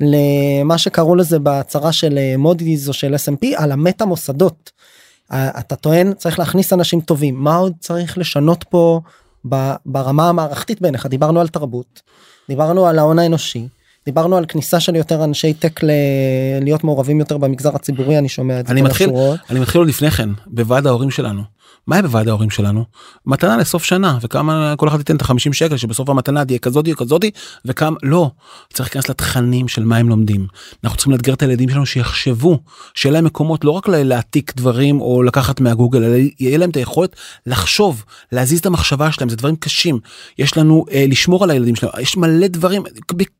למה 0.00 0.78
שקראו 0.78 1.14
לזה 1.14 1.38
בהצהרה 1.38 1.92
של 1.92 2.18
אה, 2.18 2.34
מודי'ס 2.38 2.88
או 2.88 2.92
של 2.92 3.14
S&P 3.14 3.46
על 3.56 3.72
המטה 3.72 4.04
מוסדות. 4.04 4.72
אתה 5.32 5.76
טוען 5.76 6.12
צריך 6.12 6.38
להכניס 6.38 6.72
אנשים 6.72 7.00
טובים 7.00 7.34
מה 7.34 7.56
עוד 7.56 7.72
צריך 7.80 8.18
לשנות 8.18 8.64
פה 8.70 9.00
ברמה 9.86 10.28
המערכתית 10.28 10.80
בעיניך 10.80 11.06
דיברנו 11.06 11.40
על 11.40 11.48
תרבות 11.48 12.02
דיברנו 12.48 12.86
על 12.86 12.98
ההון 12.98 13.18
האנושי 13.18 13.68
דיברנו 14.06 14.36
על 14.36 14.44
כניסה 14.48 14.80
של 14.80 14.96
יותר 14.96 15.24
אנשי 15.24 15.54
טק 15.54 15.84
ל... 15.84 15.90
להיות 16.60 16.84
מעורבים 16.84 17.18
יותר 17.20 17.38
במגזר 17.38 17.74
הציבורי 17.74 18.18
אני 18.18 18.28
שומע 18.28 18.60
את 18.60 18.66
זה. 18.66 18.72
אני 18.72 18.82
מתחיל. 18.82 19.10
אני 19.50 19.60
מתחיל 19.60 19.78
עוד 19.78 19.88
לפני 19.88 20.10
כן 20.10 20.28
בוועד 20.46 20.86
ההורים 20.86 21.10
שלנו 21.10 21.42
מה 21.86 21.96
היה 21.96 22.02
בוועד 22.02 22.28
ההורים 22.28 22.50
שלנו? 22.50 22.84
מתנה 23.26 23.56
לסוף 23.56 23.84
שנה 23.84 24.18
וכמה 24.22 24.74
כל 24.76 24.88
אחד 24.88 24.98
ייתן 24.98 25.16
את 25.16 25.22
ה-50 25.22 25.52
שקל 25.52 25.76
שבסוף 25.76 26.08
המתנה 26.08 26.44
תהיה 26.44 26.58
כזאתי 26.58 26.92
או 26.92 26.96
כזאתי 26.96 27.30
וכמה 27.64 27.96
לא. 28.02 28.30
צריך 28.72 28.88
להיכנס 28.88 29.08
לתכנים 29.08 29.68
של 29.68 29.84
מה 29.84 29.96
הם 29.96 30.08
לומדים. 30.08 30.46
אנחנו 30.84 30.96
צריכים 30.96 31.12
לאתגר 31.12 31.34
את 31.34 31.42
הילדים 31.42 31.68
שלנו 31.68 31.86
שיחשבו 31.86 32.58
שיהיה 32.94 33.12
להם 33.12 33.24
מקומות 33.24 33.64
לא 33.64 33.70
רק 33.70 33.88
להעתיק 33.88 34.52
דברים 34.56 35.00
או 35.00 35.22
לקחת 35.22 35.60
מהגוגל 35.60 36.04
אלא 36.04 36.16
יהיה 36.40 36.58
להם 36.58 36.70
את 36.70 36.76
היכולת 36.76 37.16
לחשוב 37.46 38.04
להזיז 38.32 38.58
את 38.58 38.66
המחשבה 38.66 39.12
שלהם 39.12 39.28
זה 39.28 39.36
דברים 39.36 39.56
קשים. 39.56 39.98
יש 40.38 40.56
לנו 40.56 40.84
אה, 40.92 41.04
לשמור 41.08 41.44
על 41.44 41.50
הילדים 41.50 41.76
שלנו 41.76 41.92
יש 42.00 42.16
מלא 42.16 42.46
דברים 42.46 42.82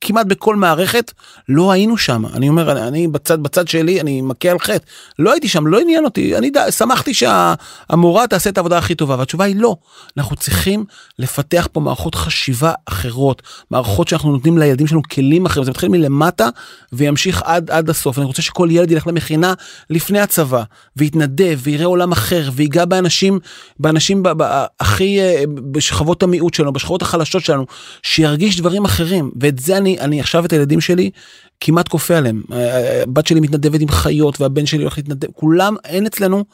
כמעט 0.00 0.26
בכל 0.26 0.56
מערכת 0.56 1.12
לא 1.48 1.72
היינו 1.72 1.98
שם. 1.98 2.26
אני 2.26 2.48
אומר 2.48 2.88
אני 2.88 3.08
בצד 3.08 3.42
בצד 3.42 3.68
שלי 3.68 4.00
אני 4.00 4.20
מכה 4.22 4.50
על 4.50 4.58
חטא. 4.58 4.84
לא 5.18 5.32
הייתי 5.32 5.48
שם 5.48 5.66
לא 5.66 5.80
עניין 5.80 6.04
אותי 6.04 6.36
אני 6.36 6.50
ד... 6.50 6.70
שמחתי 6.70 7.14
שהמורה 7.14 8.21
תעשה 8.26 8.50
את 8.50 8.58
העבודה 8.58 8.78
הכי 8.78 8.94
טובה 8.94 9.16
והתשובה 9.18 9.44
היא 9.44 9.56
לא. 9.56 9.76
אנחנו 10.16 10.36
צריכים 10.36 10.84
לפתח 11.18 11.68
פה 11.72 11.80
מערכות 11.80 12.14
חשיבה 12.14 12.72
אחרות 12.86 13.42
מערכות 13.70 14.08
שאנחנו 14.08 14.32
נותנים 14.32 14.58
לילדים 14.58 14.86
שלנו 14.86 15.02
כלים 15.02 15.46
אחרים. 15.46 15.64
זה 15.64 15.70
מתחיל 15.70 15.88
מלמטה 15.88 16.48
וימשיך 16.92 17.42
עד 17.44 17.70
עד 17.70 17.90
הסוף. 17.90 18.18
אני 18.18 18.26
רוצה 18.26 18.42
שכל 18.42 18.68
ילד 18.70 18.90
ילך 18.90 19.06
למכינה 19.06 19.54
לפני 19.90 20.20
הצבא 20.20 20.62
ויתנדב 20.96 21.58
ויראה 21.62 21.86
עולם 21.86 22.12
אחר 22.12 22.50
ויגע 22.52 22.84
באנשים 22.84 23.38
באנשים 23.78 24.22
הכי 24.80 25.20
אה, 25.20 25.44
בשכבות 25.70 26.22
המיעוט 26.22 26.54
שלנו 26.54 26.72
בשכבות 26.72 27.02
החלשות 27.02 27.44
שלנו 27.44 27.66
שירגיש 28.02 28.60
דברים 28.60 28.84
אחרים. 28.84 29.30
ואת 29.40 29.58
זה 29.58 29.76
אני 29.76 30.00
אני 30.00 30.20
עכשיו 30.20 30.44
את 30.44 30.52
הילדים 30.52 30.80
שלי 30.80 31.10
כמעט 31.60 31.88
כופה 31.88 32.16
עליהם. 32.16 32.42
הבת 33.02 33.26
שלי 33.26 33.40
מתנדבת 33.40 33.80
עם 33.80 33.88
חיות 33.88 34.40
והבן 34.40 34.66
שלי 34.66 34.82
הולך 34.82 34.96
להתנדב. 34.98 35.28
כולם 35.32 35.76
אין 35.84 36.06
אצלנו. 36.06 36.44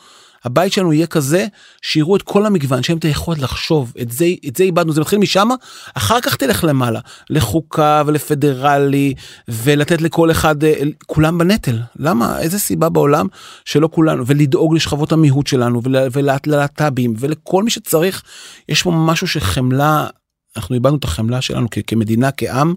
הבית 0.44 0.72
שלנו 0.72 0.92
יהיה 0.92 1.06
כזה 1.06 1.46
שיראו 1.82 2.16
את 2.16 2.22
כל 2.22 2.46
המגוון 2.46 2.82
שהם 2.82 2.98
את 2.98 3.04
היכולת 3.04 3.38
לחשוב. 3.38 3.92
את 4.00 4.12
זה 4.12 4.26
את 4.48 4.56
זה 4.56 4.64
איבדנו. 4.64 4.92
זה 4.92 5.00
מתחיל 5.00 5.18
משם 5.18 5.48
אחר 5.94 6.20
כך 6.20 6.36
תלך 6.36 6.64
למעלה. 6.64 7.00
לחוקה 7.30 8.02
ולפדרלי 8.06 9.14
ולתת 9.48 10.02
לכל 10.02 10.30
אחד 10.30 10.64
אה, 10.64 10.74
כולם 11.06 11.38
בנטל. 11.38 11.78
למה? 11.98 12.38
איזה 12.38 12.58
סיבה 12.58 12.88
בעולם 12.88 13.26
שלא 13.64 13.88
כולנו? 13.92 14.26
ולדאוג 14.26 14.74
לשכבות 14.74 15.12
המיעוט 15.12 15.46
שלנו 15.46 15.82
וללהט"בים 16.12 17.14
ולכל 17.18 17.62
מי 17.62 17.70
שצריך. 17.70 18.22
יש 18.68 18.82
פה 18.82 18.90
משהו 18.90 19.26
שחמלה 19.28 20.06
אנחנו 20.58 20.74
איבדנו 20.74 20.96
את 20.96 21.04
החמלה 21.04 21.40
שלנו 21.40 21.66
כמדינה 21.86 22.30
כעם 22.30 22.74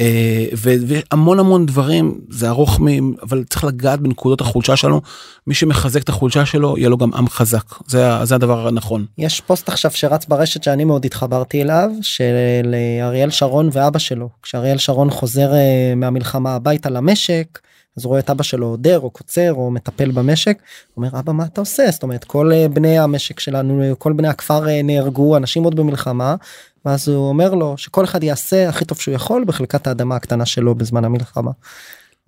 אה, 0.00 0.44
והמון 0.54 1.38
המון 1.38 1.66
דברים 1.66 2.20
זה 2.30 2.48
ארוך 2.48 2.80
מ... 2.80 2.86
אבל 3.22 3.44
צריך 3.44 3.64
לגעת 3.64 4.00
בנקודות 4.00 4.40
החולשה 4.40 4.76
שלנו 4.76 5.00
מי 5.46 5.54
שמחזק 5.54 6.02
את 6.02 6.08
החולשה 6.08 6.46
שלו 6.46 6.78
יהיה 6.78 6.88
לו 6.88 6.96
גם 6.96 7.14
עם 7.14 7.28
חזק 7.28 7.64
זה, 7.86 8.24
זה 8.24 8.34
הדבר 8.34 8.68
הנכון. 8.68 9.06
יש 9.18 9.40
פוסט 9.40 9.68
עכשיו 9.68 9.90
שרץ 9.90 10.26
ברשת 10.26 10.62
שאני 10.62 10.84
מאוד 10.84 11.04
התחברתי 11.04 11.62
אליו 11.62 11.90
של 12.02 12.74
אריאל 13.02 13.30
שרון 13.30 13.68
ואבא 13.72 13.98
שלו 13.98 14.28
כשאריאל 14.42 14.78
שרון 14.78 15.10
חוזר 15.10 15.52
אה, 15.54 15.92
מהמלחמה 15.96 16.54
הביתה 16.54 16.90
למשק. 16.90 17.58
אז 17.98 18.04
הוא 18.04 18.10
רואה 18.10 18.20
את 18.20 18.30
אבא 18.30 18.42
שלו 18.42 18.66
עודר 18.66 19.00
או 19.00 19.10
קוצר 19.10 19.52
או 19.52 19.70
מטפל 19.70 20.10
במשק. 20.10 20.58
הוא 20.94 21.04
אומר 21.04 21.20
אבא 21.20 21.32
מה 21.32 21.44
אתה 21.44 21.60
עושה 21.60 21.90
זאת 21.90 22.02
אומרת 22.02 22.24
כל 22.24 22.52
אה, 22.52 22.68
בני 22.68 22.98
המשק 22.98 23.40
שלנו 23.40 23.94
כל 23.98 24.12
בני 24.12 24.28
הכפר 24.28 24.82
נהרגו 24.84 25.36
אנשים 25.36 25.64
עוד 25.64 25.76
במלחמה 25.76 26.36
ואז 26.84 27.08
הוא 27.08 27.28
אומר 27.28 27.54
לו 27.54 27.78
שכל 27.78 28.04
אחד 28.04 28.22
יעשה 28.22 28.68
הכי 28.68 28.84
טוב 28.84 28.98
שהוא 28.98 29.14
יכול 29.14 29.44
בחלקת 29.44 29.86
האדמה 29.86 30.16
הקטנה 30.16 30.46
שלו 30.46 30.74
בזמן 30.74 31.04
המלחמה. 31.04 31.50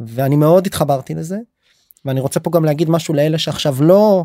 ואני 0.00 0.36
מאוד 0.36 0.66
התחברתי 0.66 1.14
לזה 1.14 1.38
ואני 2.04 2.20
רוצה 2.20 2.40
פה 2.40 2.50
גם 2.50 2.64
להגיד 2.64 2.90
משהו 2.90 3.14
לאלה 3.14 3.38
שעכשיו 3.38 3.76
לא 3.80 4.24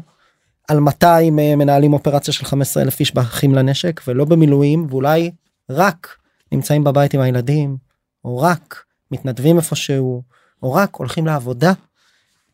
על 0.68 0.80
200 0.80 1.40
אה, 1.40 1.56
מנהלים 1.56 1.94
אופרציה 1.94 2.34
של 2.34 2.46
15 2.46 2.84
אלף 2.84 3.00
איש 3.00 3.16
באחים 3.16 3.56
לנשק 3.56 4.02
ולא 4.08 4.26
במילואים 4.26 4.88
ואולי 4.90 5.32
רק 5.70 6.18
נמצאים 6.52 6.84
בבית 6.84 7.14
עם 7.14 7.22
הילדים 7.22 7.78
או 8.26 8.38
רק 8.38 8.84
מתנדבים 9.12 9.58
איפשהו 9.58 10.24
או 10.66 10.74
רק 10.74 10.96
הולכים 10.96 11.26
לעבודה. 11.26 11.74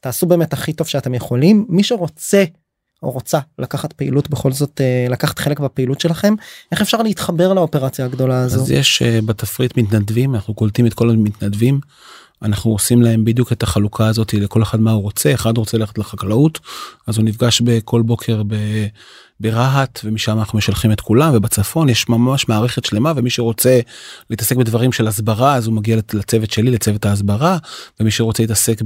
תעשו 0.02 0.26
באמת 0.26 0.54
הכי 0.54 0.74
טוב 0.74 0.88
שאתם 0.88 1.14
יכולים 1.14 1.66
מי 1.70 1.84
שרוצה 1.84 2.44
או 3.04 3.12
רוצה 3.12 3.40
לקחת 3.60 3.94
פעילות 3.94 4.30
בכל 4.30 4.52
זאת 4.52 4.82
אה, 4.82 5.08
לקחת 5.10 5.40
חלק 5.40 5.60
בפעילות 5.60 6.00
שלכם 6.00 6.34
איך 6.72 6.82
אפשר 6.82 7.02
להתחבר 7.02 7.54
לאופרציה 7.54 8.06
הגדולה 8.06 8.42
הזו. 8.42 8.62
אז 8.62 8.72
יש 8.72 9.02
אה, 9.02 9.20
בתפריט 9.26 9.78
מתנדבים 9.78 10.36
אנחנו 10.36 10.54
קולטים 10.54 10.86
את 10.86 10.94
כל 10.94 11.10
המתנדבים 11.10 11.80
אנחנו 12.42 12.72
עושים 12.72 13.02
להם 13.02 13.26
בדיוק 13.26 13.52
את 13.52 13.64
החלוקה 13.64 14.08
הזאת 14.08 14.34
לכל 14.34 14.64
אחד 14.64 14.80
מה 14.80 14.92
הוא 14.92 15.02
רוצה 15.02 15.34
אחד 15.34 15.58
רוצה 15.58 15.78
ללכת 15.78 15.98
לחקלאות 15.98 16.60
אז 17.08 17.18
הוא 17.18 17.26
נפגש 17.26 17.62
בכל 17.62 18.02
בוקר 18.02 18.42
ברהט 19.42 20.00
ומשם 20.04 20.40
אנחנו 20.40 20.58
משלחים 20.58 20.92
את 20.92 21.02
כולם 21.02 21.32
ובצפון 21.34 21.90
יש 21.90 22.10
ממש 22.10 22.50
מערכת 22.50 22.86
שלמה 22.86 23.14
ומי 23.16 23.30
שרוצה 23.30 23.80
להתעסק 24.30 24.56
בדברים 24.56 24.92
של 24.92 25.08
הסברה 25.08 25.56
אז 25.56 25.68
הוא 25.68 25.74
מגיע 25.74 25.98
לצוות 26.14 26.52
שלי 26.52 26.72
לצוות 26.72 27.06
ההסברה 27.06 27.58
ומי 28.00 28.12
שרוצה 28.12 28.44
להתעסק 28.44 28.82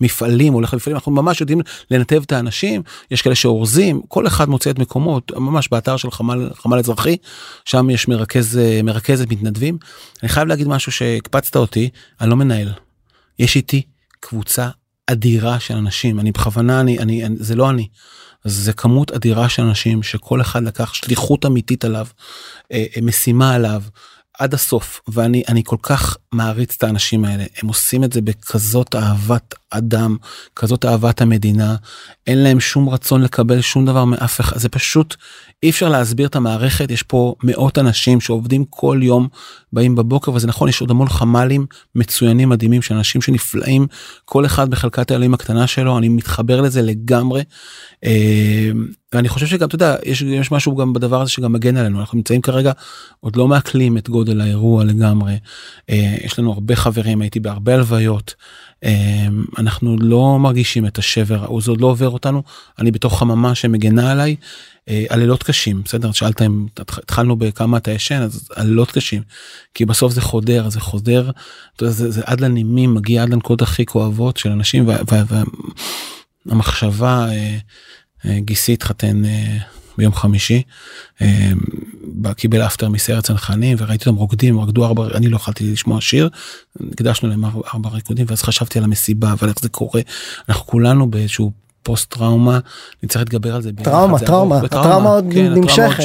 במפעלים 0.00 0.52
הולך 0.52 0.72
למפעלים 0.72 0.96
אנחנו 0.96 1.12
ממש 1.12 1.40
יודעים 1.40 1.60
לנתב 1.90 2.22
את 2.26 2.32
האנשים 2.32 2.82
יש 3.10 3.22
כאלה 3.22 3.34
שאורזים 3.34 4.00
כל 4.08 4.26
אחד 4.26 4.48
מוצא 4.48 4.70
את 4.70 4.78
מקומו 4.78 5.20
ממש 5.36 5.68
באתר 5.70 5.96
של 5.96 6.10
חמ"ל 6.10 6.50
חמ"ל 6.54 6.78
אזרחי 6.78 7.16
שם 7.64 7.90
יש 7.90 8.08
מרכז 8.08 8.60
מרכזת 8.84 9.32
מתנדבים 9.32 9.78
אני 10.22 10.28
חייב 10.28 10.48
להגיד 10.48 10.68
משהו 10.68 10.92
שהקפצת 10.92 11.56
אותי 11.56 11.88
אני 12.20 12.30
לא 12.30 12.36
מנהל 12.36 12.72
יש 13.38 13.56
איתי 13.56 13.82
קבוצה 14.20 14.68
אדירה 15.10 15.60
של 15.60 15.74
אנשים 15.74 16.20
אני 16.20 16.32
בכוונה 16.32 16.80
אני 16.80 16.98
אני 16.98 17.24
זה 17.36 17.54
לא 17.54 17.70
אני. 17.70 17.88
זה 18.44 18.72
כמות 18.72 19.10
אדירה 19.12 19.48
של 19.48 19.62
אנשים 19.62 20.02
שכל 20.02 20.40
אחד 20.40 20.62
לקח 20.62 20.94
שליחות 20.94 21.46
אמיתית 21.46 21.84
עליו 21.84 22.06
אה, 22.72 22.84
אה, 22.96 23.00
משימה 23.02 23.54
עליו 23.54 23.82
עד 24.38 24.54
הסוף. 24.54 25.00
ואני 25.08 25.42
אני 25.48 25.62
כל 25.64 25.76
כך 25.82 26.16
מעריץ 26.32 26.74
את 26.76 26.82
האנשים 26.82 27.24
האלה. 27.24 27.44
הם 27.62 27.68
עושים 27.68 28.04
את 28.04 28.12
זה 28.12 28.20
בכזאת 28.20 28.94
אהבת 28.94 29.54
אדם 29.70 30.16
כזאת 30.56 30.84
אהבת 30.84 31.20
המדינה. 31.20 31.76
אין 32.26 32.38
להם 32.38 32.60
שום 32.60 32.88
רצון 32.88 33.22
לקבל 33.22 33.60
שום 33.60 33.86
דבר 33.86 34.04
מאף 34.04 34.40
אחד. 34.40 34.58
זה 34.58 34.68
פשוט 34.68 35.16
אי 35.62 35.70
אפשר 35.70 35.88
להסביר 35.88 36.26
את 36.26 36.36
המערכת 36.36 36.90
יש 36.90 37.02
פה 37.02 37.34
מאות 37.42 37.78
אנשים 37.78 38.20
שעובדים 38.20 38.64
כל 38.70 39.00
יום 39.02 39.28
באים 39.72 39.94
בבוקר 39.94 40.32
וזה 40.32 40.46
נכון 40.46 40.68
יש 40.68 40.80
עוד 40.80 40.90
המון 40.90 41.08
חמ"לים 41.08 41.66
מצוינים 41.94 42.48
מדהימים 42.48 42.82
של 42.82 42.94
אנשים 42.94 43.22
שנפלאים 43.22 43.86
כל 44.24 44.46
אחד 44.46 44.70
בחלקת 44.70 45.10
האלוהים 45.10 45.34
הקטנה 45.34 45.66
שלו 45.66 45.98
אני 45.98 46.08
מתחבר 46.08 46.60
לזה 46.60 46.82
לגמרי. 46.82 47.42
אה, 49.14 49.18
ואני 49.18 49.28
חושב 49.28 49.46
שגם 49.46 49.68
אתה 49.68 49.74
יודע 49.74 49.96
יש, 50.04 50.22
יש 50.22 50.52
משהו 50.52 50.76
גם 50.76 50.92
בדבר 50.92 51.20
הזה 51.20 51.30
שגם 51.30 51.52
מגן 51.52 51.76
עלינו. 51.76 52.00
אנחנו 52.00 52.16
נמצאים 52.16 52.40
כרגע 52.40 52.72
עוד 53.20 53.36
לא 53.36 53.48
מעכלים 53.48 53.98
את 53.98 54.08
גודל 54.08 54.40
האירוע 54.40 54.84
לגמרי. 54.84 55.38
אה, 55.90 56.16
יש 56.24 56.38
לנו 56.38 56.52
הרבה 56.52 56.76
חברים 56.76 57.20
הייתי 57.20 57.40
בהרבה 57.40 57.74
הלוויות. 57.74 58.34
אמ, 58.82 59.44
אנחנו 59.58 59.96
לא 60.00 60.38
מרגישים 60.38 60.86
את 60.86 60.98
השבר 60.98 61.60
זה 61.60 61.70
עוד 61.70 61.80
לא 61.80 61.86
עובר 61.86 62.08
אותנו. 62.08 62.42
אני 62.78 62.90
בתוך 62.90 63.18
חממה 63.18 63.54
שמגנה 63.54 64.12
עליי. 64.12 64.36
אה, 64.88 65.04
הלילות 65.10 65.42
קשים 65.42 65.82
בסדר? 65.84 66.12
שאלת 66.12 66.42
אם 66.42 66.66
התחלנו 66.78 67.36
בכמה 67.36 67.76
אתה 67.76 67.90
ישן 67.90 68.22
אז 68.22 68.48
הלילות 68.56 68.90
קשים. 68.90 69.22
כי 69.74 69.84
בסוף 69.86 70.12
זה 70.12 70.20
חודר 70.20 70.68
זה 70.68 70.80
חודר. 70.80 71.30
זה, 71.80 71.90
זה, 71.90 72.10
זה 72.10 72.22
עד 72.24 72.40
לנימים 72.40 72.94
מגיע 72.94 73.22
עד 73.22 73.28
לנקודות 73.28 73.62
הכי 73.62 73.86
כואבות 73.86 74.36
של 74.36 74.50
אנשים 74.50 74.88
והמחשבה 76.46 77.26
אה, 77.28 77.32
אה, 77.32 77.58
גיסי 78.26 78.72
התחתן 78.72 79.22
ביום 79.98 80.14
חמישי 80.14 80.62
קיבל 82.36 82.66
אפטר 82.66 82.88
מסיירת 82.88 83.24
צנחנים 83.24 83.76
וראיתי 83.80 84.08
אותם 84.08 84.18
רוקדים 84.18 84.60
רקדו 84.60 84.84
ארבע 84.86 85.06
אני 85.14 85.28
לא 85.28 85.36
יכולתי 85.36 85.72
לשמוע 85.72 86.00
שיר 86.00 86.28
הקדשנו 86.92 87.28
להם 87.28 87.44
ארבע 87.44 87.90
ריקודים 87.90 88.26
ואז 88.28 88.42
חשבתי 88.42 88.78
על 88.78 88.84
המסיבה 88.84 89.34
ועל 89.38 89.50
איך 89.50 89.60
זה 89.60 89.68
קורה. 89.68 90.00
אנחנו 90.48 90.66
כולנו 90.66 91.10
באיזשהו 91.10 91.52
פוסט 91.82 92.14
טראומה 92.14 92.58
נצטרך 93.02 93.22
להתגבר 93.22 93.54
על 93.54 93.62
זה 93.62 93.70
טראומה 93.82 94.18
טראומה. 94.18 94.58
הטראומה 94.58 95.10
עוד 95.10 95.24
כן, 95.32 95.52
נמשכת. 95.52 96.04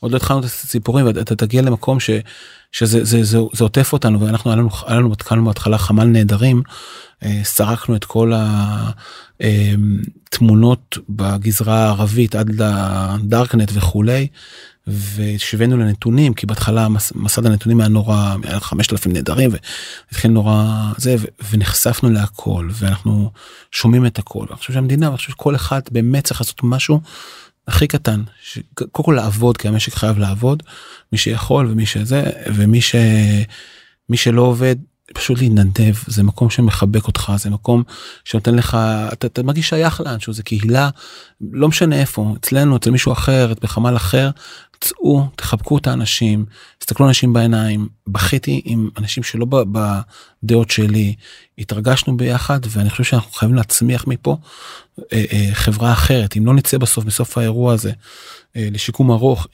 עוד 0.00 0.12
לא 0.12 0.16
התחלנו 0.16 0.40
את 0.40 0.44
הסיפורים 0.44 1.06
ואתה 1.06 1.36
תגיע 1.36 1.62
למקום 1.62 2.00
ש, 2.00 2.10
שזה 2.72 3.04
זה, 3.04 3.24
זה, 3.24 3.38
זה 3.52 3.64
עוטף 3.64 3.92
אותנו 3.92 4.20
ואנחנו 4.20 4.50
היה 4.50 4.56
לנו, 4.56 4.68
היה 4.86 4.98
לנו 4.98 5.12
התחלנו 5.12 5.44
בהתחלה 5.44 5.78
חמ"ל 5.78 6.04
נהדרים 6.04 6.62
אה, 7.22 7.40
סרקנו 7.44 7.96
את 7.96 8.04
כל 8.04 8.32
התמונות 9.40 10.96
אה, 10.98 11.02
בגזרה 11.08 11.78
הערבית 11.78 12.34
עד 12.34 12.50
לדארקנט 12.50 13.70
וכולי 13.74 14.26
והשווינו 14.90 15.76
לנתונים 15.76 16.34
כי 16.34 16.46
בהתחלה 16.46 16.88
מסד 17.14 17.46
הנתונים 17.46 17.80
היה 17.80 17.88
נורא 17.88 18.36
היה 18.42 18.60
5,000 18.60 19.12
נעדרים 19.12 19.50
והתחיל 20.10 20.30
נורא 20.30 20.64
זה 20.96 21.16
ונחשפנו 21.50 22.10
להכל 22.10 22.68
ואנחנו 22.72 23.30
שומעים 23.70 24.06
את 24.06 24.18
הכל. 24.18 24.46
ואני 24.48 24.58
חושב 24.58 24.72
שהמדינה 24.72 25.06
ואני 25.06 25.16
חושב 25.16 25.32
שכל 25.32 25.54
אחד 25.54 25.80
באמת 25.90 26.24
צריך 26.24 26.40
לעשות 26.40 26.60
משהו 26.62 27.00
הכי 27.68 27.86
קטן 27.86 28.22
קודם 28.74 29.04
כל 29.04 29.12
לעבוד 29.16 29.56
כי 29.56 29.68
המשק 29.68 29.94
חייב 29.94 30.18
לעבוד 30.18 30.62
מי 31.12 31.18
שיכול 31.18 31.66
ומי 31.70 31.86
שזה 31.86 32.22
ומי 32.54 32.80
שמי 32.80 34.16
שלא 34.16 34.42
עובד 34.42 34.76
פשוט 35.14 35.38
להתנדב 35.38 35.94
זה 36.06 36.22
מקום 36.22 36.50
שמחבק 36.50 37.06
אותך 37.06 37.32
זה 37.36 37.50
מקום 37.50 37.82
שנותן 38.24 38.54
לך 38.54 38.78
אתה, 39.12 39.26
אתה 39.26 39.42
מרגיש 39.42 39.68
שייך 39.68 40.00
לאנשהו 40.00 40.32
זה 40.32 40.42
קהילה 40.42 40.90
לא 41.52 41.68
משנה 41.68 42.00
איפה 42.00 42.34
אצלנו 42.40 42.76
אצל 42.76 42.90
מישהו 42.90 43.12
אחר 43.12 43.52
בחמ"ל 43.62 43.96
אחר 43.96 44.30
צאו 44.80 45.26
תחבקו 45.36 45.78
את 45.78 45.86
האנשים 45.86 46.44
תסתכלו 46.78 47.08
אנשים 47.08 47.32
בעיניים 47.32 47.88
בכיתי 48.06 48.62
עם 48.64 48.90
אנשים 48.98 49.22
שלא 49.22 49.46
בדעות 49.72 50.70
שלי 50.70 51.14
התרגשנו 51.58 52.16
ביחד 52.16 52.60
ואני 52.68 52.90
חושב 52.90 53.04
שאנחנו 53.04 53.32
חייבים 53.32 53.56
להצמיח 53.56 54.06
מפה 54.06 54.36
אה, 54.98 55.24
אה, 55.32 55.48
חברה 55.52 55.92
אחרת 55.92 56.36
אם 56.36 56.46
לא 56.46 56.54
נצא 56.54 56.78
בסוף 56.78 57.04
בסוף 57.04 57.38
האירוע 57.38 57.72
הזה 57.72 57.92
אה, 58.56 58.68
לשיקום 58.72 59.10
ארוך 59.10 59.46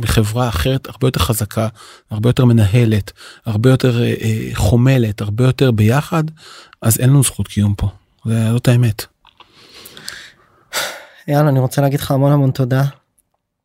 בחברה 0.00 0.48
אחרת 0.48 0.88
הרבה 0.88 1.06
יותר 1.08 1.20
חזקה 1.20 1.68
הרבה 2.10 2.28
יותר 2.28 2.44
מנהלת 2.44 3.12
הרבה 3.46 3.70
יותר 3.70 4.02
חומלת 4.54 5.20
הרבה 5.20 5.44
יותר 5.44 5.70
ביחד 5.70 6.24
אז 6.82 6.98
אין 6.98 7.10
לנו 7.10 7.22
זכות 7.22 7.48
קיום 7.48 7.74
פה 7.74 7.88
זאת 8.24 8.68
האמת. 8.68 9.06
יאללה 11.28 11.48
אני 11.48 11.58
רוצה 11.58 11.82
להגיד 11.82 12.00
לך 12.00 12.10
המון 12.10 12.32
המון 12.32 12.50
תודה. 12.50 12.84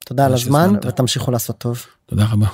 תודה 0.05 0.25
על 0.25 0.33
הזמן 0.33 0.73
ותמשיכו 0.83 1.31
לעשות 1.31 1.57
טוב. 1.57 1.85
תודה 2.05 2.25
רבה. 2.31 2.47